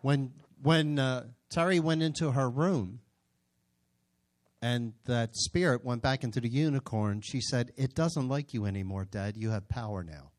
When 0.00 0.32
when 0.62 0.98
uh, 0.98 1.24
Terry 1.50 1.80
went 1.80 2.02
into 2.02 2.30
her 2.32 2.48
room 2.48 3.00
and 4.64 4.94
that 5.04 5.36
spirit 5.36 5.84
went 5.84 6.00
back 6.00 6.24
into 6.24 6.40
the 6.40 6.48
unicorn, 6.48 7.20
she 7.20 7.42
said, 7.42 7.70
It 7.76 7.94
doesn't 7.94 8.30
like 8.30 8.54
you 8.54 8.64
anymore, 8.64 9.04
Dad. 9.04 9.36
You 9.36 9.50
have 9.50 9.68
power 9.68 10.02
now. 10.02 10.30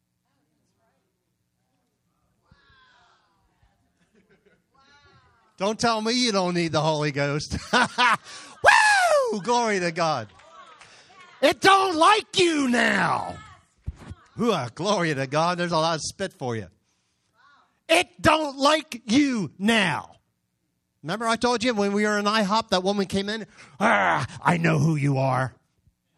Don't 5.58 5.80
tell 5.80 6.02
me 6.02 6.14
you 6.14 6.32
don't 6.32 6.56
need 6.56 6.72
the 6.72 6.82
Holy 6.82 7.12
Ghost. 7.12 7.56
Woo! 7.72 9.42
Glory 9.44 9.80
to 9.82 9.92
God. 9.92 10.30
It 11.40 11.62
don't 11.62 11.96
like 11.96 12.40
you 12.40 12.68
now. 12.68 13.36
Ooh, 14.42 14.56
glory 14.74 15.14
to 15.14 15.28
God. 15.28 15.60
There's 15.60 15.72
a 15.72 15.78
lot 15.78 15.96
of 15.96 16.02
spit 16.02 16.34
for 16.34 16.56
you. 16.56 16.70
It 17.88 18.08
don't 18.20 18.58
like 18.58 19.04
you 19.06 19.52
now. 19.60 20.15
Remember 21.06 21.28
I 21.28 21.36
told 21.36 21.64
you 21.64 21.72
when 21.76 21.94
we 21.94 22.04
were 22.04 22.18
in 22.18 22.26
IHOP, 22.26 22.70
that 22.70 22.82
woman 22.82 23.06
came 23.06 23.30
in? 23.30 23.46
Ah, 23.80 24.26
I 24.44 24.58
know 24.58 24.80
who 24.80 24.96
you 24.96 25.20
are. 25.20 25.54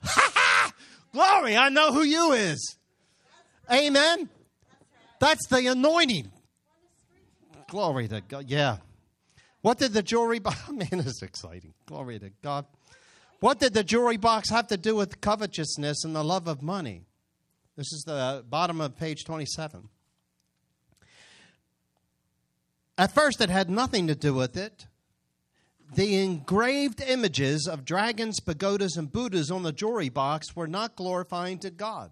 glory, 1.11 1.57
I 1.57 1.67
know 1.67 1.91
who 1.91 2.03
you 2.03 2.31
is. 2.31 2.77
Amen. 3.69 4.29
That's 5.19 5.45
the 5.47 5.67
anointing. 5.67 6.31
Glory 7.69 8.07
to 8.07 8.21
God. 8.21 8.45
Yeah. 8.47 8.77
What 9.59 9.77
did 9.77 9.91
the 9.91 10.01
jewelry 10.01 10.39
box? 10.39 10.57
Man, 10.71 10.87
this 10.89 11.07
is 11.07 11.21
exciting. 11.21 11.73
Glory 11.85 12.17
to 12.19 12.31
God. 12.41 12.65
What 13.41 13.59
did 13.59 13.73
the 13.73 13.83
jewelry 13.83 14.15
box 14.15 14.49
have 14.51 14.67
to 14.67 14.77
do 14.77 14.95
with 14.95 15.19
covetousness 15.19 16.05
and 16.05 16.15
the 16.15 16.23
love 16.23 16.47
of 16.47 16.61
money? 16.61 17.03
This 17.75 17.91
is 17.91 18.05
the 18.07 18.45
bottom 18.49 18.79
of 18.79 18.95
page 18.95 19.25
27. 19.25 19.89
At 22.97 23.13
first, 23.13 23.41
it 23.41 23.49
had 23.49 23.69
nothing 23.69 24.07
to 24.07 24.15
do 24.15 24.33
with 24.33 24.57
it. 24.57 24.87
The 25.93 26.17
engraved 26.21 27.01
images 27.01 27.67
of 27.67 27.85
dragons, 27.85 28.39
pagodas, 28.39 28.97
and 28.97 29.11
Buddhas 29.11 29.51
on 29.51 29.63
the 29.63 29.71
jewelry 29.71 30.09
box 30.09 30.55
were 30.55 30.67
not 30.67 30.95
glorifying 30.95 31.59
to 31.59 31.69
God. 31.69 32.11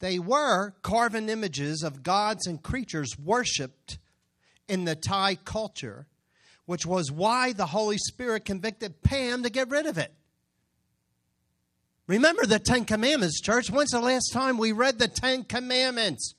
They 0.00 0.18
were 0.18 0.74
carven 0.82 1.28
images 1.28 1.82
of 1.82 2.02
gods 2.02 2.46
and 2.46 2.62
creatures 2.62 3.18
worshipped 3.18 3.98
in 4.68 4.84
the 4.84 4.94
Thai 4.94 5.36
culture, 5.36 6.06
which 6.66 6.86
was 6.86 7.10
why 7.10 7.52
the 7.52 7.66
Holy 7.66 7.98
Spirit 7.98 8.44
convicted 8.44 9.02
Pam 9.02 9.42
to 9.42 9.50
get 9.50 9.70
rid 9.70 9.86
of 9.86 9.98
it. 9.98 10.12
Remember 12.06 12.46
the 12.46 12.58
Ten 12.58 12.84
Commandments, 12.84 13.40
church. 13.40 13.70
When's 13.70 13.90
the 13.90 14.00
last 14.00 14.32
time 14.32 14.56
we 14.56 14.72
read 14.72 14.98
the 14.98 15.08
Ten 15.08 15.44
Commandments? 15.44 16.34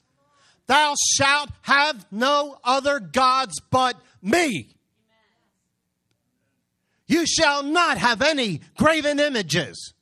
Thou 0.69 0.93
shalt 1.15 1.49
have 1.63 2.05
no 2.11 2.59
other 2.63 2.99
gods 2.99 3.59
but 3.71 3.99
me. 4.21 4.69
You 7.07 7.25
shall 7.25 7.63
not 7.63 7.97
have 7.97 8.21
any 8.21 8.61
graven 8.77 9.19
images 9.19 9.95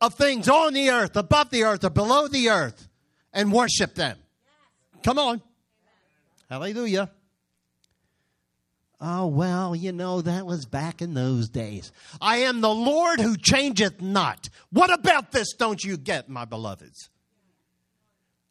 of 0.00 0.14
things 0.14 0.48
on 0.48 0.72
the 0.72 0.90
earth, 0.90 1.14
above 1.14 1.50
the 1.50 1.62
earth, 1.62 1.84
or 1.84 1.90
below 1.90 2.26
the 2.26 2.50
earth, 2.50 2.88
and 3.32 3.52
worship 3.52 3.94
them. 3.94 4.18
Come 5.04 5.20
on. 5.20 5.40
Hallelujah. 6.50 7.08
Oh, 9.00 9.28
well, 9.28 9.76
you 9.76 9.92
know, 9.92 10.22
that 10.22 10.44
was 10.44 10.66
back 10.66 11.00
in 11.00 11.14
those 11.14 11.48
days. 11.48 11.92
I 12.20 12.38
am 12.38 12.62
the 12.62 12.74
Lord 12.74 13.20
who 13.20 13.36
changeth 13.36 14.02
not. 14.02 14.48
What 14.70 14.92
about 14.92 15.30
this 15.30 15.52
don't 15.52 15.84
you 15.84 15.96
get, 15.96 16.28
my 16.28 16.44
beloveds? 16.46 17.10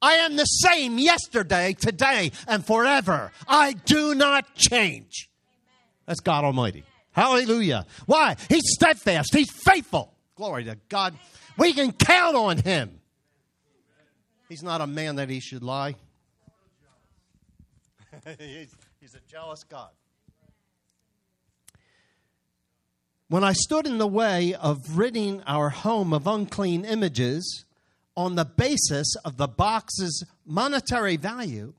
I 0.03 0.15
am 0.15 0.35
the 0.35 0.43
same 0.43 0.99
yesterday, 0.99 1.71
today, 1.79 2.33
and 2.45 2.65
forever. 2.65 3.31
I 3.47 3.71
do 3.71 4.13
not 4.13 4.53
change. 4.53 5.29
That's 6.05 6.19
God 6.19 6.43
Almighty. 6.43 6.83
Hallelujah. 7.13 7.85
Why? 8.05 8.35
He's 8.49 8.63
steadfast, 8.65 9.33
He's 9.33 9.49
faithful. 9.49 10.13
Glory 10.35 10.65
to 10.65 10.77
God. 10.89 11.15
We 11.57 11.71
can 11.71 11.93
count 11.93 12.35
on 12.35 12.57
Him. 12.57 12.99
He's 14.49 14.61
not 14.61 14.81
a 14.81 14.87
man 14.87 15.15
that 15.15 15.29
he 15.29 15.39
should 15.39 15.63
lie. 15.63 15.95
he's, 18.37 18.75
a 19.15 19.31
jealous 19.31 19.63
God. 19.63 19.89
When 23.29 23.43
I 23.43 23.53
stood 23.53 23.87
in 23.87 23.99
the 23.99 24.07
way 24.07 24.53
of 24.53 24.97
ridding 24.97 25.41
our 25.47 25.69
home 25.69 26.13
of 26.13 26.27
unclean 26.27 26.83
images 26.83 27.65
on 28.15 28.35
the 28.35 28.45
basis 28.45 29.15
of 29.25 29.37
the 29.37 29.47
box's 29.47 30.25
monetary 30.45 31.17
value, 31.17 31.73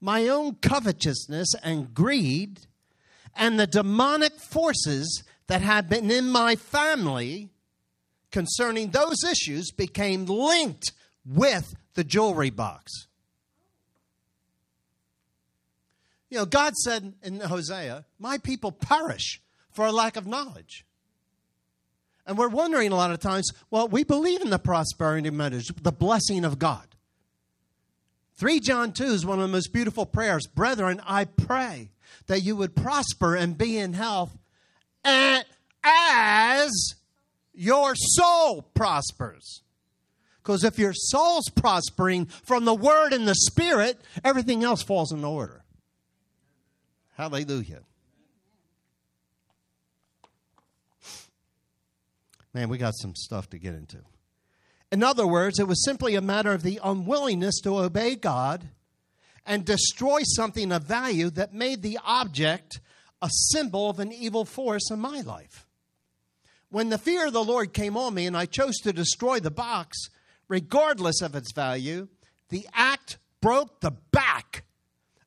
my 0.00 0.28
own 0.28 0.56
covetousness 0.56 1.54
and 1.62 1.94
greed, 1.94 2.60
and 3.36 3.58
the 3.58 3.66
demonic 3.66 4.38
forces 4.38 5.22
that 5.46 5.62
had 5.62 5.88
been 5.88 6.10
in 6.10 6.30
my 6.30 6.56
family 6.56 7.50
concerning 8.30 8.90
those 8.90 9.22
issues 9.22 9.70
became 9.70 10.24
linked 10.26 10.92
with 11.24 11.74
the 11.94 12.04
jewelry 12.04 12.50
box. 12.50 13.06
You 16.30 16.38
know, 16.38 16.46
God 16.46 16.74
said 16.76 17.12
in 17.22 17.40
Hosea, 17.40 18.06
My 18.18 18.38
people 18.38 18.72
perish 18.72 19.42
for 19.70 19.84
a 19.84 19.92
lack 19.92 20.16
of 20.16 20.26
knowledge. 20.26 20.86
And 22.26 22.38
we're 22.38 22.48
wondering 22.48 22.92
a 22.92 22.96
lot 22.96 23.10
of 23.10 23.18
times, 23.18 23.50
well, 23.70 23.88
we 23.88 24.04
believe 24.04 24.42
in 24.42 24.50
the 24.50 24.58
prosperity 24.58 25.30
message, 25.30 25.68
the 25.82 25.92
blessing 25.92 26.44
of 26.44 26.58
God. 26.58 26.86
3 28.36 28.60
John 28.60 28.92
2 28.92 29.04
is 29.04 29.26
one 29.26 29.38
of 29.38 29.42
the 29.42 29.52
most 29.52 29.72
beautiful 29.72 30.06
prayers. 30.06 30.46
Brethren, 30.46 31.00
I 31.06 31.24
pray 31.24 31.90
that 32.26 32.40
you 32.40 32.56
would 32.56 32.74
prosper 32.74 33.34
and 33.34 33.58
be 33.58 33.76
in 33.76 33.92
health 33.92 34.36
and 35.04 35.44
as 35.84 36.94
your 37.52 37.94
soul 37.94 38.62
prospers. 38.74 39.62
Because 40.42 40.64
if 40.64 40.78
your 40.78 40.92
soul's 40.92 41.48
prospering 41.54 42.26
from 42.26 42.64
the 42.64 42.74
word 42.74 43.12
and 43.12 43.28
the 43.28 43.34
spirit, 43.34 44.00
everything 44.24 44.64
else 44.64 44.82
falls 44.82 45.12
in 45.12 45.24
order. 45.24 45.62
Hallelujah. 47.16 47.82
Man, 52.54 52.68
we 52.68 52.78
got 52.78 52.94
some 52.96 53.14
stuff 53.14 53.48
to 53.50 53.58
get 53.58 53.74
into. 53.74 53.98
In 54.90 55.02
other 55.02 55.26
words, 55.26 55.58
it 55.58 55.66
was 55.66 55.84
simply 55.84 56.14
a 56.14 56.20
matter 56.20 56.52
of 56.52 56.62
the 56.62 56.78
unwillingness 56.84 57.60
to 57.62 57.78
obey 57.78 58.14
God 58.14 58.68
and 59.46 59.64
destroy 59.64 60.20
something 60.22 60.70
of 60.70 60.84
value 60.84 61.30
that 61.30 61.54
made 61.54 61.82
the 61.82 61.98
object 62.04 62.80
a 63.22 63.30
symbol 63.50 63.88
of 63.88 64.00
an 64.00 64.12
evil 64.12 64.44
force 64.44 64.90
in 64.90 64.98
my 64.98 65.22
life. 65.22 65.66
When 66.68 66.90
the 66.90 66.98
fear 66.98 67.26
of 67.26 67.32
the 67.32 67.44
Lord 67.44 67.72
came 67.72 67.96
on 67.96 68.14
me 68.14 68.26
and 68.26 68.36
I 68.36 68.46
chose 68.46 68.76
to 68.82 68.92
destroy 68.92 69.40
the 69.40 69.50
box, 69.50 69.96
regardless 70.48 71.22
of 71.22 71.34
its 71.34 71.52
value, 71.52 72.08
the 72.50 72.66
act 72.74 73.18
broke 73.40 73.80
the 73.80 73.90
back 73.90 74.64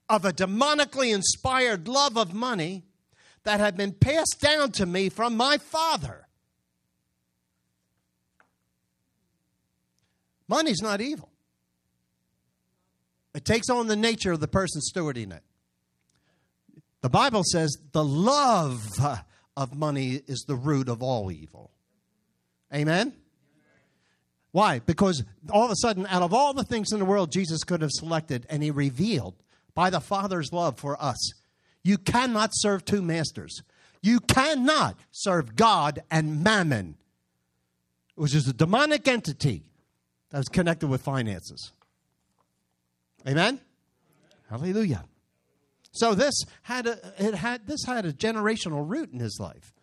of 0.07 0.25
a 0.25 0.33
demonically 0.33 1.13
inspired 1.13 1.87
love 1.87 2.17
of 2.17 2.33
money 2.33 2.83
that 3.43 3.59
had 3.59 3.75
been 3.75 3.93
passed 3.93 4.37
down 4.39 4.71
to 4.73 4.85
me 4.85 5.09
from 5.09 5.35
my 5.35 5.57
father. 5.57 6.24
Money's 10.47 10.81
not 10.81 11.01
evil. 11.01 11.29
It 13.33 13.43
takes 13.43 13.69
on 13.69 13.87
the 13.87 13.95
nature 13.95 14.31
of 14.31 14.39
the 14.39 14.47
person 14.47 14.81
stewarding 14.81 15.35
it. 15.35 15.43
The 17.01 17.09
Bible 17.09 17.43
says 17.43 17.77
the 17.91 18.03
love 18.03 18.97
of 19.57 19.75
money 19.75 20.21
is 20.25 20.45
the 20.47 20.55
root 20.55 20.89
of 20.89 21.03
all 21.03 21.31
evil. 21.31 21.71
Amen? 22.73 23.13
Why? 24.51 24.79
Because 24.79 25.23
all 25.51 25.65
of 25.65 25.71
a 25.71 25.75
sudden, 25.75 26.07
out 26.07 26.21
of 26.21 26.33
all 26.33 26.53
the 26.53 26.63
things 26.63 26.93
in 26.93 26.99
the 26.99 27.05
world 27.05 27.31
Jesus 27.31 27.63
could 27.63 27.81
have 27.81 27.91
selected, 27.91 28.45
and 28.49 28.63
he 28.63 28.71
revealed 28.71 29.35
by 29.73 29.89
the 29.89 29.99
Father's 29.99 30.53
love 30.53 30.79
for 30.79 31.01
us, 31.01 31.33
you 31.83 31.97
cannot 31.97 32.51
serve 32.53 32.85
two 32.85 33.01
masters. 33.01 33.61
You 34.01 34.21
cannot 34.21 34.97
serve 35.11 35.55
God 35.55 36.03
and 36.09 36.41
mammon, 36.41 36.95
which 38.15 38.33
is 38.33 38.47
a 38.47 38.53
demonic 38.53 39.07
entity 39.07 39.63
that 40.29 40.37
was 40.37 40.47
connected 40.47 40.87
with 40.87 41.01
finances. 41.01 41.71
Amen? 43.27 43.59
Hallelujah. 44.49 45.05
So 45.91 46.13
this 46.13 46.43
had 46.63 46.87
a 46.87 47.13
it 47.17 47.35
had 47.35 47.67
this 47.67 47.85
had 47.85 48.05
a 48.05 48.13
generational 48.13 48.87
root 48.87 49.11
in 49.11 49.19
his 49.19 49.39
life. 49.39 49.73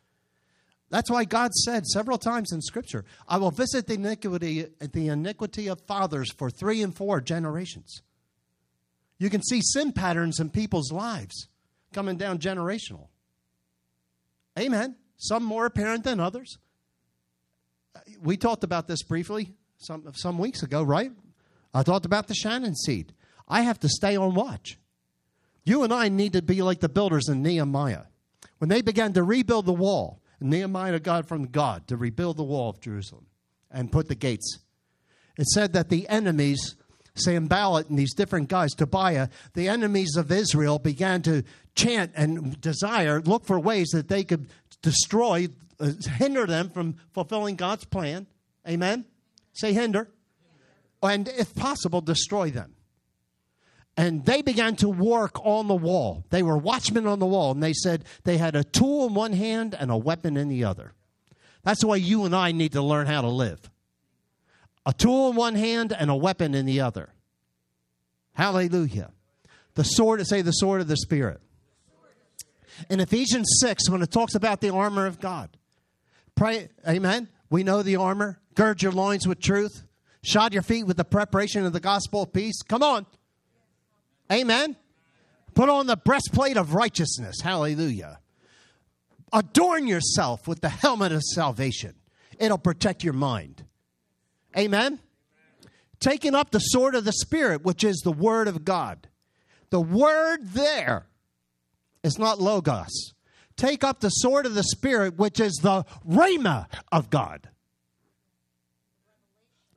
That's 0.91 1.11
why 1.11 1.25
God 1.25 1.53
said 1.55 1.87
several 1.87 2.19
times 2.19 2.53
in 2.53 2.61
Scripture, 2.61 3.07
"I 3.27 3.39
will 3.39 3.51
visit 3.51 3.87
the 3.87 3.95
iniquity 3.95 4.67
the 4.79 5.09
iniquity 5.09 5.69
of 5.69 5.81
fathers 5.81 6.31
for 6.31 6.51
three 6.51 6.83
and 6.83 6.95
four 6.95 7.21
generations." 7.21 8.03
You 9.19 9.31
can 9.31 9.43
see 9.43 9.63
sin 9.63 9.93
patterns 9.93 10.39
in 10.39 10.51
people's 10.51 10.93
lives 10.93 11.49
coming 11.93 12.19
down 12.19 12.39
generational. 12.39 13.09
Amen. 14.59 14.97
Some 15.17 15.45
more 15.45 15.65
apparent 15.65 16.05
than 16.05 16.21
others. 16.21 16.59
We 18.21 18.37
talked 18.37 18.65
about 18.65 18.87
this 18.87 19.03
briefly 19.03 19.55
some 19.83 20.13
some 20.15 20.39
weeks 20.39 20.63
ago, 20.63 20.83
right? 20.83 21.13
I 21.75 21.83
talked 21.83 22.07
about 22.07 22.29
the 22.29 22.35
Shannon 22.35 22.75
seed. 22.75 23.13
I 23.49 23.63
have 23.63 23.79
to 23.81 23.89
stay 23.89 24.17
on 24.17 24.35
watch. 24.35 24.79
You 25.65 25.85
and 25.85 25.93
I 25.93 26.09
need 26.09 26.33
to 26.33 26.43
be 26.43 26.63
like 26.63 26.81
the 26.81 26.89
builders 26.89 27.29
in 27.29 27.43
Nehemiah. 27.43 28.05
When 28.59 28.69
they 28.69 28.83
began 28.83 29.13
to 29.15 29.23
rebuild 29.23 29.67
the 29.67 29.73
wall, 29.73 30.21
Nehemiah 30.41 30.99
got 31.01 31.27
from 31.27 31.47
God 31.47 31.87
to 31.89 31.97
rebuild 31.97 32.37
the 32.37 32.45
wall 32.45 32.71
of 32.71 32.81
Jerusalem 32.81 33.27
and 33.71 33.93
put 33.93 34.09
the 34.09 34.15
gates. 34.15 34.59
It 35.39 35.47
said 35.47 35.73
that 35.73 35.89
the 35.89 36.09
enemies, 36.09 36.77
Sanballat 37.15 37.89
and 37.89 37.99
these 37.99 38.15
different 38.15 38.49
guys, 38.49 38.73
Tobiah, 38.73 39.29
the 39.55 39.69
enemies 39.69 40.17
of 40.17 40.31
Israel 40.31 40.79
began 40.79 41.23
to 41.23 41.45
chant 41.75 42.13
and 42.15 42.61
desire, 42.61 43.21
look 43.21 43.45
for 43.45 43.59
ways 43.59 43.89
that 43.91 44.09
they 44.09 44.25
could 44.25 44.49
destroy, 44.83 45.49
uh, 45.81 45.93
hinder 46.17 46.47
them 46.47 46.69
from 46.71 46.97
fulfilling 47.13 47.57
God's 47.57 47.85
plan. 47.85 48.27
Amen? 48.69 49.05
Say 49.53 49.73
hinder. 49.73 50.09
And 51.03 51.29
if 51.29 51.55
possible, 51.55 52.01
destroy 52.01 52.51
them. 52.51 52.75
And 53.97 54.25
they 54.25 54.41
began 54.41 54.77
to 54.77 54.89
work 54.89 55.45
on 55.45 55.69
the 55.69 55.75
wall. 55.75 56.25
They 56.31 56.43
were 56.43 56.57
watchmen 56.57 57.07
on 57.07 57.19
the 57.19 57.27
wall, 57.27 57.51
and 57.51 57.63
they 57.63 57.75
said 57.75 58.05
they 58.25 58.39
had 58.39 58.57
a 58.57 58.65
tool 58.65 59.09
in 59.09 59.15
one 59.15 59.33
hand 59.33 59.75
and 59.79 59.91
a 59.91 59.97
weapon 59.97 60.37
in 60.37 60.49
the 60.49 60.65
other. 60.65 60.95
That's 61.63 61.81
the 61.81 61.89
way 61.89 61.99
you 61.99 62.25
and 62.25 62.35
I 62.35 62.53
need 62.53 62.73
to 62.73 62.83
learn 62.83 63.07
how 63.07 63.21
to 63.21 63.29
live 63.29 63.71
a 64.85 64.93
tool 64.93 65.31
in 65.31 65.37
one 65.37 65.55
hand 65.55 65.95
and 65.97 66.11
a 66.11 66.17
weapon 66.17 66.55
in 66.55 66.67
the 66.67 66.81
other. 66.81 67.11
Hallelujah. 68.33 69.11
The 69.75 69.85
sword, 69.85 70.27
say 70.27 70.43
the 70.43 70.53
sword 70.53 70.81
of 70.81 70.89
the 70.89 70.97
Spirit. 70.97 71.41
In 72.91 73.01
Ephesians 73.01 73.47
6, 73.61 73.89
when 73.91 74.03
it 74.03 74.11
talks 74.11 74.35
about 74.35 74.61
the 74.61 74.71
armor 74.71 75.07
of 75.07 75.21
God, 75.21 75.57
pray, 76.35 76.69
amen. 76.89 77.29
We 77.53 77.65
know 77.65 77.83
the 77.83 77.97
armor. 77.97 78.41
Gird 78.55 78.83
your 78.83 78.93
loins 78.93 79.29
with 79.29 79.39
truth. 79.39 79.85
Shod 80.23 80.55
your 80.55 80.63
feet 80.63 80.85
with 80.85 80.97
the 80.97 81.05
preparation 81.05 81.67
of 81.67 81.75
the 81.75 81.81
gospel 81.81 82.23
of 82.23 82.33
peace. 82.33 82.63
Come 82.63 82.83
on. 82.83 83.05
Amen. 84.33 84.75
Put 85.53 85.69
on 85.69 85.87
the 85.87 85.99
breastplate 85.99 86.57
of 86.57 86.73
righteousness. 86.73 87.43
Hallelujah. 87.43 88.21
Adorn 89.35 89.87
yourself 89.87 90.49
with 90.49 90.63
the 90.63 90.71
helmet 90.71 91.13
of 91.13 91.21
salvation. 91.23 91.95
It'll 92.39 92.57
protect 92.57 93.05
your 93.05 93.13
mind. 93.13 93.67
Amen. 94.57 94.99
Taking 96.01 96.35
up 96.35 96.53
the 96.53 96.59
sword 96.59 96.95
of 96.95 97.05
the 97.05 97.13
Spirit, 97.13 97.65
which 97.65 97.85
is 97.85 97.99
the 97.99 98.13
Word 98.13 98.49
of 98.49 98.65
God. 98.65 99.09
The 99.69 99.81
Word 99.81 100.39
there 100.49 101.05
is 102.03 102.19
not 102.19 102.41
Logos. 102.41 103.12
Take 103.63 103.85
up 103.85 104.01
the 104.01 104.09
sword 104.09 104.45
of 104.45 104.55
the 104.55 104.65
Spirit, 104.65 105.17
which 105.17 105.39
is 105.39 105.61
the 105.63 105.85
Rhema 106.05 106.67
of 106.91 107.11
God. 107.11 107.49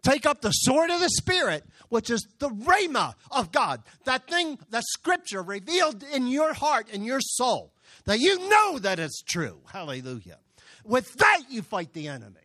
Take 0.02 0.26
up 0.26 0.42
the 0.42 0.50
sword 0.50 0.90
of 0.90 1.00
the 1.00 1.10
Spirit, 1.10 1.64
which 1.90 2.10
is 2.10 2.26
the 2.40 2.50
Rhema 2.50 3.14
of 3.30 3.52
God. 3.52 3.84
That 4.06 4.28
thing, 4.28 4.58
that 4.72 4.82
scripture 4.88 5.44
revealed 5.44 6.02
in 6.02 6.26
your 6.26 6.54
heart 6.54 6.88
and 6.92 7.06
your 7.06 7.20
soul, 7.22 7.74
that 8.06 8.20
you 8.20 8.50
know 8.50 8.80
that 8.80 8.98
it's 8.98 9.22
true. 9.22 9.60
Hallelujah. 9.72 10.40
With 10.84 11.14
that, 11.18 11.42
you 11.52 11.62
fight 11.62 11.94
the 11.94 12.08
enemy. 12.08 12.40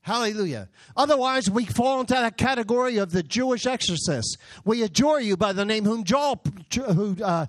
Hallelujah. 0.00 0.70
Otherwise, 0.96 1.50
we 1.50 1.66
fall 1.66 2.00
into 2.00 2.14
that 2.14 2.38
category 2.38 2.96
of 2.96 3.12
the 3.12 3.22
Jewish 3.22 3.66
exorcists. 3.66 4.38
We 4.64 4.82
adjure 4.82 5.20
you 5.20 5.36
by 5.36 5.52
the 5.52 5.66
name 5.66 5.84
whom 5.84 6.04
Joel, 6.04 6.40
who, 6.74 7.22
uh, 7.22 7.48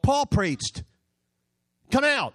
Paul 0.00 0.26
preached. 0.26 0.84
Come 1.90 2.04
out. 2.04 2.34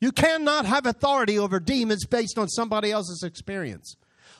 You 0.00 0.12
cannot 0.12 0.66
have 0.66 0.86
authority 0.86 1.38
over 1.38 1.60
demons 1.60 2.04
based 2.06 2.36
on 2.36 2.48
somebody 2.48 2.90
else's 2.90 3.22
experience. 3.22 3.96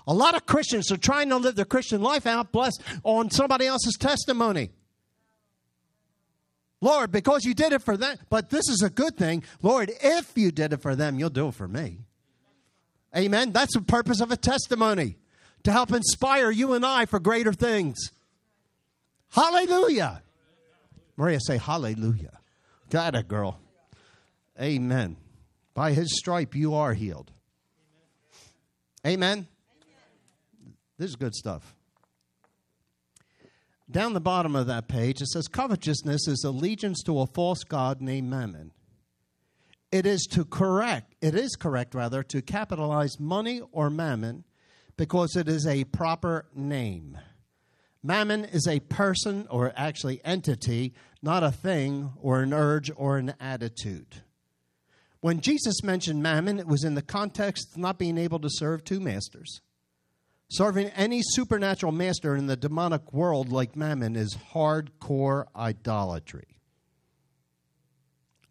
A 0.07 0.15
lot 0.15 0.35
of 0.35 0.47
Christians 0.47 0.91
are 0.91 0.97
trying 0.97 1.29
to 1.29 1.37
live 1.37 1.55
their 1.55 1.65
Christian 1.65 2.03
life 2.03 2.27
out 2.27 2.51
blessed 2.51 2.83
on 3.05 3.31
somebody 3.31 3.67
else's 3.67 3.97
testimony. 3.97 4.71
Lord, 6.81 7.13
because 7.13 7.45
you 7.45 7.55
did 7.55 7.73
it 7.73 7.83
for 7.83 7.97
them, 7.97 8.19
but 8.29 8.51
this 8.51 8.69
is 8.69 8.83
a 8.83 8.91
good 8.91 9.17
thing. 9.17 9.45
Lord, 9.63 9.93
if 10.03 10.33
you 10.37 10.51
did 10.51 10.73
it 10.73 10.83
for 10.83 10.97
them, 10.97 11.17
you'll 11.17 11.31
do 11.31 11.49
it 11.49 11.55
for 11.55 11.69
me. 11.69 11.99
Amen. 13.17 13.53
That's 13.53 13.75
the 13.75 13.83
purpose 13.83 14.21
of 14.21 14.33
a 14.33 14.37
testimony 14.37 15.17
to 15.63 15.71
help 15.71 15.93
inspire 15.93 16.51
you 16.51 16.73
and 16.73 16.85
I 16.85 17.07
for 17.07 17.21
greater 17.21 17.53
things. 17.53 18.11
Hallelujah. 19.31 20.23
Maria, 21.17 21.39
say 21.41 21.57
hallelujah. 21.57 22.41
Got 22.91 23.15
it, 23.15 23.29
girl. 23.29 23.62
Amen. 24.61 25.17
By 25.75 25.93
his 25.93 26.17
stripe, 26.17 26.55
you 26.55 26.75
are 26.75 26.95
healed. 26.95 27.33
Amen. 29.07 29.47
This 30.99 31.11
is 31.11 31.17
good 31.17 31.35
stuff. 31.35 31.75
Down 33.91 34.13
the 34.13 34.21
bottom 34.21 34.55
of 34.55 34.69
that 34.69 34.89
page, 34.89 35.21
it 35.21 35.29
says 35.29 35.49
covetousness 35.49 36.29
is 36.29 36.45
allegiance 36.45 37.03
to 37.05 37.21
a 37.21 37.27
false 37.27 37.65
god 37.65 38.01
named 38.01 38.31
Mammon. 38.31 38.73
It 39.91 40.07
is 40.07 40.27
to 40.31 40.47
correct, 40.47 41.15
it 41.21 41.35
is 41.35 41.55
correct 41.57 41.95
rather, 41.95 42.23
to 42.23 42.41
capitalize 42.41 43.21
money 43.21 43.61
or 43.73 43.91
mammon 43.91 44.45
because 44.97 45.37
it 45.37 45.49
is 45.49 45.67
a 45.67 45.85
proper 45.85 46.47
name. 46.55 47.19
Mammon 48.03 48.47
is 48.47 48.67
a 48.67 48.81
person 48.81 49.47
or 49.51 49.73
actually 49.77 50.23
entity, 50.25 50.95
not 51.21 51.43
a 51.43 51.53
thing 51.53 52.13
or 52.21 52.41
an 52.41 52.55
urge 52.55 52.91
or 52.97 53.19
an 53.19 53.35
attitude. 53.39 54.23
When 55.23 55.41
Jesus 55.41 55.85
mentioned 55.85 56.20
mammon, 56.20 56.59
it 56.59 56.66
was 56.66 56.83
in 56.83 56.97
the 56.97 57.01
context 57.01 57.68
of 57.70 57.79
not 57.79 57.97
being 57.97 58.18
able 58.18 58.41
to 58.41 58.49
serve 58.51 58.83
two 58.83 58.99
masters. 58.99 59.61
Serving 60.51 60.89
any 60.89 61.20
supernatural 61.23 61.93
master 61.93 62.35
in 62.35 62.49
the 62.49 62.57
demonic 62.57 63.12
world 63.12 63.51
like 63.51 63.77
Mammon 63.77 64.16
is 64.16 64.37
hardcore 64.53 65.47
idolatry. 65.55 66.59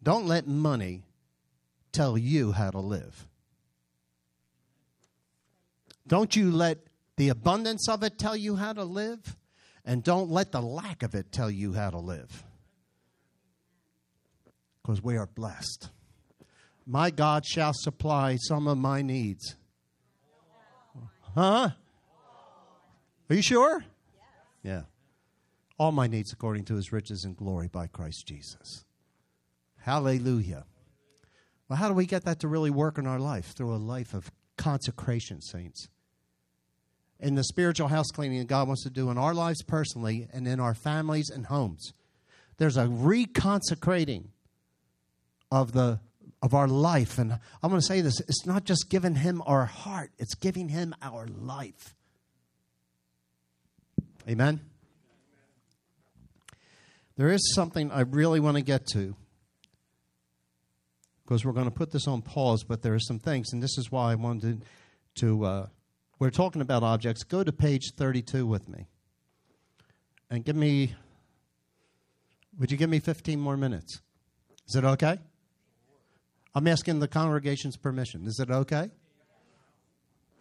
Don't 0.02 0.26
let 0.26 0.48
money 0.48 1.02
tell 1.92 2.16
you 2.16 2.52
how 2.52 2.70
to 2.70 2.80
live. 2.80 3.28
Don't 6.08 6.34
you 6.34 6.50
let 6.50 6.78
the 7.18 7.28
abundance 7.28 7.86
of 7.86 8.02
it 8.02 8.18
tell 8.18 8.34
you 8.34 8.56
how 8.56 8.72
to 8.72 8.82
live, 8.82 9.36
and 9.84 10.02
don't 10.02 10.30
let 10.30 10.52
the 10.52 10.62
lack 10.62 11.02
of 11.02 11.14
it 11.14 11.30
tell 11.30 11.50
you 11.50 11.74
how 11.74 11.90
to 11.90 11.98
live. 11.98 12.42
Because 14.82 15.02
we 15.02 15.18
are 15.18 15.26
blessed. 15.26 15.90
My 16.86 17.10
God 17.10 17.46
shall 17.46 17.72
supply 17.74 18.36
some 18.36 18.66
of 18.66 18.78
my 18.78 19.02
needs. 19.02 19.56
Huh? 21.34 21.70
Are 23.30 23.34
you 23.34 23.42
sure? 23.42 23.84
Yeah. 24.62 24.82
All 25.78 25.92
my 25.92 26.06
needs 26.06 26.32
according 26.32 26.64
to 26.66 26.74
his 26.74 26.92
riches 26.92 27.24
and 27.24 27.36
glory 27.36 27.68
by 27.68 27.86
Christ 27.86 28.26
Jesus. 28.26 28.84
Hallelujah. 29.78 30.64
Well, 31.68 31.78
how 31.78 31.88
do 31.88 31.94
we 31.94 32.06
get 32.06 32.24
that 32.24 32.40
to 32.40 32.48
really 32.48 32.70
work 32.70 32.98
in 32.98 33.06
our 33.06 33.18
life? 33.18 33.54
Through 33.56 33.74
a 33.74 33.76
life 33.76 34.14
of 34.14 34.30
consecration, 34.56 35.40
saints. 35.40 35.88
In 37.18 37.34
the 37.34 37.44
spiritual 37.44 37.88
house 37.88 38.10
cleaning 38.10 38.40
that 38.40 38.48
God 38.48 38.66
wants 38.66 38.82
to 38.82 38.90
do 38.90 39.10
in 39.10 39.16
our 39.16 39.32
lives 39.32 39.62
personally 39.62 40.28
and 40.32 40.46
in 40.46 40.60
our 40.60 40.74
families 40.74 41.30
and 41.30 41.46
homes. 41.46 41.92
There's 42.58 42.76
a 42.76 42.86
reconsecrating 42.86 44.26
of 45.50 45.72
the 45.72 46.00
of 46.42 46.52
our 46.54 46.66
life. 46.66 47.18
And 47.18 47.32
I'm 47.32 47.70
going 47.70 47.80
to 47.80 47.86
say 47.86 48.00
this 48.00 48.20
it's 48.20 48.44
not 48.44 48.64
just 48.64 48.90
giving 48.90 49.14
him 49.14 49.42
our 49.46 49.64
heart, 49.64 50.10
it's 50.18 50.34
giving 50.34 50.68
him 50.68 50.94
our 51.00 51.26
life. 51.26 51.94
Amen? 54.28 54.60
There 57.16 57.30
is 57.30 57.54
something 57.54 57.90
I 57.90 58.00
really 58.00 58.40
want 58.40 58.56
to 58.56 58.62
get 58.62 58.86
to 58.88 59.14
because 61.24 61.44
we're 61.44 61.52
going 61.52 61.66
to 61.66 61.70
put 61.70 61.92
this 61.92 62.06
on 62.06 62.22
pause, 62.22 62.64
but 62.64 62.82
there 62.82 62.94
are 62.94 63.00
some 63.00 63.18
things, 63.18 63.52
and 63.52 63.62
this 63.62 63.78
is 63.78 63.90
why 63.90 64.12
I 64.12 64.14
wanted 64.16 64.64
to. 65.16 65.44
Uh, 65.44 65.66
we're 66.18 66.30
talking 66.30 66.62
about 66.62 66.82
objects. 66.82 67.22
Go 67.22 67.42
to 67.42 67.52
page 67.52 67.92
32 67.96 68.46
with 68.46 68.68
me. 68.68 68.86
And 70.30 70.44
give 70.44 70.56
me. 70.56 70.94
Would 72.58 72.70
you 72.70 72.76
give 72.76 72.90
me 72.90 72.98
15 72.98 73.40
more 73.40 73.56
minutes? 73.56 74.00
Is 74.68 74.76
it 74.76 74.84
okay? 74.84 75.18
I'm 76.54 76.66
asking 76.66 77.00
the 77.00 77.08
congregation's 77.08 77.76
permission. 77.76 78.26
Is 78.26 78.38
it 78.38 78.50
okay? 78.50 78.90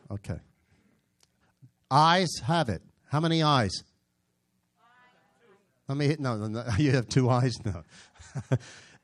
Okay. 0.09 0.39
Eyes 1.89 2.29
have 2.45 2.69
it. 2.69 2.81
How 3.09 3.19
many 3.19 3.43
eyes? 3.43 3.83
Let 5.87 5.97
me 5.97 6.15
no, 6.19 6.37
no, 6.37 6.47
no 6.47 6.63
you 6.77 6.91
have 6.91 7.09
two 7.09 7.29
eyes 7.29 7.53
no. 7.65 7.83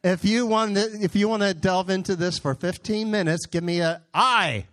if 0.04 0.24
you 0.24 0.46
want 0.46 0.76
to, 0.76 0.82
if 1.02 1.16
you 1.16 1.28
want 1.28 1.44
to 1.44 1.54
delve 1.54 1.90
into 1.90 2.16
this 2.16 2.40
for 2.40 2.56
15 2.56 3.12
minutes, 3.12 3.46
give 3.46 3.64
me 3.64 3.80
a 3.82 4.02
eye. 4.14 4.66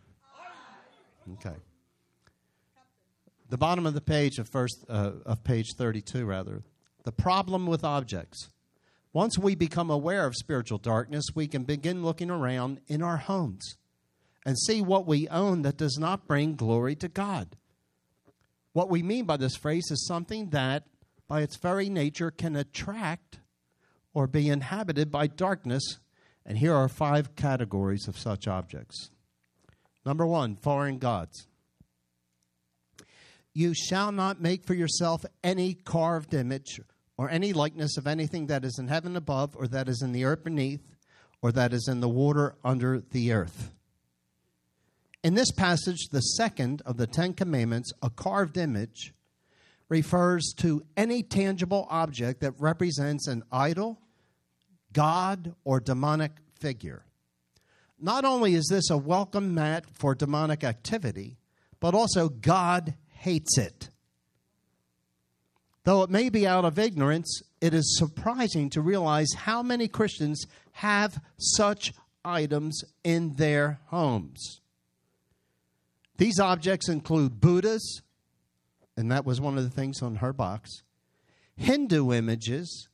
Okay. 1.35 1.57
The 3.49 3.59
bottom 3.59 3.87
of 3.87 3.95
the 3.95 4.01
page 4.01 4.39
of 4.39 4.49
first 4.49 4.85
uh, 4.89 5.13
of 5.27 5.43
page 5.45 5.75
32 5.77 6.25
rather. 6.25 6.63
The 7.05 7.13
problem 7.13 7.67
with 7.67 7.85
objects. 7.85 8.49
Once 9.15 9.39
we 9.39 9.55
become 9.55 9.91
aware 9.91 10.27
of 10.27 10.35
spiritual 10.35 10.77
darkness, 10.77 11.25
we 11.37 11.47
can 11.47 11.63
begin 11.63 12.03
looking 12.03 12.31
around 12.31 12.81
in 12.89 13.01
our 13.01 13.17
homes 13.17 13.77
and 14.45 14.59
see 14.59 14.83
what 14.83 15.07
we 15.07 15.29
own 15.29 15.63
that 15.63 15.77
does 15.77 15.97
not 15.99 16.27
bring 16.27 16.57
glory 16.57 16.97
to 16.97 17.07
God. 17.07 17.57
What 18.73 18.91
we 18.91 19.05
mean 19.05 19.25
by 19.25 19.37
this 19.37 19.55
phrase 19.55 19.89
is 19.93 20.05
something 20.05 20.51
that, 20.51 20.83
by 21.29 21.43
its 21.43 21.57
very 21.57 21.89
nature, 21.89 22.33
can 22.33 22.57
attract 22.57 23.39
or 24.13 24.27
be 24.27 24.49
inhabited 24.49 25.13
by 25.13 25.29
darkness. 25.29 26.01
And 26.45 26.59
here 26.59 26.75
are 26.75 26.89
five 26.89 27.37
categories 27.37 28.09
of 28.09 28.19
such 28.19 28.49
objects. 28.49 29.11
Number 30.05 30.27
one, 30.27 30.57
foreign 30.57 30.99
gods. 30.99 31.47
You 33.55 33.75
shall 33.75 34.11
not 34.11 34.43
make 34.43 34.67
for 34.67 34.75
yourself 34.75 35.25
any 35.45 35.75
carved 35.75 36.35
image 36.35 36.81
or 37.17 37.31
any 37.31 37.53
likeness 37.53 37.97
of 37.97 38.07
anything 38.07 38.47
that 38.47 38.65
is 38.65 38.79
in 38.79 38.89
heaven 38.89 39.17
above, 39.17 39.55
or 39.57 39.69
that 39.69 39.89
is 39.89 40.03
in 40.03 40.13
the 40.13 40.25
earth 40.25 40.45
beneath, 40.45 40.97
or 41.43 41.53
that 41.53 41.73
is 41.73 41.89
in 41.89 42.01
the 42.01 42.09
water 42.09 42.57
under 42.65 43.01
the 43.01 43.33
earth. 43.33 43.73
In 45.23 45.35
this 45.35 45.51
passage, 45.53 46.09
the 46.11 46.21
second 46.21 46.83
of 46.85 46.97
the 46.97 47.07
Ten 47.07 47.33
Commandments, 47.33 47.93
a 48.03 48.11
carved 48.11 48.57
image, 48.57 49.15
refers 49.89 50.53
to 50.59 50.83
any 50.97 51.23
tangible 51.23 51.87
object 51.89 52.41
that 52.41 52.53
represents 52.59 53.29
an 53.29 53.43
idol, 53.53 54.01
God, 54.93 55.55
or 55.65 55.81
demonic 55.81 56.33
figure. 56.59 57.05
Not 57.99 58.25
only 58.25 58.55
is 58.55 58.67
this 58.71 58.91
a 58.91 58.99
welcome 58.99 59.55
mat 59.55 59.85
for 59.93 60.15
demonic 60.15 60.65
activity, 60.65 61.39
but 61.81 61.95
also 61.95 62.29
God 62.29 62.95
hates 63.09 63.57
it. 63.57 63.89
Though 65.85 66.03
it 66.03 66.11
may 66.11 66.31
be 66.31 66.47
out 66.47 66.65
of 66.65 66.79
ignorance, 66.79 67.43
it 67.61 67.75
is 67.75 67.99
surprising 67.99 68.71
to 68.71 68.81
realize 68.81 69.33
how 69.37 69.63
many 69.63 69.87
Christians 69.87 70.47
have 70.73 71.21
such 71.37 71.93
items 72.25 72.83
in 73.05 73.35
their 73.35 73.81
homes. 73.87 74.61
These 76.17 76.41
objects 76.41 76.89
include 76.89 77.41
Buddhas, 77.41 78.01
and 78.97 79.11
that 79.11 79.27
was 79.27 79.41
one 79.41 79.59
of 79.59 79.65
the 79.65 79.71
things 79.71 80.01
on 80.01 80.17
her 80.17 80.33
box, 80.33 80.83
Hindu 81.57 82.13
images, 82.13 82.89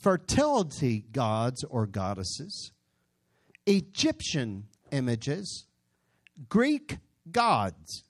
fertility 0.00 1.04
gods 1.12 1.62
or 1.64 1.86
goddesses, 1.86 2.72
Egyptian 3.66 4.68
images, 4.90 5.66
Greek 6.48 6.98
gods, 7.30 8.04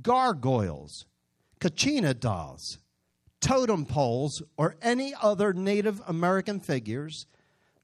gargoyles, 0.00 1.04
Kachina 1.60 2.18
dolls, 2.18 2.78
totem 3.40 3.86
poles, 3.86 4.42
or 4.56 4.76
any 4.82 5.14
other 5.22 5.52
Native 5.52 6.00
American 6.06 6.60
figures 6.60 7.26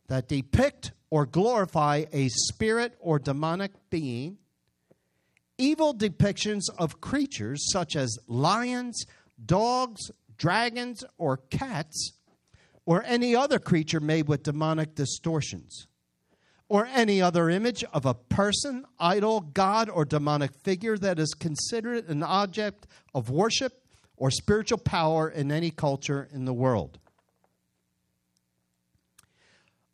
that 0.09 0.28
depict 0.28 0.92
or 1.11 1.26
glorify 1.26 2.05
a 2.12 2.28
spirit 2.28 2.96
or 3.00 3.18
demonic 3.18 3.72
being, 3.90 4.38
evil 5.59 5.94
depictions 5.94 6.62
of 6.78 7.00
creatures 7.00 7.70
such 7.70 7.94
as 7.96 8.18
lions, 8.26 9.07
dogs, 9.44 10.11
dragons, 10.36 11.05
or 11.18 11.36
cats, 11.36 12.12
or 12.86 13.02
any 13.05 13.34
other 13.34 13.59
creature 13.59 14.00
made 14.00 14.28
with 14.28 14.42
demonic 14.42 14.94
distortions, 14.94 15.86
or 16.68 16.86
any 16.86 17.22
other 17.22 17.48
image 17.48 17.84
of 17.92 18.05
a 18.05 18.14
person, 18.14 18.84
idol, 18.98 19.40
god, 19.40 19.88
or 19.88 20.05
demonic 20.05 20.52
figure 20.52 20.98
that 20.98 21.18
is 21.18 21.32
considered 21.34 22.09
an 22.09 22.22
object 22.22 22.86
of 23.14 23.30
worship 23.30 23.84
or 24.24 24.30
spiritual 24.30 24.78
power 24.78 25.28
in 25.28 25.52
any 25.52 25.70
culture 25.70 26.30
in 26.32 26.46
the 26.46 26.52
world. 26.54 26.98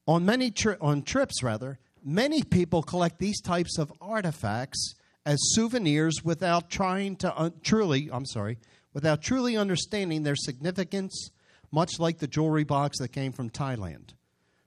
On 0.07 0.25
many 0.25 0.53
tri- 0.53 0.77
on 0.81 1.03
trips 1.03 1.43
rather, 1.43 1.81
many 2.05 2.45
people 2.45 2.81
collect 2.81 3.19
these 3.19 3.41
types 3.41 3.77
of 3.77 3.93
artifacts 4.01 4.95
as 5.27 5.37
souvenirs 5.51 6.23
without 6.23 6.71
trying 6.71 7.17
to 7.17 7.37
un- 7.37 7.55
truly, 7.65 8.09
I'm 8.13 8.25
sorry, 8.25 8.59
without 8.95 9.21
truly 9.21 9.57
understanding 9.57 10.23
their 10.23 10.37
significance, 10.37 11.31
much 11.73 11.99
like 11.99 12.19
the 12.19 12.29
jewelry 12.29 12.63
box 12.63 13.01
that 13.01 13.09
came 13.09 13.33
from 13.33 13.51
Thailand. 13.51 14.11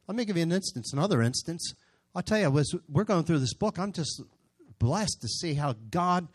Let 0.10 0.18
me 0.18 0.26
give 0.26 0.36
you 0.36 0.44
an 0.44 0.52
instance, 0.52 0.92
another 0.92 1.22
instance. 1.22 1.74
I'll 2.14 2.22
tell 2.22 2.40
you, 2.40 2.52
was 2.52 2.76
we're 2.90 3.06
going 3.06 3.24
through 3.24 3.40
this 3.40 3.54
book, 3.54 3.80
I'm 3.80 3.94
just 3.94 4.22
blessed 4.78 5.22
to 5.22 5.30
see 5.30 5.54
how 5.54 5.76
God 5.90 6.28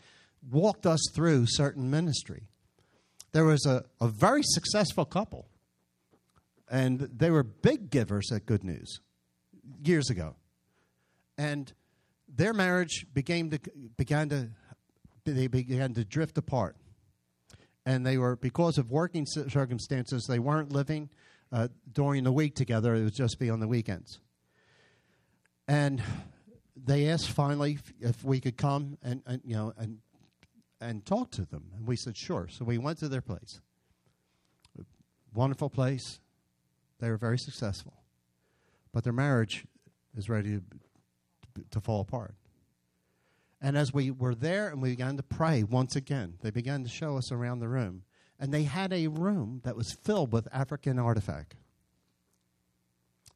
walked 0.49 0.87
us 0.87 1.11
through 1.13 1.45
certain 1.45 1.91
ministry 1.91 2.48
there 3.31 3.45
was 3.45 3.65
a, 3.65 3.85
a 4.01 4.07
very 4.07 4.41
successful 4.43 5.05
couple, 5.05 5.47
and 6.69 6.99
they 6.99 7.29
were 7.29 7.43
big 7.43 7.89
givers 7.89 8.31
at 8.31 8.45
Good 8.45 8.63
News 8.63 8.99
years 9.83 10.09
ago. 10.09 10.35
And 11.37 11.71
their 12.27 12.53
marriage 12.53 13.05
began 13.13 13.49
to, 13.51 13.59
began 13.97 14.29
to 14.29 14.49
they 15.25 15.47
began 15.47 15.93
to 15.93 16.03
drift 16.03 16.37
apart. 16.37 16.75
And 17.85 18.05
they 18.05 18.17
were, 18.17 18.35
because 18.35 18.77
of 18.77 18.91
working 18.91 19.25
circumstances, 19.25 20.25
they 20.27 20.39
weren't 20.39 20.71
living 20.71 21.09
uh, 21.51 21.69
during 21.91 22.23
the 22.23 22.31
week 22.31 22.55
together. 22.55 22.95
It 22.95 23.03
would 23.03 23.15
just 23.15 23.39
be 23.39 23.49
on 23.49 23.59
the 23.59 23.67
weekends. 23.67 24.19
And 25.67 26.01
they 26.75 27.09
asked 27.09 27.29
finally 27.29 27.79
if 27.99 28.23
we 28.23 28.39
could 28.39 28.57
come 28.57 28.97
and, 29.03 29.21
and 29.25 29.41
you 29.43 29.55
know 29.55 29.73
and 29.77 29.99
and 30.81 31.05
talk 31.05 31.31
to 31.31 31.45
them. 31.45 31.71
And 31.75 31.87
we 31.87 31.95
said, 31.95 32.15
sure. 32.15 32.47
So 32.49 32.65
we 32.65 32.77
went 32.77 32.99
to 32.99 33.09
their 33.09 33.21
place. 33.21 33.59
Wonderful 35.33 35.69
place. 35.69 36.19
They 36.99 37.09
were 37.09 37.17
very 37.17 37.37
successful. 37.37 37.93
But 38.91 39.03
their 39.03 39.13
marriage 39.13 39.65
is 40.17 40.29
ready 40.29 40.57
to, 40.57 41.63
to 41.71 41.79
fall 41.79 42.01
apart. 42.01 42.35
And 43.61 43.77
as 43.77 43.93
we 43.93 44.09
were 44.09 44.35
there 44.35 44.69
and 44.69 44.81
we 44.81 44.91
began 44.91 45.17
to 45.17 45.23
pray 45.23 45.63
once 45.63 45.95
again, 45.95 46.35
they 46.41 46.49
began 46.49 46.83
to 46.83 46.89
show 46.89 47.17
us 47.17 47.31
around 47.31 47.59
the 47.59 47.67
room. 47.67 48.03
And 48.39 48.53
they 48.53 48.63
had 48.63 48.93
a 48.93 49.07
room 49.07 49.61
that 49.65 49.75
was 49.75 49.91
filled 49.91 50.31
with 50.31 50.47
African 50.53 50.97
artifact. 50.97 51.55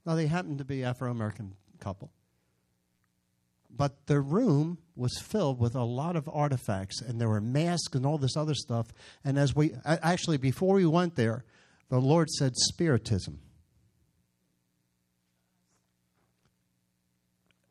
Now, 0.05 0.15
they 0.15 0.27
happened 0.27 0.57
to 0.59 0.65
be 0.65 0.83
Afro 0.83 1.11
American 1.11 1.55
couple 1.79 2.11
but 3.75 4.05
the 4.07 4.21
room 4.21 4.77
was 4.95 5.19
filled 5.19 5.59
with 5.59 5.75
a 5.75 5.83
lot 5.83 6.15
of 6.15 6.29
artifacts 6.31 7.01
and 7.01 7.19
there 7.19 7.29
were 7.29 7.41
masks 7.41 7.95
and 7.95 8.05
all 8.05 8.17
this 8.17 8.37
other 8.37 8.53
stuff. 8.53 8.87
And 9.23 9.37
as 9.37 9.55
we 9.55 9.73
actually 9.85 10.37
before 10.37 10.75
we 10.75 10.85
went 10.85 11.15
there 11.15 11.43
the 11.89 11.99
lord 11.99 12.29
said 12.29 12.55
spiritism. 12.55 13.39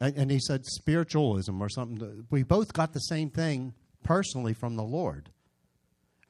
And, 0.01 0.33
he 0.33 0.41
said 0.41 0.67
spiritualism 0.67 1.63
or 1.63 1.69
something. 1.69 2.27
We 2.29 2.43
both 2.43 2.73
got 2.73 2.93
the 2.93 2.99
same 2.99 3.31
thing 3.31 3.73
personally 4.03 4.53
from 4.53 4.75
the 4.75 4.83
lord. 4.83 5.31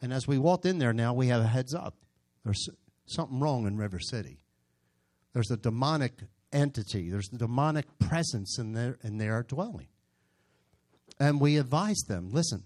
And 0.02 0.12
as 0.12 0.28
we 0.28 0.36
walked 0.36 0.66
in 0.66 0.78
there 0.78 0.92
now 0.92 1.14
we 1.14 1.28
have 1.28 1.40
a 1.40 1.46
heads 1.46 1.74
up. 1.74 1.96
There's 2.44 2.68
something 3.06 3.40
wrong 3.40 3.66
in 3.66 3.78
river 3.78 3.98
city. 3.98 4.44
There's 5.32 5.50
a 5.50 5.56
demonic 5.56 6.12
entity. 6.52 7.10
There's 7.10 7.28
the 7.28 7.38
demonic 7.38 7.98
presence 7.98 8.58
in 8.58 8.72
their 8.72 8.98
in 9.02 9.18
their 9.18 9.42
dwelling. 9.42 9.88
And 11.20 11.40
we 11.40 11.56
advise 11.56 12.00
them, 12.08 12.30
listen, 12.30 12.64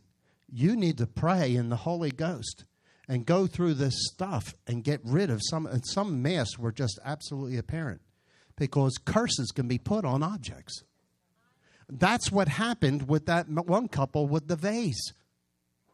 you 0.50 0.76
need 0.76 0.98
to 0.98 1.06
pray 1.06 1.54
in 1.54 1.68
the 1.68 1.76
Holy 1.76 2.10
Ghost 2.10 2.64
and 3.08 3.26
go 3.26 3.46
through 3.46 3.74
this 3.74 3.94
stuff 4.12 4.54
and 4.66 4.84
get 4.84 5.00
rid 5.04 5.30
of 5.30 5.40
some 5.42 5.66
and 5.66 5.82
some 5.86 6.22
mess 6.22 6.58
were 6.58 6.72
just 6.72 6.98
absolutely 7.04 7.56
apparent 7.56 8.00
because 8.56 8.98
curses 9.04 9.50
can 9.54 9.68
be 9.68 9.78
put 9.78 10.04
on 10.04 10.22
objects. 10.22 10.82
That's 11.88 12.32
what 12.32 12.48
happened 12.48 13.08
with 13.08 13.26
that 13.26 13.48
one 13.48 13.88
couple 13.88 14.26
with 14.26 14.48
the 14.48 14.56
vase, 14.56 15.12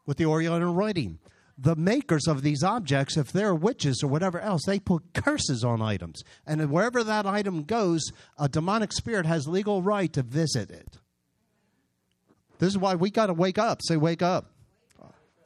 with 0.07 0.17
the 0.17 0.27
Oriental 0.27 0.73
writing 0.73 1.19
the 1.63 1.77
makers 1.77 2.27
of 2.27 2.43
these 2.43 2.65
objects, 2.65 3.17
if 3.17 3.31
they're 3.31 3.55
witches 3.55 4.01
or 4.03 4.09
whatever 4.09 4.41
else, 4.41 4.63
they 4.67 4.81
put 4.81 5.15
curses 5.15 5.63
on 5.63 5.81
items. 5.81 6.23
And 6.45 6.71
wherever 6.71 7.05
that 7.05 7.25
item 7.25 7.63
goes, 7.63 8.03
a 8.37 8.49
demonic 8.49 8.93
spirit 8.93 9.27
has 9.27 9.47
legal 9.47 9.81
right 9.81 10.13
to 10.13 10.23
visit 10.23 10.71
it. 10.71 10.99
This 12.59 12.71
is 12.71 12.79
why 12.79 12.97
we 12.97 13.11
got 13.11 13.27
to 13.27 13.33
wake 13.33 13.59
up. 13.59 13.81
Say, 13.83 13.97
wake 13.97 14.23
up. 14.23 14.51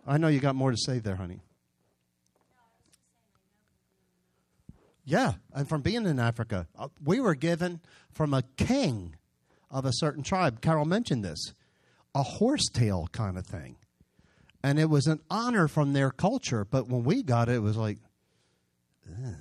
I 0.06 0.16
know 0.16 0.28
you 0.28 0.40
got 0.40 0.54
more 0.54 0.70
to 0.70 0.76
say 0.76 1.00
there, 1.00 1.16
honey. 1.16 1.40
Yeah, 5.04 5.34
and 5.52 5.68
from 5.68 5.82
being 5.82 6.06
in 6.06 6.18
Africa, 6.18 6.66
uh, 6.78 6.88
we 7.04 7.20
were 7.20 7.34
given 7.34 7.80
from 8.10 8.32
a 8.32 8.42
king 8.56 9.16
of 9.70 9.84
a 9.84 9.92
certain 9.92 10.22
tribe. 10.22 10.62
Carol 10.62 10.86
mentioned 10.86 11.24
this 11.24 11.52
a 12.14 12.22
horsetail 12.22 13.08
kind 13.12 13.36
of 13.36 13.46
thing 13.46 13.76
and 14.66 14.80
it 14.80 14.90
was 14.90 15.06
an 15.06 15.20
honor 15.30 15.68
from 15.68 15.92
their 15.92 16.10
culture. 16.10 16.64
But 16.64 16.88
when 16.88 17.04
we 17.04 17.22
got 17.22 17.48
it, 17.48 17.54
it 17.54 17.62
was 17.62 17.76
like, 17.76 17.98
Ugh. 19.08 19.34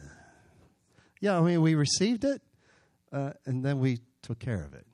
Yeah, 1.20 1.40
I 1.40 1.42
mean, 1.42 1.64
we 1.64 1.74
received 1.74 2.24
it, 2.24 2.44
uh, 3.12 3.32
and 3.48 3.66
then 3.66 3.80
we 3.80 4.02
took 4.22 4.38
care 4.38 4.64
of 4.64 4.76
it. 4.76 4.86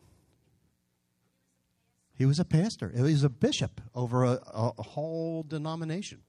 He 2.17 2.25
was 2.25 2.39
a 2.39 2.45
pastor. 2.45 2.93
He 2.95 3.01
was 3.01 3.25
a 3.25 3.29
bishop 3.29 3.81
over 3.93 4.23
a, 4.23 4.39
a 4.53 4.81
whole 4.81 5.43
denomination. 5.43 6.21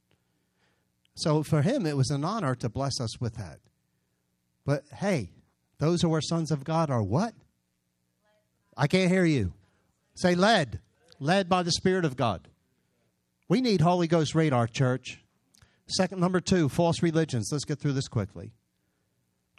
So 1.15 1.45
for 1.45 1.63
him, 1.63 1.87
it 1.87 1.97
was 1.97 2.11
an 2.11 2.25
honor 2.25 2.57
to 2.57 2.69
bless 2.69 3.01
us 3.01 3.21
with 3.21 3.35
that. 3.37 3.61
But 4.67 4.83
hey, 4.97 5.31
those 5.79 6.03
who 6.03 6.13
are 6.13 6.21
sons 6.21 6.51
of 6.51 6.65
God 6.65 6.91
are 6.91 7.05
what? 7.05 7.35
I 8.77 8.89
can't 8.89 9.13
hear 9.13 9.25
you. 9.25 9.53
Say 10.17 10.35
led. 10.35 10.81
Led 11.21 11.49
by 11.49 11.63
the 11.63 11.71
Spirit 11.71 12.05
of 12.05 12.17
God. 12.17 12.49
We 13.53 13.61
need 13.61 13.83
Holy 13.83 14.07
Ghost 14.07 14.35
radar, 14.35 14.67
church. 14.67 15.23
Second, 15.87 16.21
number 16.21 16.41
two, 16.41 16.71
false 16.71 17.03
religions. 17.03 17.51
Let's 17.53 17.67
get 17.67 17.79
through 17.79 17.93
this 17.93 18.09
quickly. 18.09 18.55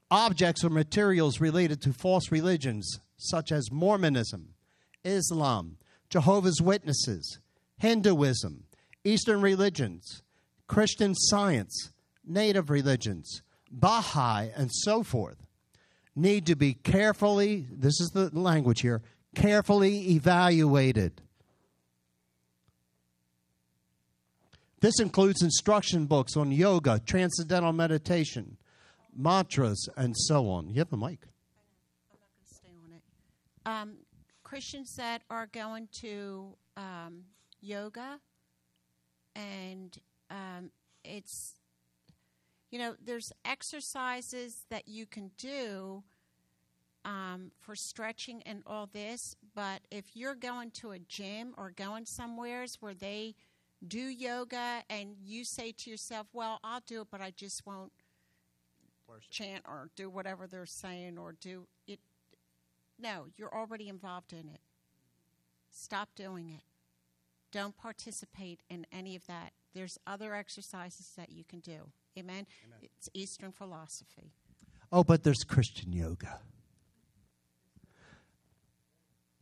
Objects 0.10 0.64
or 0.64 0.72
materials 0.72 1.40
related 1.40 1.80
to 1.84 1.94
false 1.94 2.32
religions, 2.32 3.02
such 3.18 3.52
as 3.52 3.72
Mormonism, 3.72 4.56
Islam, 5.04 5.78
Jehovah's 6.10 6.60
Witnesses, 6.60 7.38
Hinduism, 7.78 8.64
Eastern 9.04 9.44
religions, 9.44 10.24
Christian 10.66 11.14
science, 11.14 11.92
native 12.26 12.72
religions, 12.72 13.44
Baha'i, 13.70 14.50
and 14.56 14.72
so 14.74 15.04
forth, 15.04 15.46
need 16.16 16.48
to 16.48 16.56
be 16.56 16.74
carefully, 16.74 17.68
this 17.70 18.02
is 18.02 18.10
the 18.10 18.32
language 18.34 18.82
here, 18.82 19.04
carefully 19.36 20.10
evaluated. 20.14 21.22
This 24.84 25.00
includes 25.00 25.42
instruction 25.42 26.08
books 26.08 26.36
on 26.36 26.52
yoga, 26.52 27.00
transcendental 27.06 27.72
meditation, 27.72 28.58
mantras, 29.16 29.88
and 29.96 30.14
so 30.14 30.50
on. 30.50 30.68
You 30.68 30.80
have 30.80 30.90
the 30.90 30.98
mic. 30.98 31.20
I'm 32.12 32.20
not 32.20 32.28
going 32.28 32.44
to 32.44 32.54
stay 32.54 32.70
on 32.84 32.92
it. 32.92 33.02
Um, 33.66 33.94
Christians 34.44 34.94
that 34.98 35.22
are 35.30 35.48
going 35.48 35.88
to 36.02 36.58
um, 36.76 37.22
yoga, 37.62 38.20
and 39.38 39.98
um, 40.30 40.70
it's, 41.06 41.54
you 42.70 42.78
know, 42.78 42.96
there's 43.02 43.32
exercises 43.46 44.66
that 44.70 44.90
you 44.90 45.06
can 45.06 45.32
do 45.38 46.04
um, 47.06 47.52
for 47.62 47.74
stretching 47.74 48.44
and 48.46 48.64
all 48.68 48.90
this, 48.92 49.38
but 49.56 49.80
if 49.92 50.04
you're 50.14 50.36
going 50.36 50.72
to 50.82 50.92
a 50.92 51.00
gym 51.00 51.54
or 51.58 51.72
going 51.72 52.06
somewheres 52.06 52.76
where 52.82 52.94
they 52.94 53.36
do 53.88 54.00
yoga 54.00 54.84
and 54.90 55.16
you 55.24 55.44
say 55.44 55.72
to 55.72 55.90
yourself, 55.90 56.28
well, 56.34 56.60
I'll 56.64 56.82
do 56.86 57.02
it, 57.02 57.08
but 57.12 57.22
I 57.22 57.32
just 57.32 57.66
won't 57.66 57.92
chant 59.30 59.64
or 59.68 59.90
do 59.96 60.10
whatever 60.10 60.48
they're 60.48 60.66
saying 60.66 61.18
or 61.18 61.36
do 61.40 61.68
it. 61.88 62.00
No, 63.00 63.28
you're 63.38 63.54
already 63.54 63.90
involved 63.90 64.34
in 64.34 64.50
it. 64.50 64.62
Stop 65.70 66.10
doing 66.16 66.50
it. 66.50 66.64
Don't 67.52 67.78
participate 67.78 68.62
in 68.70 68.88
any 68.92 69.16
of 69.16 69.28
that. 69.28 69.54
There's 69.74 70.00
other 70.08 70.34
exercises 70.34 71.12
that 71.18 71.32
you 71.32 71.44
can 71.44 71.60
do. 71.60 71.92
Amen. 72.18 72.46
It's 72.82 73.10
Eastern 73.14 73.52
philosophy. 73.52 74.34
Oh, 74.92 75.04
but 75.04 75.24
there's 75.24 75.44
Christian 75.44 75.94
yoga. 75.94 76.40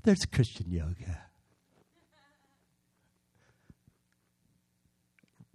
There's 0.04 0.26
Christian 0.26 0.70
yoga. 0.70 1.31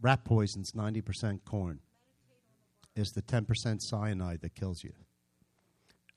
Rat 0.01 0.24
poison's 0.24 0.72
90% 0.72 1.40
corn. 1.44 1.80
It's 2.94 3.12
the 3.12 3.22
10% 3.22 3.78
cyanide 3.80 4.40
that 4.42 4.55
kills 4.55 4.82
you. 4.82 4.92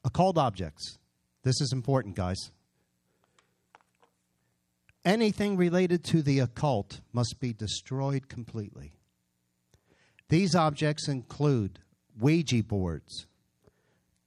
Occult 0.03 0.37
objects. 0.37 0.97
This 1.43 1.59
is 1.61 1.71
important, 1.73 2.15
guys. 2.15 2.51
Anything 5.05 5.57
related 5.57 6.03
to 6.05 6.21
the 6.21 6.39
occult 6.39 7.01
must 7.13 7.37
be 7.39 7.53
destroyed 7.53 8.27
completely. 8.27 8.93
These 10.27 10.55
objects 10.55 11.07
include 11.07 11.79
Ouija 12.19 12.63
boards, 12.63 13.25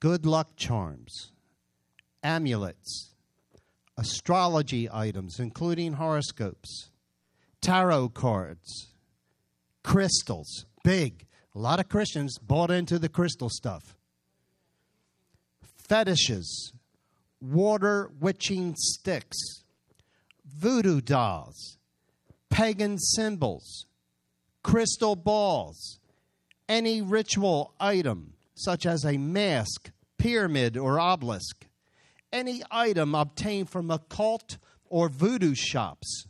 good 0.01 0.27
luck 0.27 0.57
charms, 0.57 1.31
amulets, 2.23 3.15
astrology 3.97 4.89
items, 4.91 5.39
including 5.39 5.95
horoscopes, 5.95 6.91
tarot 7.61 8.09
cards, 8.09 8.89
crystals, 9.83 10.67
big. 10.85 11.27
A 11.55 11.59
lot 11.59 11.81
of 11.81 11.89
Christians 11.89 12.39
bought 12.39 12.71
into 12.71 12.99
the 12.99 13.09
crystal 13.09 13.51
stuff. 13.51 13.97
Fetishes, 15.77 16.73
water 17.41 18.11
witching 18.21 18.75
sticks, 18.77 19.37
voodoo 20.47 21.01
dolls, 21.01 21.79
pagan 22.49 22.99
symbols, 22.99 23.87
crystal 24.63 25.17
balls, 25.17 25.99
any 26.69 27.03
ritual 27.03 27.75
item 27.81 28.35
such 28.55 28.87
as 28.87 29.05
a 29.05 29.19
mask, 29.19 29.91
pyramid, 30.19 30.77
or 30.77 31.01
obelisk, 31.01 31.67
any 32.33 32.63
item 32.71 33.15
obtained 33.15 33.69
from 33.69 33.91
occult 33.91 34.59
or 34.89 35.09
voodoo 35.09 35.55
shops, 35.55 36.27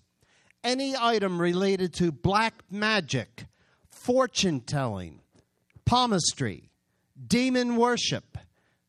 any 0.64 0.94
item 0.98 1.40
related 1.40 1.92
to 1.94 2.12
black 2.12 2.62
magic, 2.70 3.46
fortune 3.90 4.60
telling, 4.60 5.20
palmistry, 5.84 6.70
demon 7.26 7.76
worship, 7.76 8.38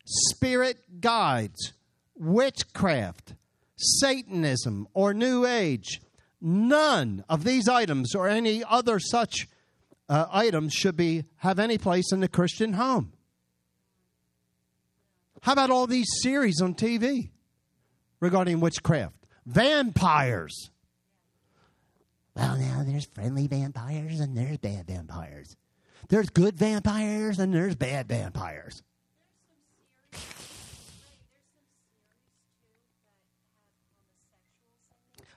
spirit 0.05 1.01
guides, 1.01 1.74
witchcraft, 2.15 3.34
Satanism, 3.76 4.88
or 4.93 5.13
New 5.13 5.45
Age. 5.45 6.01
None 6.41 7.24
of 7.30 7.43
these 7.43 7.67
items 7.67 8.13
or 8.15 8.28
any 8.28 8.63
other 8.63 8.99
such 8.99 9.47
uh, 10.09 10.28
items 10.32 10.74
should 10.74 10.97
be 10.97 11.26
have 11.38 11.59
any 11.59 11.78
place 11.78 12.11
in 12.11 12.19
the 12.19 12.28
Christian 12.28 12.74
home. 12.74 13.13
How 15.41 15.53
about 15.53 15.71
all 15.71 15.88
these 15.88 16.07
series 16.21 16.61
on 16.61 16.74
TV 16.76 17.30
regarding 18.19 18.59
witchcraft? 18.59 19.15
Vampires. 19.45 20.69
Well, 22.36 22.57
now 22.57 22.84
there's 22.86 23.05
friendly 23.05 23.47
vampires 23.47 24.19
and 24.19 24.36
there's 24.36 24.57
bad 24.57 24.88
vampires. 24.88 25.55
There's 26.09 26.29
good 26.29 26.55
vampires 26.55 27.39
and 27.39 27.53
there's 27.53 27.75
bad 27.75 28.07
vampires. 28.07 28.81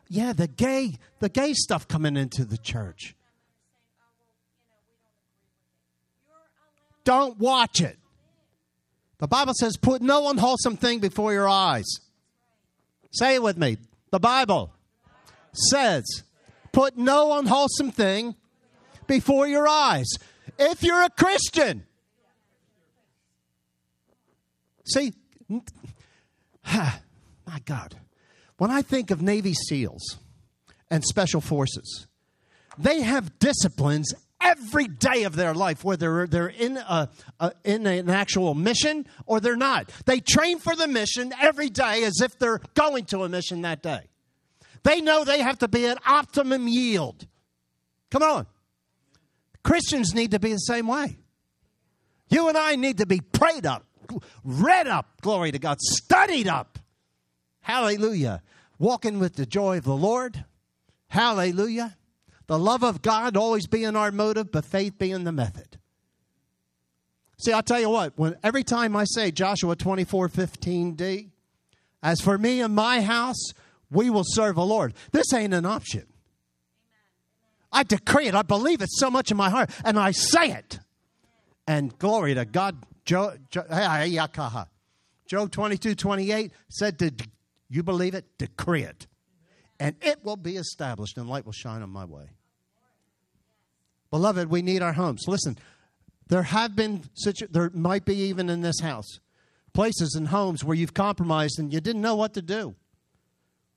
Yeah, 0.08 0.32
the 0.32 0.46
gay, 0.46 0.94
the 1.18 1.28
gay 1.28 1.52
stuff 1.52 1.88
coming 1.88 2.16
into 2.16 2.44
the 2.44 2.58
church. 2.58 3.14
Don't 7.04 7.38
watch 7.38 7.80
it. 7.80 7.98
The 9.18 9.28
Bible 9.28 9.54
says, 9.58 9.76
put 9.76 10.02
no 10.02 10.28
unwholesome 10.28 10.76
thing 10.76 10.98
before 10.98 11.32
your 11.32 11.48
eyes. 11.48 11.86
Say 13.12 13.36
it 13.36 13.42
with 13.42 13.56
me. 13.56 13.78
The 14.10 14.20
Bible 14.20 14.72
says, 15.70 16.04
put 16.76 16.98
no 16.98 17.38
unwholesome 17.38 17.90
thing 17.90 18.34
before 19.06 19.48
your 19.48 19.66
eyes. 19.66 20.04
If 20.58 20.82
you're 20.82 21.04
a 21.04 21.08
Christian, 21.08 21.86
see, 24.84 25.14
my 26.74 27.60
God, 27.64 27.96
when 28.58 28.70
I 28.70 28.82
think 28.82 29.10
of 29.10 29.22
Navy 29.22 29.54
SEALs 29.54 30.18
and 30.90 31.02
Special 31.02 31.40
Forces, 31.40 32.06
they 32.76 33.00
have 33.00 33.38
disciplines 33.38 34.12
every 34.42 34.86
day 34.86 35.22
of 35.22 35.34
their 35.34 35.54
life, 35.54 35.82
whether 35.82 36.26
they're 36.26 36.48
in, 36.48 36.76
a, 36.76 37.08
a, 37.40 37.52
in 37.64 37.86
an 37.86 38.10
actual 38.10 38.52
mission 38.52 39.06
or 39.24 39.40
they're 39.40 39.56
not. 39.56 39.90
They 40.04 40.20
train 40.20 40.58
for 40.58 40.76
the 40.76 40.88
mission 40.88 41.32
every 41.40 41.70
day 41.70 42.04
as 42.04 42.20
if 42.20 42.38
they're 42.38 42.60
going 42.74 43.06
to 43.06 43.24
a 43.24 43.30
mission 43.30 43.62
that 43.62 43.82
day. 43.82 44.08
They 44.86 45.00
know 45.00 45.24
they 45.24 45.40
have 45.40 45.58
to 45.58 45.68
be 45.68 45.84
at 45.86 45.98
optimum 46.06 46.68
yield. 46.68 47.26
Come 48.08 48.22
on. 48.22 48.46
Christians 49.64 50.14
need 50.14 50.30
to 50.30 50.38
be 50.38 50.52
the 50.52 50.58
same 50.58 50.86
way. 50.86 51.18
You 52.28 52.48
and 52.48 52.56
I 52.56 52.76
need 52.76 52.98
to 52.98 53.06
be 53.06 53.20
prayed 53.20 53.66
up, 53.66 53.84
read 54.44 54.86
up, 54.86 55.20
glory 55.22 55.50
to 55.50 55.58
God, 55.58 55.80
studied 55.80 56.46
up. 56.46 56.78
Hallelujah. 57.62 58.42
Walking 58.78 59.18
with 59.18 59.34
the 59.34 59.44
joy 59.44 59.78
of 59.78 59.84
the 59.84 59.96
Lord. 59.96 60.44
Hallelujah. 61.08 61.96
The 62.46 62.56
love 62.56 62.84
of 62.84 63.02
God 63.02 63.36
always 63.36 63.66
being 63.66 63.96
our 63.96 64.12
motive, 64.12 64.52
but 64.52 64.64
faith 64.64 64.98
being 64.98 65.24
the 65.24 65.32
method. 65.32 65.80
See, 67.38 67.50
I'll 67.50 67.64
tell 67.64 67.80
you 67.80 67.90
what, 67.90 68.16
when 68.16 68.36
every 68.44 68.62
time 68.62 68.94
I 68.94 69.02
say 69.02 69.32
Joshua 69.32 69.74
24 69.74 70.28
15d, 70.28 71.30
as 72.04 72.20
for 72.20 72.38
me 72.38 72.60
and 72.60 72.72
my 72.72 73.00
house, 73.00 73.50
we 73.90 74.10
will 74.10 74.24
serve 74.24 74.56
the 74.56 74.64
Lord. 74.64 74.94
This 75.12 75.32
ain't 75.32 75.54
an 75.54 75.66
option. 75.66 76.06
I 77.72 77.82
decree 77.82 78.26
it. 78.26 78.34
I 78.34 78.42
believe 78.42 78.80
it 78.80 78.88
so 78.90 79.10
much 79.10 79.30
in 79.30 79.36
my 79.36 79.50
heart, 79.50 79.70
and 79.84 79.98
I 79.98 80.12
say 80.12 80.50
it. 80.50 80.78
And 81.66 81.96
glory 81.98 82.34
to 82.34 82.44
God. 82.44 82.84
Job, 83.04 83.38
Job 85.28 85.50
22 85.50 85.94
28 85.94 86.52
said, 86.68 86.98
to, 86.98 87.12
you 87.68 87.82
believe 87.82 88.14
it? 88.14 88.24
Decree 88.38 88.82
it. 88.82 89.06
And 89.78 89.94
it 90.00 90.24
will 90.24 90.36
be 90.36 90.56
established, 90.56 91.18
and 91.18 91.28
light 91.28 91.44
will 91.44 91.52
shine 91.52 91.82
on 91.82 91.90
my 91.90 92.04
way. 92.04 92.30
Beloved, 94.10 94.50
we 94.50 94.62
need 94.62 94.82
our 94.82 94.94
homes. 94.94 95.24
Listen, 95.28 95.58
there 96.28 96.44
have 96.44 96.74
been 96.74 97.04
such, 97.14 97.40
there 97.50 97.70
might 97.74 98.04
be 98.04 98.16
even 98.16 98.48
in 98.48 98.62
this 98.62 98.80
house, 98.80 99.20
places 99.72 100.14
and 100.14 100.28
homes 100.28 100.64
where 100.64 100.76
you've 100.76 100.94
compromised 100.94 101.58
and 101.58 101.72
you 101.72 101.80
didn't 101.80 102.02
know 102.02 102.16
what 102.16 102.34
to 102.34 102.42
do. 102.42 102.74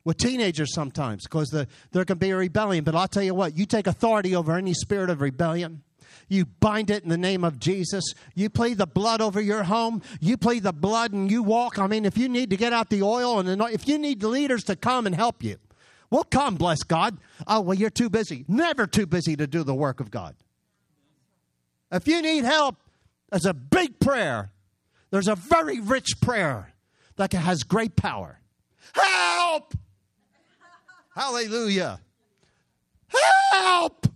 With 0.06 0.18
teenagers 0.18 0.74
sometimes, 0.74 1.24
because 1.24 1.50
the, 1.50 1.68
there 1.92 2.06
can 2.06 2.18
be 2.18 2.30
a 2.30 2.38
rebellion. 2.38 2.84
But 2.84 2.96
I'll 2.96 3.08
tell 3.08 3.22
you 3.22 3.36
what, 3.36 3.58
you 3.58 3.66
take 3.66 3.86
authority 3.86 4.36
over 4.36 4.56
any 4.56 4.74
spirit 4.74 5.10
of 5.10 5.22
rebellion. 5.22 5.84
You 6.30 6.46
bind 6.46 6.90
it 6.90 7.04
in 7.04 7.10
the 7.10 7.18
name 7.18 7.44
of 7.44 7.60
Jesus. 7.60 8.04
You 8.36 8.50
plead 8.50 8.78
the 8.78 8.88
blood 8.88 9.20
over 9.20 9.42
your 9.42 9.64
home. 9.64 10.02
You 10.20 10.38
plead 10.38 10.64
the 10.64 10.74
blood 10.74 11.12
and 11.12 11.30
you 11.30 11.44
walk. 11.44 11.80
I 11.80 11.88
mean, 11.88 12.06
if 12.06 12.18
you 12.18 12.30
need 12.30 12.52
to 12.52 12.58
get 12.58 12.72
out 12.72 12.90
the 12.90 13.04
oil 13.04 13.40
and 13.40 13.62
if 13.74 13.88
you 13.88 13.98
need 13.98 14.22
the 14.22 14.28
leaders 14.28 14.64
to 14.66 14.76
come 14.76 15.06
and 15.06 15.16
help 15.16 15.44
you, 15.44 15.58
we'll 16.10 16.24
come, 16.24 16.56
bless 16.56 16.84
God. 16.84 17.18
Oh, 17.48 17.62
well, 17.62 17.78
you're 17.78 17.90
too 17.90 18.10
busy. 18.10 18.46
Never 18.48 18.88
too 18.88 19.06
busy 19.06 19.36
to 19.36 19.48
do 19.48 19.64
the 19.64 19.76
work 19.76 20.00
of 20.00 20.12
God. 20.12 20.36
If 21.92 22.08
you 22.08 22.22
need 22.22 22.44
help, 22.44 22.78
there's 23.30 23.46
a 23.46 23.54
big 23.54 24.00
prayer. 24.00 24.52
There's 25.10 25.28
a 25.28 25.36
very 25.36 25.80
rich 25.80 26.22
prayer 26.22 26.74
that 27.16 27.34
has 27.34 27.64
great 27.64 27.96
power. 27.96 28.40
Help! 28.94 29.74
Hallelujah. 31.16 32.00
Help! 33.08 34.08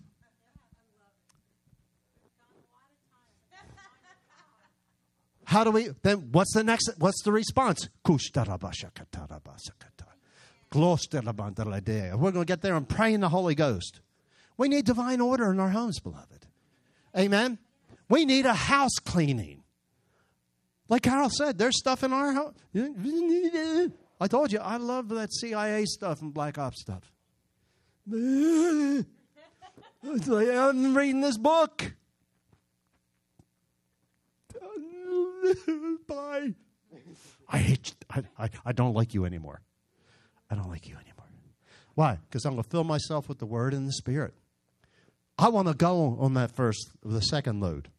How 5.46 5.64
do 5.64 5.72
we 5.72 5.90
then 6.02 6.30
what's 6.32 6.54
the 6.54 6.64
next 6.64 6.90
what's 6.98 7.22
the 7.24 7.32
response? 7.32 7.88
We're 12.16 12.32
going 12.32 12.46
to 12.46 12.46
get 12.46 12.62
there 12.64 12.76
and 12.76 12.90
pray 12.90 13.14
in 13.14 13.22
the 13.22 13.30
Holy 13.30 13.54
Ghost. 13.54 14.00
We 14.58 14.68
need 14.68 14.86
divine 14.86 15.22
order 15.22 15.52
in 15.52 15.60
our 15.60 15.70
homes, 15.70 16.00
beloved. 16.00 16.48
Amen. 17.16 17.60
We 18.10 18.26
need 18.26 18.48
a 18.48 18.54
house 18.56 18.96
cleaning. 19.06 19.62
Like 20.90 21.04
Carol 21.04 21.30
said, 21.30 21.60
there's 21.60 21.78
stuff 21.78 22.04
in 22.04 22.12
our 22.12 22.34
house. 22.34 22.56
I 24.20 24.28
told 24.28 24.52
you, 24.52 24.60
I 24.60 24.78
love 24.78 25.10
that 25.10 25.34
CIA 25.34 25.86
stuff 25.86 26.22
and 26.22 26.34
Black 26.34 26.58
Ops 26.58 26.82
stuff. 26.82 27.12
I'm 28.12 29.06
reading 30.98 31.22
this 31.22 31.38
book. 31.38 31.94
Bye. 36.08 36.54
I 37.50 37.58
hate 37.58 37.90
you. 37.90 37.94
I, 38.10 38.24
I, 38.46 38.50
I 38.66 38.72
don't 38.72 38.94
like 38.94 39.14
you 39.14 39.26
anymore. 39.26 39.62
I 40.50 40.56
don't 40.56 40.70
like 40.70 40.88
you 40.88 40.96
anymore. 40.96 41.14
Why? 41.96 42.20
Because 42.28 42.46
I'm 42.46 42.54
going 42.54 42.64
to 42.64 42.70
fill 42.70 42.84
myself 42.84 43.30
with 43.30 43.40
the 43.40 43.46
Word 43.46 43.74
and 43.74 43.88
the 43.88 43.94
Spirit. 43.94 44.34
I 45.38 45.50
want 45.50 45.68
to 45.68 45.74
go 45.74 46.18
on 46.20 46.34
that 46.36 46.52
first, 46.52 46.92
the 47.04 47.22
second 47.22 47.60
load. 47.60 47.90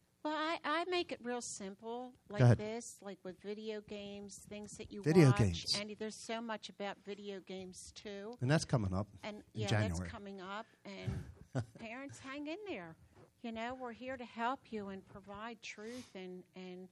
Well, 1.09 1.11
I, 1.11 1.11
I 1.11 1.11
make 1.11 1.11
it 1.11 1.19
real 1.23 1.41
simple, 1.41 2.11
like 2.29 2.57
this, 2.57 2.97
like 3.01 3.17
with 3.23 3.39
video 3.41 3.81
games, 3.81 4.39
things 4.49 4.71
that 4.77 4.91
you 4.91 5.01
video 5.01 5.27
watch. 5.27 5.37
games. 5.37 5.77
And 5.79 5.95
there's 5.99 6.15
so 6.15 6.41
much 6.41 6.69
about 6.69 6.97
video 7.05 7.39
games 7.39 7.91
too. 7.95 8.37
And 8.41 8.49
that's 8.49 8.65
coming 8.65 8.93
up 8.93 9.07
And 9.23 9.43
yeah, 9.53 9.67
January. 9.67 9.99
that's 9.99 10.11
coming 10.11 10.41
up. 10.41 10.65
And 10.85 11.63
parents, 11.79 12.19
hang 12.19 12.47
in 12.47 12.57
there. 12.67 12.95
You 13.41 13.51
know, 13.51 13.77
we're 13.79 13.93
here 13.93 14.17
to 14.17 14.25
help 14.25 14.59
you 14.71 14.89
and 14.89 15.07
provide 15.07 15.61
truth 15.61 16.09
and 16.15 16.43
and 16.55 16.87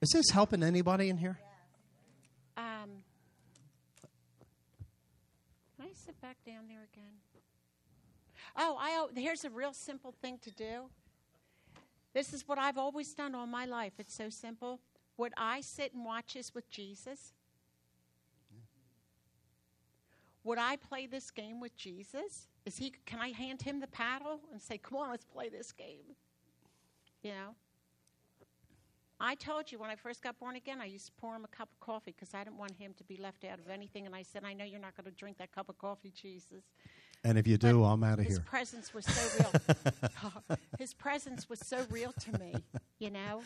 Is 0.00 0.10
this 0.10 0.30
helping 0.30 0.62
anybody 0.62 1.08
in 1.08 1.18
here? 1.18 1.38
um. 2.56 3.04
Can 5.76 5.86
I 5.90 5.94
sit 5.94 6.20
back 6.20 6.36
down 6.46 6.68
there 6.68 6.86
again? 6.92 7.12
Oh, 8.56 8.76
I 8.78 8.90
oh, 8.98 9.08
here's 9.14 9.44
a 9.44 9.50
real 9.50 9.72
simple 9.72 10.12
thing 10.20 10.38
to 10.42 10.50
do. 10.50 10.90
This 12.14 12.32
is 12.32 12.46
what 12.46 12.58
I've 12.58 12.78
always 12.78 13.14
done 13.14 13.34
all 13.34 13.46
my 13.46 13.64
life. 13.64 13.94
It's 13.98 14.14
so 14.14 14.28
simple. 14.28 14.80
Would 15.16 15.32
I 15.36 15.60
sit 15.60 15.94
and 15.94 16.04
watch 16.04 16.34
this 16.34 16.54
with 16.54 16.68
Jesus? 16.70 17.32
Would 20.44 20.58
I 20.58 20.76
play 20.76 21.06
this 21.06 21.30
game 21.30 21.60
with 21.60 21.76
Jesus? 21.76 22.48
Is 22.66 22.76
he 22.78 22.92
can 23.06 23.20
I 23.20 23.28
hand 23.28 23.62
him 23.62 23.80
the 23.80 23.86
paddle 23.86 24.40
and 24.50 24.60
say, 24.60 24.78
"Come 24.78 24.98
on, 24.98 25.10
let's 25.10 25.24
play 25.24 25.48
this 25.48 25.72
game?" 25.72 26.16
You 27.22 27.30
know? 27.30 27.54
I 29.24 29.36
told 29.36 29.70
you 29.70 29.78
when 29.78 29.88
I 29.88 29.94
first 29.94 30.20
got 30.20 30.36
born 30.40 30.56
again, 30.56 30.80
I 30.80 30.86
used 30.86 31.06
to 31.06 31.12
pour 31.12 31.36
him 31.36 31.44
a 31.44 31.48
cup 31.48 31.68
of 31.70 31.78
coffee 31.78 32.10
because 32.10 32.34
I 32.34 32.42
didn't 32.42 32.58
want 32.58 32.72
him 32.72 32.92
to 32.94 33.04
be 33.04 33.16
left 33.16 33.44
out 33.44 33.60
of 33.60 33.70
anything. 33.70 34.04
And 34.04 34.16
I 34.16 34.24
said, 34.24 34.42
I 34.44 34.52
know 34.52 34.64
you're 34.64 34.80
not 34.80 34.96
going 34.96 35.04
to 35.04 35.16
drink 35.16 35.38
that 35.38 35.52
cup 35.52 35.68
of 35.68 35.78
coffee, 35.78 36.10
Jesus. 36.10 36.64
And 37.24 37.38
if 37.38 37.46
you 37.46 37.56
do, 37.56 37.80
But 37.80 37.86
I'm 37.86 38.02
out 38.04 38.18
of 38.18 38.24
his 38.24 38.36
here. 38.38 38.44
presence 38.44 38.92
was 38.92 39.04
so 39.06 39.44
real. 39.44 40.58
his 40.78 40.92
presence 40.92 41.48
was 41.48 41.60
so 41.60 41.86
real 41.90 42.12
to 42.12 42.38
me, 42.38 42.54
you 42.98 43.10
know? 43.10 43.42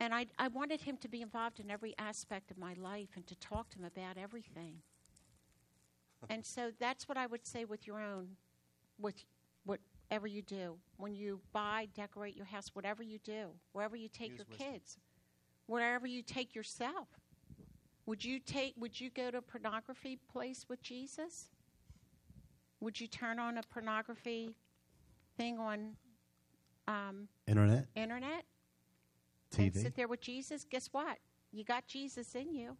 And 0.00 0.14
I, 0.14 0.26
I 0.38 0.48
wanted 0.48 0.80
him 0.82 0.96
to 0.98 1.08
be 1.08 1.20
involved 1.22 1.58
in 1.60 1.70
every 1.70 1.94
aspect 1.98 2.50
of 2.50 2.58
my 2.58 2.74
life 2.74 3.08
and 3.16 3.26
to 3.26 3.34
talk 3.36 3.70
to 3.70 3.78
him 3.78 3.84
about 3.84 4.16
everything. 4.16 4.76
And 6.30 6.44
so 6.44 6.70
that's 6.78 7.08
what 7.08 7.18
I 7.18 7.26
would 7.26 7.46
say 7.46 7.64
with 7.64 7.86
your 7.86 8.00
own, 8.00 8.28
with 8.98 9.24
whatever 9.64 10.26
you 10.26 10.42
do. 10.42 10.76
When 10.96 11.14
you 11.14 11.40
buy, 11.52 11.88
decorate 11.94 12.36
your 12.36 12.46
house, 12.46 12.70
whatever 12.74 13.02
you 13.02 13.18
do, 13.18 13.48
wherever 13.72 13.96
you 13.96 14.08
take 14.08 14.30
Use 14.30 14.38
your 14.38 14.46
wisdom. 14.50 14.72
kids, 14.72 14.98
wherever 15.66 16.06
you 16.06 16.22
take 16.22 16.54
yourself. 16.54 17.08
Would 18.06 18.24
you 18.24 18.38
take 18.38 18.74
would 18.78 19.00
you 19.00 19.10
go 19.10 19.30
to 19.30 19.38
a 19.38 19.42
pornography 19.42 20.18
place 20.30 20.66
with 20.68 20.82
Jesus? 20.82 21.50
Would 22.84 23.00
you 23.00 23.06
turn 23.06 23.38
on 23.38 23.56
a 23.56 23.62
pornography 23.62 24.54
thing 25.38 25.58
on 25.58 25.96
um, 26.86 27.28
Internet, 27.46 27.86
internet 27.96 28.44
and 29.56 29.72
TV. 29.72 29.80
sit 29.80 29.96
there 29.96 30.06
with 30.06 30.20
Jesus? 30.20 30.66
Guess 30.68 30.90
what? 30.92 31.16
You 31.50 31.64
got 31.64 31.86
Jesus 31.86 32.34
in 32.34 32.52
you. 32.52 32.76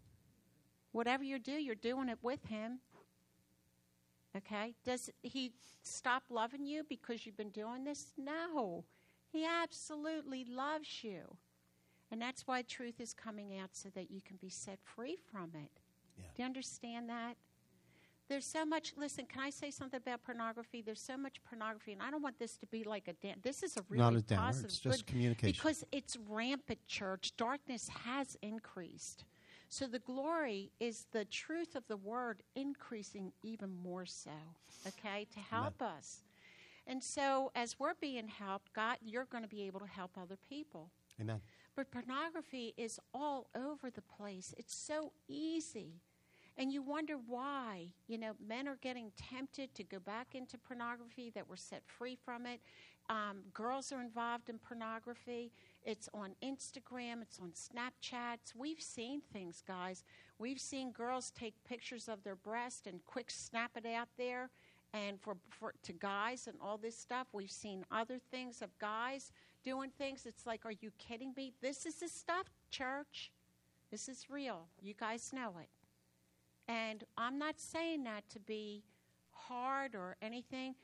Whatever 0.92 1.24
you 1.24 1.38
do, 1.38 1.52
you're 1.52 1.74
doing 1.74 2.10
it 2.10 2.18
with 2.20 2.44
Him. 2.44 2.80
Okay? 4.36 4.74
Does 4.84 5.08
He 5.22 5.52
stop 5.82 6.24
loving 6.28 6.66
you 6.66 6.84
because 6.86 7.24
you've 7.24 7.38
been 7.38 7.48
doing 7.48 7.84
this? 7.84 8.12
No. 8.18 8.84
He 9.32 9.46
absolutely 9.46 10.44
loves 10.44 11.02
you. 11.02 11.38
And 12.10 12.20
that's 12.20 12.46
why 12.46 12.60
truth 12.60 13.00
is 13.00 13.14
coming 13.14 13.58
out 13.58 13.70
so 13.72 13.88
that 13.94 14.10
you 14.10 14.20
can 14.20 14.36
be 14.36 14.50
set 14.50 14.80
free 14.82 15.16
from 15.32 15.52
it. 15.54 15.80
Yeah. 16.18 16.24
Do 16.36 16.42
you 16.42 16.44
understand 16.44 17.08
that? 17.08 17.36
There's 18.34 18.44
so 18.44 18.64
much. 18.66 18.94
Listen, 18.96 19.26
can 19.26 19.40
I 19.42 19.50
say 19.50 19.70
something 19.70 19.96
about 20.04 20.24
pornography? 20.24 20.82
There's 20.82 21.00
so 21.00 21.16
much 21.16 21.36
pornography, 21.48 21.92
and 21.92 22.02
I 22.02 22.10
don't 22.10 22.20
want 22.20 22.36
this 22.36 22.56
to 22.56 22.66
be 22.66 22.82
like 22.82 23.06
a. 23.06 23.12
Dan- 23.12 23.36
this 23.44 23.62
is 23.62 23.76
a 23.76 23.84
really 23.88 24.02
Not 24.02 24.14
a 24.16 24.22
downward, 24.22 24.46
positive, 24.46 24.70
it's 24.70 24.80
just 24.80 24.98
good- 24.98 25.06
communication. 25.06 25.52
because 25.52 25.84
it's 25.92 26.16
rampant. 26.28 26.84
Church 26.88 27.36
darkness 27.36 27.86
has 28.04 28.36
increased, 28.42 29.22
so 29.68 29.86
the 29.86 30.00
glory 30.00 30.72
is 30.80 31.06
the 31.12 31.24
truth 31.26 31.76
of 31.76 31.86
the 31.86 31.96
word 31.96 32.42
increasing 32.56 33.32
even 33.44 33.70
more 33.84 34.04
so. 34.04 34.32
Okay, 34.84 35.28
to 35.32 35.38
help 35.38 35.80
us, 35.80 36.24
and 36.88 37.04
so 37.04 37.52
as 37.54 37.78
we're 37.78 37.94
being 38.00 38.26
helped, 38.26 38.72
God, 38.72 38.96
you're 39.00 39.26
going 39.26 39.44
to 39.44 39.48
be 39.48 39.62
able 39.62 39.78
to 39.78 39.86
help 39.86 40.18
other 40.20 40.38
people. 40.48 40.90
Amen. 41.20 41.40
But 41.76 41.92
pornography 41.92 42.74
is 42.76 42.98
all 43.14 43.46
over 43.54 43.92
the 43.92 44.02
place. 44.02 44.52
It's 44.58 44.74
so 44.74 45.12
easy. 45.28 46.00
And 46.56 46.72
you 46.72 46.82
wonder 46.82 47.16
why. 47.26 47.88
You 48.06 48.18
know, 48.18 48.32
men 48.46 48.68
are 48.68 48.78
getting 48.80 49.10
tempted 49.16 49.74
to 49.74 49.82
go 49.82 49.98
back 49.98 50.34
into 50.34 50.56
pornography, 50.58 51.30
that 51.34 51.48
we're 51.48 51.56
set 51.56 51.82
free 51.86 52.16
from 52.24 52.46
it. 52.46 52.60
Um, 53.10 53.42
girls 53.52 53.92
are 53.92 54.00
involved 54.00 54.48
in 54.48 54.58
pornography. 54.58 55.52
It's 55.84 56.08
on 56.14 56.34
Instagram, 56.42 57.20
it's 57.20 57.38
on 57.38 57.52
Snapchats. 57.52 58.54
We've 58.56 58.80
seen 58.80 59.20
things, 59.32 59.62
guys. 59.66 60.04
We've 60.38 60.60
seen 60.60 60.92
girls 60.92 61.30
take 61.30 61.54
pictures 61.64 62.08
of 62.08 62.22
their 62.22 62.36
breast 62.36 62.86
and 62.86 63.04
quick 63.04 63.30
snap 63.30 63.72
it 63.76 63.84
out 63.84 64.08
there. 64.16 64.48
And 64.94 65.20
for, 65.20 65.36
for 65.50 65.74
to 65.82 65.92
guys 65.92 66.46
and 66.46 66.56
all 66.62 66.78
this 66.78 66.96
stuff, 66.96 67.26
we've 67.32 67.50
seen 67.50 67.84
other 67.90 68.18
things 68.30 68.62
of 68.62 68.70
guys 68.78 69.32
doing 69.64 69.90
things. 69.98 70.24
It's 70.24 70.46
like, 70.46 70.64
are 70.64 70.72
you 70.80 70.92
kidding 70.98 71.34
me? 71.36 71.52
This 71.60 71.84
is 71.84 71.96
the 71.96 72.08
stuff, 72.08 72.46
church. 72.70 73.32
This 73.90 74.08
is 74.08 74.30
real. 74.30 74.68
You 74.80 74.94
guys 74.94 75.32
know 75.32 75.56
it. 75.60 75.68
And 76.68 77.04
I'm 77.16 77.38
not 77.38 77.58
saying 77.58 78.04
that 78.04 78.28
to 78.30 78.40
be 78.40 78.84
hard 79.32 79.94
or 79.94 80.16
anything. 80.22 80.74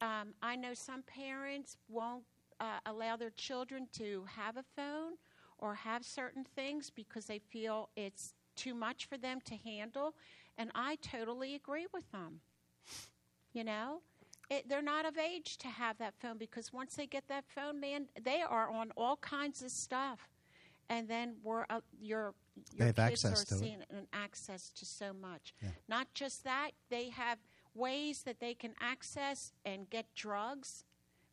Um, 0.00 0.34
I 0.42 0.56
know 0.56 0.74
some 0.74 1.02
parents 1.02 1.76
won't 1.88 2.24
uh, 2.58 2.78
allow 2.86 3.16
their 3.16 3.30
children 3.30 3.88
to 3.94 4.24
have 4.36 4.56
a 4.56 4.64
phone 4.76 5.12
or 5.58 5.74
have 5.74 6.04
certain 6.04 6.44
things 6.44 6.90
because 6.90 7.26
they 7.26 7.38
feel 7.38 7.90
it's 7.96 8.34
too 8.56 8.74
much 8.74 9.06
for 9.06 9.16
them 9.16 9.38
to 9.46 9.54
handle. 9.56 10.14
And 10.58 10.70
I 10.74 10.96
totally 10.96 11.54
agree 11.54 11.86
with 11.92 12.10
them. 12.12 12.40
You 13.52 13.64
know? 13.64 14.00
it, 14.50 14.68
they're 14.68 14.82
not 14.82 15.06
of 15.06 15.16
age 15.16 15.56
to 15.58 15.68
have 15.68 15.96
that 15.98 16.14
phone 16.20 16.36
because 16.36 16.72
once 16.72 16.96
they 16.96 17.06
get 17.06 17.28
that 17.28 17.44
phone, 17.46 17.80
man, 17.80 18.06
they 18.22 18.42
are 18.42 18.68
on 18.68 18.90
all 18.96 19.16
kinds 19.16 19.62
of 19.62 19.70
stuff. 19.70 20.28
And 20.88 21.08
then 21.08 21.36
we're 21.44 21.64
uh, 21.70 21.80
your 22.72 22.92
They 22.92 23.02
have 23.02 23.10
kids 23.10 23.24
access 23.24 23.42
are 23.42 23.46
to 23.46 23.54
it. 23.54 23.58
seeing 23.58 23.82
an 23.90 24.06
access 24.12 24.70
to 24.70 24.84
so 24.86 25.12
much. 25.12 25.54
Yeah. 25.62 25.70
Not 25.88 26.12
just 26.14 26.44
that, 26.44 26.70
they 26.90 27.08
have 27.10 27.38
ways 27.74 28.22
that 28.22 28.40
they 28.40 28.54
can 28.54 28.74
access 28.80 29.52
and 29.64 29.88
get 29.90 30.06
drugs. 30.14 30.84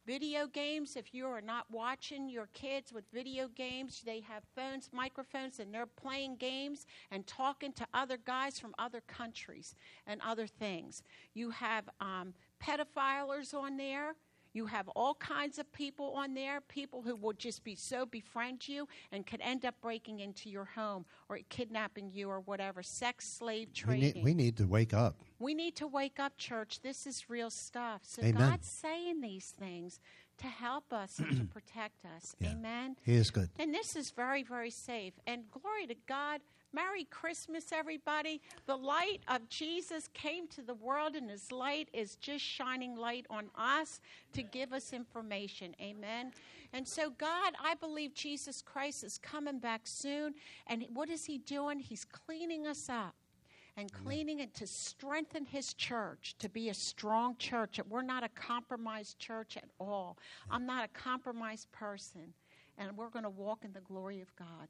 Video 0.06 0.48
games, 0.48 0.96
if 0.96 1.14
you 1.14 1.26
are 1.28 1.42
not 1.42 1.66
watching 1.70 2.30
your 2.30 2.48
kids 2.54 2.94
with 2.94 3.04
video 3.14 3.50
games, 3.50 4.02
they 4.06 4.22
have 4.22 4.42
phones, 4.56 4.90
microphones, 4.94 5.60
and 5.60 5.74
they're 5.74 5.86
playing 5.86 6.38
games 6.38 6.86
and 7.12 7.28
talking 7.28 7.74
to 7.74 7.86
other 7.94 8.16
guys 8.16 8.58
from 8.58 8.74
other 8.80 9.02
countries 9.06 9.76
and 10.06 10.22
other 10.26 10.48
things. 10.48 11.04
You 11.34 11.50
have 11.50 11.90
um, 12.00 12.34
pedophilers 12.64 13.54
on 13.54 13.76
there. 13.76 14.16
You 14.58 14.66
have 14.66 14.88
all 14.96 15.14
kinds 15.14 15.60
of 15.60 15.72
people 15.72 16.14
on 16.16 16.34
there, 16.34 16.62
people 16.62 17.04
who 17.04 17.16
will 17.16 17.34
just 17.34 17.64
be 17.64 17.76
so 17.76 18.08
befriend 18.08 18.68
you 18.68 18.88
and 19.12 19.24
could 19.24 19.40
end 19.42 19.66
up 19.66 19.76
breaking 19.84 20.20
into 20.20 20.50
your 20.50 20.66
home 20.66 21.06
or 21.30 21.38
kidnapping 21.50 22.10
you 22.12 22.28
or 22.28 22.40
whatever. 22.40 22.82
Sex 22.82 23.30
slave 23.30 23.68
We 23.68 23.74
trading. 23.76 24.14
need, 24.16 24.24
we 24.24 24.34
need 24.34 24.58
to 24.58 24.66
wake 24.66 24.96
up. 24.96 25.22
We 25.40 25.54
need 25.54 25.76
to 25.78 25.88
wake 25.88 26.20
up, 26.20 26.38
church. 26.38 26.82
This 26.82 27.06
is 27.06 27.30
real 27.30 27.50
stuff. 27.50 28.02
So 28.04 28.22
Amen. 28.22 28.50
God's 28.50 28.68
saying 28.68 29.22
these 29.22 29.54
things 29.58 30.00
to 30.40 30.48
help 30.48 30.92
us 30.92 31.20
and 31.20 31.38
to 31.38 31.44
protect 31.54 32.06
us. 32.06 32.36
Yeah. 32.40 32.52
Amen. 32.52 32.96
He 33.04 33.16
is 33.16 33.30
good. 33.30 33.50
And 33.60 33.74
this 33.74 33.96
is 33.96 34.12
very, 34.12 34.44
very 34.44 34.72
safe. 34.72 35.14
And 35.26 35.44
glory 35.52 35.88
to 35.88 35.96
God. 36.08 36.42
Merry 36.74 37.06
Christmas, 37.06 37.72
everybody. 37.72 38.42
The 38.66 38.76
light 38.76 39.22
of 39.30 39.48
Jesus 39.48 40.10
came 40.14 40.48
to 40.50 40.62
the 40.62 40.74
world, 40.74 41.16
and 41.16 41.30
his 41.30 41.50
light 41.50 41.88
is 41.94 42.18
just 42.18 42.44
shining 42.44 42.96
light 42.96 43.26
on 43.30 43.50
us 43.58 44.02
to 44.34 44.44
give 44.44 44.74
us 44.74 44.92
information. 44.92 45.74
Amen. 45.82 46.34
And 46.74 46.86
so, 46.86 47.10
God, 47.10 47.54
I 47.64 47.76
believe 47.76 48.14
Jesus 48.14 48.62
Christ 48.62 49.06
is 49.06 49.18
coming 49.18 49.60
back 49.60 49.82
soon. 49.86 50.36
And 50.68 50.86
what 50.94 51.10
is 51.10 51.24
he 51.24 51.38
doing? 51.38 51.80
He's 51.80 52.04
cleaning 52.04 52.68
us 52.68 52.90
up 52.90 53.16
and 53.78 53.94
cleaning 53.94 54.40
it 54.40 54.56
to 54.56 54.66
strengthen 54.66 55.46
his 55.46 55.76
church 55.76 56.36
to 56.40 56.50
be 56.50 56.70
a 56.70 56.74
strong 56.74 57.36
church. 57.38 57.80
We're 57.88 58.02
not 58.02 58.24
a 58.24 58.30
compromised 58.30 59.20
church 59.20 59.56
at 59.56 59.70
all. 59.80 60.18
I'm 60.50 60.66
not 60.66 60.84
a 60.84 60.88
compromised 60.88 61.72
person. 61.72 62.34
And 62.80 62.98
we're 62.98 63.10
going 63.10 63.24
to 63.24 63.30
walk 63.30 63.64
in 63.64 63.74
the 63.74 63.82
glory 63.82 64.20
of 64.22 64.36
God. 64.36 64.68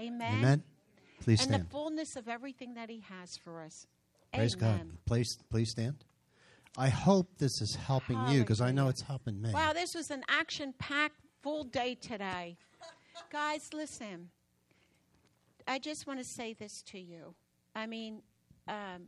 Amen. 0.00 0.38
Amen. 0.38 0.62
Please 1.22 1.42
stand. 1.42 1.54
And 1.54 1.64
the 1.64 1.70
fullness 1.70 2.16
of 2.16 2.28
everything 2.28 2.74
that 2.74 2.88
he 2.88 3.04
has 3.08 3.36
for 3.36 3.62
us. 3.62 3.86
Praise 4.32 4.56
Amen. 4.56 4.78
God. 4.78 4.96
Please, 5.04 5.38
please 5.50 5.70
stand. 5.70 6.04
I 6.78 6.88
hope 6.88 7.28
this 7.38 7.60
is 7.60 7.74
helping 7.74 8.18
you 8.28 8.40
because 8.40 8.60
I 8.60 8.70
know 8.70 8.88
it's 8.88 9.02
helping 9.02 9.40
me. 9.40 9.50
Wow, 9.52 9.72
this 9.72 9.94
was 9.94 10.10
an 10.10 10.22
action 10.28 10.72
packed 10.78 11.20
full 11.42 11.64
day 11.64 11.94
today. 11.94 12.56
Guys, 13.30 13.70
listen. 13.74 14.30
I 15.66 15.78
just 15.78 16.06
want 16.06 16.20
to 16.20 16.24
say 16.24 16.54
this 16.54 16.80
to 16.82 16.98
you. 16.98 17.34
I 17.74 17.86
mean, 17.86 18.22
um, 18.70 19.02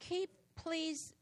keep, 0.00 0.30
please, 0.56 1.14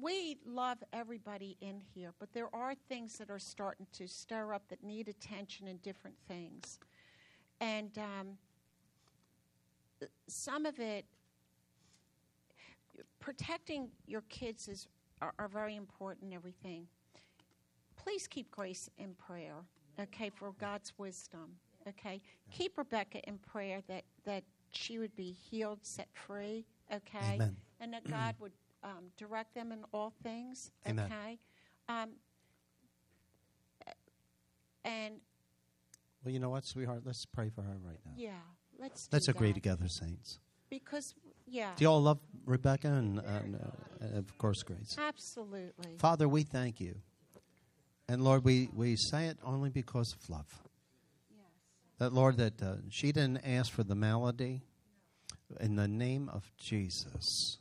we 0.00 0.36
love 0.44 0.78
everybody 0.92 1.56
in 1.60 1.80
here, 1.94 2.12
but 2.18 2.32
there 2.32 2.54
are 2.54 2.74
things 2.88 3.16
that 3.18 3.30
are 3.30 3.38
starting 3.38 3.86
to 3.94 4.06
stir 4.06 4.52
up 4.52 4.62
that 4.68 4.84
need 4.84 5.08
attention 5.08 5.68
and 5.68 5.80
different 5.82 6.16
things. 6.28 6.78
And 7.60 7.98
um, 7.98 10.08
some 10.28 10.66
of 10.66 10.78
it, 10.78 11.06
protecting 13.18 13.88
your 14.06 14.22
kids 14.28 14.68
is 14.68 14.86
are, 15.22 15.32
are 15.38 15.48
very 15.48 15.76
important 15.76 16.34
everything. 16.34 16.86
Please 17.96 18.26
keep 18.26 18.50
Grace 18.50 18.90
in 18.98 19.14
prayer, 19.14 19.64
okay, 19.98 20.30
for 20.30 20.52
God's 20.60 20.92
wisdom, 20.98 21.56
okay. 21.88 22.20
Keep 22.50 22.76
Rebecca 22.76 23.26
in 23.26 23.38
prayer 23.38 23.80
that 23.88 24.04
that 24.26 24.44
she 24.72 24.98
would 24.98 25.14
be 25.16 25.30
healed, 25.32 25.80
set 25.82 26.08
free, 26.12 26.66
okay, 26.92 27.34
Amen. 27.34 27.56
and 27.80 27.92
that 27.92 28.08
God 28.08 28.34
would 28.40 28.52
um, 28.84 29.10
direct 29.16 29.54
them 29.54 29.72
in 29.72 29.84
all 29.92 30.12
things, 30.22 30.70
Amen. 30.86 31.06
okay. 31.12 31.38
Um, 31.88 32.10
and 34.84 35.14
well, 36.24 36.32
you 36.32 36.40
know 36.40 36.50
what, 36.50 36.64
sweetheart? 36.64 37.02
Let's 37.04 37.24
pray 37.26 37.50
for 37.50 37.62
her 37.62 37.76
right 37.84 37.98
now. 38.04 38.12
yeah, 38.16 38.30
let's 38.78 39.08
Let's 39.12 39.28
agree 39.28 39.48
that. 39.48 39.54
together, 39.54 39.86
saints. 39.88 40.38
because 40.70 41.14
yeah, 41.46 41.70
Do 41.76 41.84
you 41.84 41.90
all 41.90 42.02
love 42.02 42.18
Rebecca 42.44 42.88
and, 42.88 43.20
and, 43.20 43.54
uh, 43.56 44.04
and 44.04 44.18
of 44.18 44.36
course, 44.38 44.62
Grace? 44.64 44.96
absolutely. 44.98 45.96
Father, 45.98 46.28
we 46.28 46.42
thank 46.42 46.80
you. 46.80 46.96
And 48.08 48.22
Lord, 48.22 48.44
we, 48.44 48.68
we 48.74 48.96
say 48.96 49.26
it 49.26 49.38
only 49.44 49.70
because 49.70 50.12
of 50.12 50.28
love. 50.30 50.62
That, 51.98 52.12
Lord, 52.12 52.36
that 52.36 52.62
uh, 52.62 52.76
she 52.90 53.12
didn't 53.12 53.46
ask 53.46 53.72
for 53.72 53.82
the 53.82 53.94
malady. 53.94 54.62
In 55.60 55.76
the 55.76 55.88
name 55.88 56.28
of 56.32 56.50
Jesus, 56.58 57.58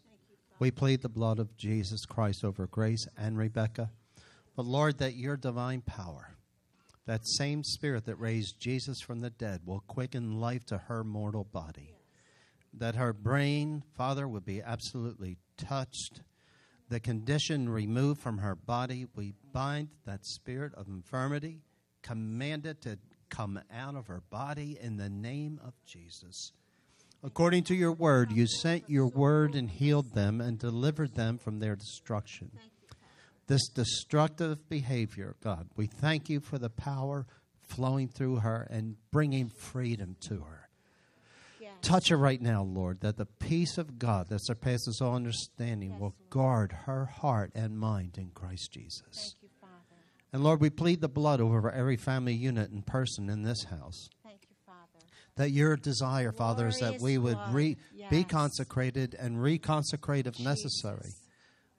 we 0.60 0.72
plead 0.72 1.02
the 1.02 1.10
blood 1.10 1.40
of 1.40 1.56
Jesus 1.56 2.06
Christ 2.06 2.44
over 2.44 2.68
Grace 2.68 3.08
and 3.18 3.38
Rebecca. 3.38 3.92
But, 4.56 4.66
Lord, 4.66 4.98
that 4.98 5.16
your 5.16 5.38
divine 5.38 5.82
power, 5.82 6.36
that 7.06 7.28
same 7.28 7.64
spirit 7.64 8.06
that 8.06 8.16
raised 8.16 8.60
Jesus 8.60 9.00
from 9.00 9.22
the 9.22 9.30
dead, 9.30 9.62
will 9.66 9.82
quicken 9.82 10.40
life 10.40 10.66
to 10.66 10.80
her 10.80 11.04
mortal 11.04 11.44
body. 11.44 11.96
That 12.74 12.96
her 12.96 13.14
brain, 13.14 13.84
Father, 13.96 14.28
would 14.28 14.46
be 14.46 14.62
absolutely 14.62 15.38
touched 15.58 16.22
the 16.90 17.00
condition 17.00 17.70
removed 17.70 18.22
from 18.22 18.40
her 18.40 18.56
body. 18.56 19.08
We 19.16 19.34
bind 19.52 19.90
that 20.06 20.26
spirit 20.26 20.74
of 20.76 20.88
infirmity, 20.88 21.62
command 22.02 22.66
it 22.66 22.82
to 22.82 23.00
come 23.30 23.60
out 23.74 23.96
of 23.96 24.08
her 24.08 24.22
body 24.30 24.78
in 24.80 24.98
the 24.98 25.10
name 25.10 25.60
of 25.64 25.74
Jesus. 25.86 26.52
According 27.24 27.64
to 27.66 27.76
your 27.76 27.92
word, 27.92 28.32
you 28.32 28.46
sent 28.46 28.90
your 28.90 29.08
word 29.08 29.56
and 29.56 29.70
healed 29.70 30.14
them 30.14 30.40
and 30.42 30.60
delivered 30.60 31.16
them 31.16 31.40
from 31.40 31.60
their 31.60 31.76
destruction. 31.76 32.52
This 33.48 33.68
destructive 33.68 34.70
behavior, 34.70 35.36
God, 35.44 35.68
we 35.76 35.88
thank 35.88 36.30
you 36.30 36.40
for 36.40 36.58
the 36.58 36.70
power 36.70 37.26
flowing 37.68 38.08
through 38.08 38.38
her 38.38 38.68
and 38.70 38.96
bringing 39.12 39.50
freedom 39.50 40.16
to 40.28 40.42
her. 40.42 40.70
Yes. 41.60 41.74
Touch 41.82 42.10
her 42.10 42.18
right 42.18 42.42
now, 42.42 42.64
Lord, 42.64 43.02
that 43.02 43.18
the 43.18 43.26
peace 43.26 43.78
of 43.78 43.98
God 43.98 44.30
that 44.30 44.46
surpasses 44.46 45.00
all 45.02 45.16
understanding 45.16 45.92
Yes, 45.92 46.00
will 46.00 46.16
guard 46.30 46.72
her 46.86 47.06
heart 47.06 47.52
and 47.56 47.78
mind 47.78 48.18
in 48.18 48.30
Christ 48.34 48.72
Jesus. 48.72 49.36
Thank 50.36 50.36
you, 50.36 50.36
Father. 50.36 50.36
And 50.36 50.44
Lord, 50.44 50.62
we 50.62 50.70
plead 50.70 51.02
the 51.02 51.08
blood 51.08 51.42
over 51.42 51.72
every 51.72 51.98
family 51.98 52.34
unit 52.34 52.72
and 52.72 52.86
person 52.86 53.30
in 53.30 53.44
this 53.44 53.64
house. 53.64 54.10
Thank 54.24 54.42
you, 54.50 54.56
Father. 54.66 55.06
That 55.36 55.52
your 55.52 55.76
desire, 55.78 56.32
Father, 56.32 56.68
is 56.68 56.80
that 56.80 57.00
we 57.02 57.18
would 57.18 57.38
re- 57.52 57.78
blood. 57.96 58.10
be 58.10 58.24
consecrated 58.24 59.16
and 59.18 59.38
reconsecrate 59.38 60.28
if 60.28 60.40
necessary. 60.40 61.12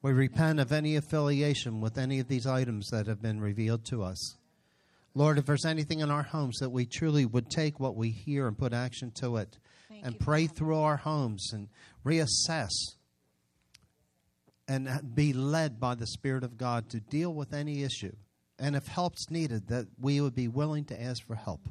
We 0.03 0.13
repent 0.13 0.61
of 0.61 0.73
any 0.73 0.97
affiliation 0.97 1.81
with 1.81 1.99
any 1.99 2.21
of 2.21 2.29
these 2.29 2.47
items 2.47 2.89
that 2.91 3.07
have 3.07 3.21
been 3.21 3.41
revealed 3.41 3.85
to 3.87 4.03
us. 4.03 4.37
Lord, 5.15 5.39
if 5.39 5.47
there's 5.47 5.65
anything 5.65 6.01
in 6.01 6.11
our 6.11 6.23
homes 6.23 6.59
that 6.59 6.71
we 6.71 6.87
truly 6.87 7.25
would 7.25 7.51
take 7.51 7.81
what 7.81 7.97
we 7.97 8.11
hear 8.11 8.47
and 8.47 8.57
put 8.57 8.73
action 8.73 9.11
to 9.17 9.37
it 9.39 9.59
Thank 9.89 10.05
and 10.05 10.15
you, 10.15 10.21
pray 10.21 10.47
Father. 10.47 10.59
through 10.59 10.79
our 10.79 10.97
homes 10.99 11.51
and 11.53 11.69
reassess 12.05 12.71
and 14.69 15.15
be 15.15 15.33
led 15.33 15.81
by 15.81 15.95
the 15.95 16.07
Spirit 16.07 16.45
of 16.45 16.57
God 16.57 16.91
to 16.91 17.01
deal 17.01 17.33
with 17.33 17.55
any 17.55 17.83
issue. 17.83 18.15
And 18.59 18.75
if 18.75 18.87
help's 18.87 19.31
needed, 19.31 19.69
that 19.69 19.87
we 20.01 20.21
would 20.21 20.35
be 20.35 20.49
willing 20.49 20.85
to 20.87 21.01
ask 21.01 21.27
for 21.27 21.35
help. 21.35 21.69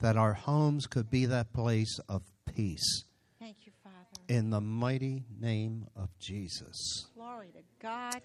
That 0.00 0.16
our 0.16 0.34
homes 0.34 0.86
could 0.86 1.10
be 1.10 1.26
that 1.26 1.52
place 1.52 1.98
of 2.08 2.22
peace. 2.54 3.04
Thank 3.38 3.58
you, 3.64 3.72
Father. 3.82 3.96
In 4.28 4.50
the 4.50 4.60
mighty 4.60 5.24
name 5.40 5.86
of 5.96 6.10
Jesus. 6.18 7.06
Glory 7.14 7.48
to 7.54 7.62
God. 7.80 8.20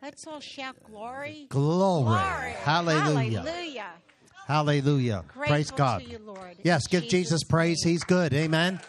Let's 0.00 0.26
all 0.26 0.40
shout 0.40 0.76
glory. 0.84 1.46
Glory. 1.48 2.04
Glory. 2.04 2.52
Hallelujah. 2.62 3.42
Hallelujah. 3.42 3.92
Hallelujah. 4.46 5.24
Praise 5.28 5.70
God. 5.70 6.02
you. 6.02 6.16
In 6.16 6.56
Yes, 6.62 6.86
give 6.86 7.08
Jesus 7.08 7.42
praise. 7.44 7.84
name. 7.84 7.92
He's 7.92 8.04
good. 8.04 8.32
Amen. 8.32 8.80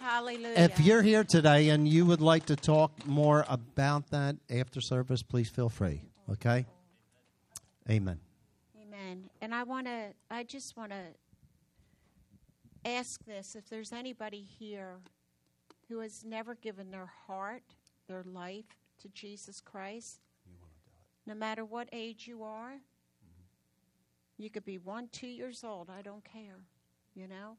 Hallelujah. 0.00 0.54
If 0.56 0.80
you're 0.80 1.02
here 1.02 1.22
today 1.24 1.68
and 1.68 1.86
you 1.86 2.06
would 2.06 2.20
like 2.20 2.46
to 2.46 2.56
talk 2.56 3.06
more 3.06 3.44
about 3.48 4.10
that 4.10 4.36
after 4.50 4.80
service, 4.80 5.22
please 5.22 5.48
feel 5.48 5.68
free. 5.68 6.02
Okay? 6.30 6.64
Amen. 7.88 8.20
Amen. 8.80 9.30
And 9.40 9.54
I 9.54 9.62
want 9.62 9.86
to, 9.86 10.08
I 10.30 10.42
just 10.44 10.76
want 10.76 10.92
to 10.92 11.02
ask 12.84 13.24
this 13.24 13.54
if 13.54 13.68
there's 13.68 13.92
anybody 13.92 14.46
here 14.58 14.98
who 15.88 16.00
has 16.00 16.24
never 16.24 16.54
given 16.54 16.90
their 16.90 17.10
heart, 17.26 17.62
their 18.06 18.22
life 18.22 18.76
to 19.00 19.08
Jesus 19.08 19.60
Christ, 19.60 20.20
no 21.26 21.34
matter 21.34 21.64
what 21.64 21.88
age 21.92 22.26
you 22.26 22.42
are, 22.42 22.80
you 24.38 24.50
could 24.50 24.64
be 24.64 24.78
one, 24.78 25.08
two 25.12 25.26
years 25.26 25.64
old, 25.64 25.90
I 25.90 26.02
don't 26.02 26.24
care, 26.24 26.60
you 27.14 27.28
know? 27.28 27.56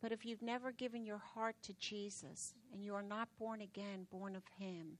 But 0.00 0.12
if 0.12 0.24
you've 0.24 0.42
never 0.42 0.72
given 0.72 1.04
your 1.04 1.18
heart 1.34 1.56
to 1.62 1.72
Jesus 1.74 2.54
and 2.72 2.84
you 2.84 2.94
are 2.94 3.02
not 3.02 3.28
born 3.38 3.60
again, 3.60 4.06
born 4.10 4.36
of 4.36 4.44
Him, 4.58 4.98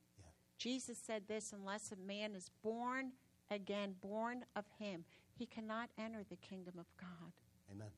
Jesus 0.59 0.98
said 0.98 1.28
this 1.28 1.52
unless 1.52 1.92
a 1.92 1.96
man 1.96 2.34
is 2.34 2.50
born 2.62 3.12
again, 3.51 3.94
born 4.01 4.44
of 4.55 4.64
Him, 4.78 5.05
he 5.36 5.47
cannot 5.47 5.90
enter 5.99 6.24
the 6.28 6.36
kingdom 6.36 6.74
of 6.78 6.86
God. 6.99 7.32
Amen. 7.70 7.90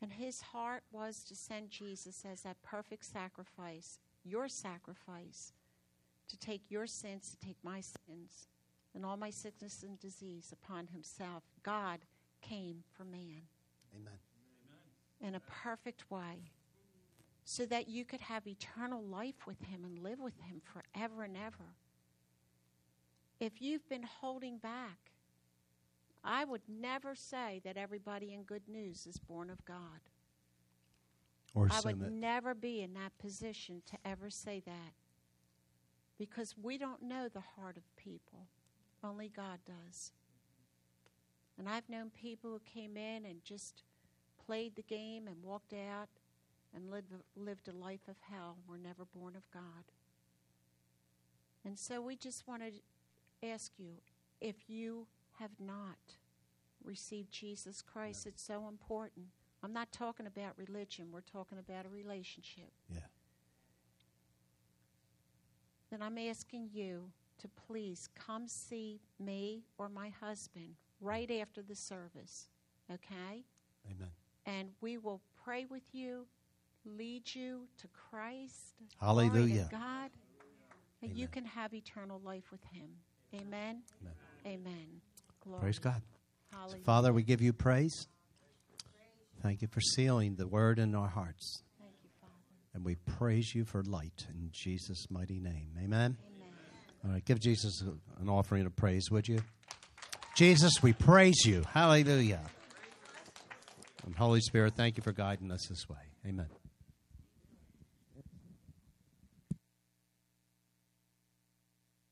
And 0.00 0.12
his 0.12 0.40
heart 0.40 0.84
was 0.92 1.24
to 1.24 1.34
send 1.34 1.70
Jesus 1.70 2.24
as 2.30 2.42
that 2.42 2.62
perfect 2.62 3.04
sacrifice, 3.04 3.98
your 4.24 4.48
sacrifice, 4.48 5.52
to 6.28 6.36
take 6.36 6.70
your 6.70 6.86
sins, 6.86 7.30
to 7.30 7.46
take 7.46 7.56
my 7.62 7.80
sins, 7.80 8.46
and 8.94 9.04
all 9.04 9.16
my 9.16 9.30
sickness 9.30 9.82
and 9.82 9.98
disease 9.98 10.52
upon 10.52 10.88
himself. 10.88 11.42
God 11.62 12.00
came 12.40 12.84
for 12.92 13.04
man 13.04 13.42
Amen. 13.96 14.18
in 15.20 15.34
a 15.34 15.40
perfect 15.40 16.10
way 16.10 16.52
so 17.44 17.64
that 17.66 17.88
you 17.88 18.04
could 18.04 18.20
have 18.20 18.46
eternal 18.46 19.02
life 19.02 19.46
with 19.46 19.60
him 19.62 19.84
and 19.84 19.98
live 19.98 20.20
with 20.20 20.38
him 20.42 20.60
forever 20.62 21.24
and 21.24 21.36
ever. 21.36 21.74
If 23.40 23.62
you've 23.62 23.88
been 23.88 24.02
holding 24.02 24.58
back, 24.58 25.12
I 26.24 26.44
would 26.44 26.62
never 26.68 27.14
say 27.14 27.60
that 27.64 27.76
everybody 27.76 28.34
in 28.34 28.42
good 28.42 28.68
news 28.68 29.06
is 29.06 29.18
born 29.18 29.50
of 29.50 29.64
God. 29.64 30.00
Or 31.54 31.68
I 31.70 31.80
would 31.84 32.12
never 32.12 32.54
be 32.54 32.82
in 32.82 32.94
that 32.94 33.16
position 33.18 33.82
to 33.86 33.96
ever 34.04 34.30
say 34.30 34.62
that. 34.66 34.92
Because 36.18 36.54
we 36.60 36.78
don't 36.78 37.02
know 37.02 37.28
the 37.28 37.40
heart 37.40 37.76
of 37.76 37.96
people, 37.96 38.48
only 39.04 39.28
God 39.28 39.60
does. 39.66 40.12
And 41.56 41.68
I've 41.68 41.88
known 41.88 42.10
people 42.10 42.50
who 42.50 42.60
came 42.80 42.96
in 42.96 43.24
and 43.24 43.44
just 43.44 43.82
played 44.44 44.74
the 44.76 44.82
game 44.82 45.26
and 45.26 45.42
walked 45.42 45.72
out 45.72 46.08
and 46.74 46.90
lived, 46.90 47.12
lived 47.36 47.68
a 47.68 47.72
life 47.72 48.08
of 48.08 48.16
hell, 48.30 48.56
were 48.68 48.78
never 48.78 49.04
born 49.04 49.34
of 49.36 49.48
God. 49.52 49.84
And 51.64 51.78
so 51.78 52.00
we 52.00 52.16
just 52.16 52.46
want 52.46 52.62
to 52.62 52.72
ask 53.42 53.72
you 53.78 53.94
if 54.40 54.56
you 54.68 55.06
have 55.38 55.50
not 55.58 55.98
received 56.84 57.30
Jesus 57.32 57.82
Christ, 57.82 58.26
it's 58.26 58.42
so 58.42 58.68
important. 58.68 59.26
I'm 59.62 59.72
not 59.72 59.90
talking 59.92 60.26
about 60.26 60.52
religion, 60.56 61.08
we're 61.12 61.20
talking 61.20 61.58
about 61.58 61.86
a 61.86 61.88
relationship. 61.88 62.70
Yeah. 62.92 63.00
Then 65.90 66.02
I'm 66.02 66.18
asking 66.18 66.70
you 66.72 67.10
to 67.38 67.48
please 67.66 68.08
come 68.14 68.46
see 68.46 69.00
me 69.18 69.62
or 69.78 69.88
my 69.88 70.10
husband 70.20 70.74
right 71.00 71.30
after 71.30 71.62
the 71.62 71.74
service, 71.74 72.48
okay? 72.92 73.44
Amen. 73.86 74.10
And 74.46 74.70
we 74.80 74.98
will 74.98 75.20
pray 75.44 75.66
with 75.68 75.82
you, 75.92 76.26
lead 76.84 77.34
you 77.34 77.62
to 77.78 77.88
Christ. 77.88 78.74
Hallelujah. 79.00 79.68
God. 79.70 80.10
And 81.02 81.16
you 81.16 81.28
can 81.28 81.44
have 81.44 81.74
eternal 81.74 82.20
life 82.24 82.50
with 82.50 82.64
Him. 82.72 82.88
Amen. 83.34 83.82
Amen. 84.02 84.14
Amen. 84.46 84.86
Glory. 85.44 85.60
Praise 85.60 85.78
God. 85.78 86.02
Hallelujah. 86.52 86.82
Father, 86.84 87.12
we 87.12 87.22
give 87.22 87.40
you 87.40 87.52
praise. 87.52 88.06
Thank 89.42 89.62
you 89.62 89.68
for 89.68 89.80
sealing 89.80 90.34
the 90.34 90.46
word 90.46 90.78
in 90.78 90.94
our 90.94 91.08
hearts. 91.08 91.62
Thank 91.78 91.92
you, 92.02 92.10
Father. 92.20 92.32
And 92.74 92.84
we 92.84 92.96
praise 92.96 93.54
you 93.54 93.64
for 93.64 93.82
light 93.84 94.26
in 94.30 94.48
Jesus' 94.52 95.06
mighty 95.10 95.38
name. 95.38 95.70
Amen. 95.78 96.16
Amen. 96.26 96.48
All 97.04 97.12
right, 97.12 97.24
give 97.24 97.38
Jesus 97.38 97.82
an 98.20 98.28
offering 98.28 98.66
of 98.66 98.74
praise, 98.74 99.10
would 99.10 99.28
you? 99.28 99.38
Jesus, 100.34 100.82
we 100.82 100.92
praise 100.92 101.44
you. 101.44 101.62
Hallelujah. 101.72 102.40
And 104.04 104.16
Holy 104.16 104.40
Spirit, 104.40 104.74
thank 104.74 104.96
you 104.96 105.02
for 105.02 105.12
guiding 105.12 105.52
us 105.52 105.66
this 105.68 105.88
way. 105.88 105.96
Amen. 106.26 106.46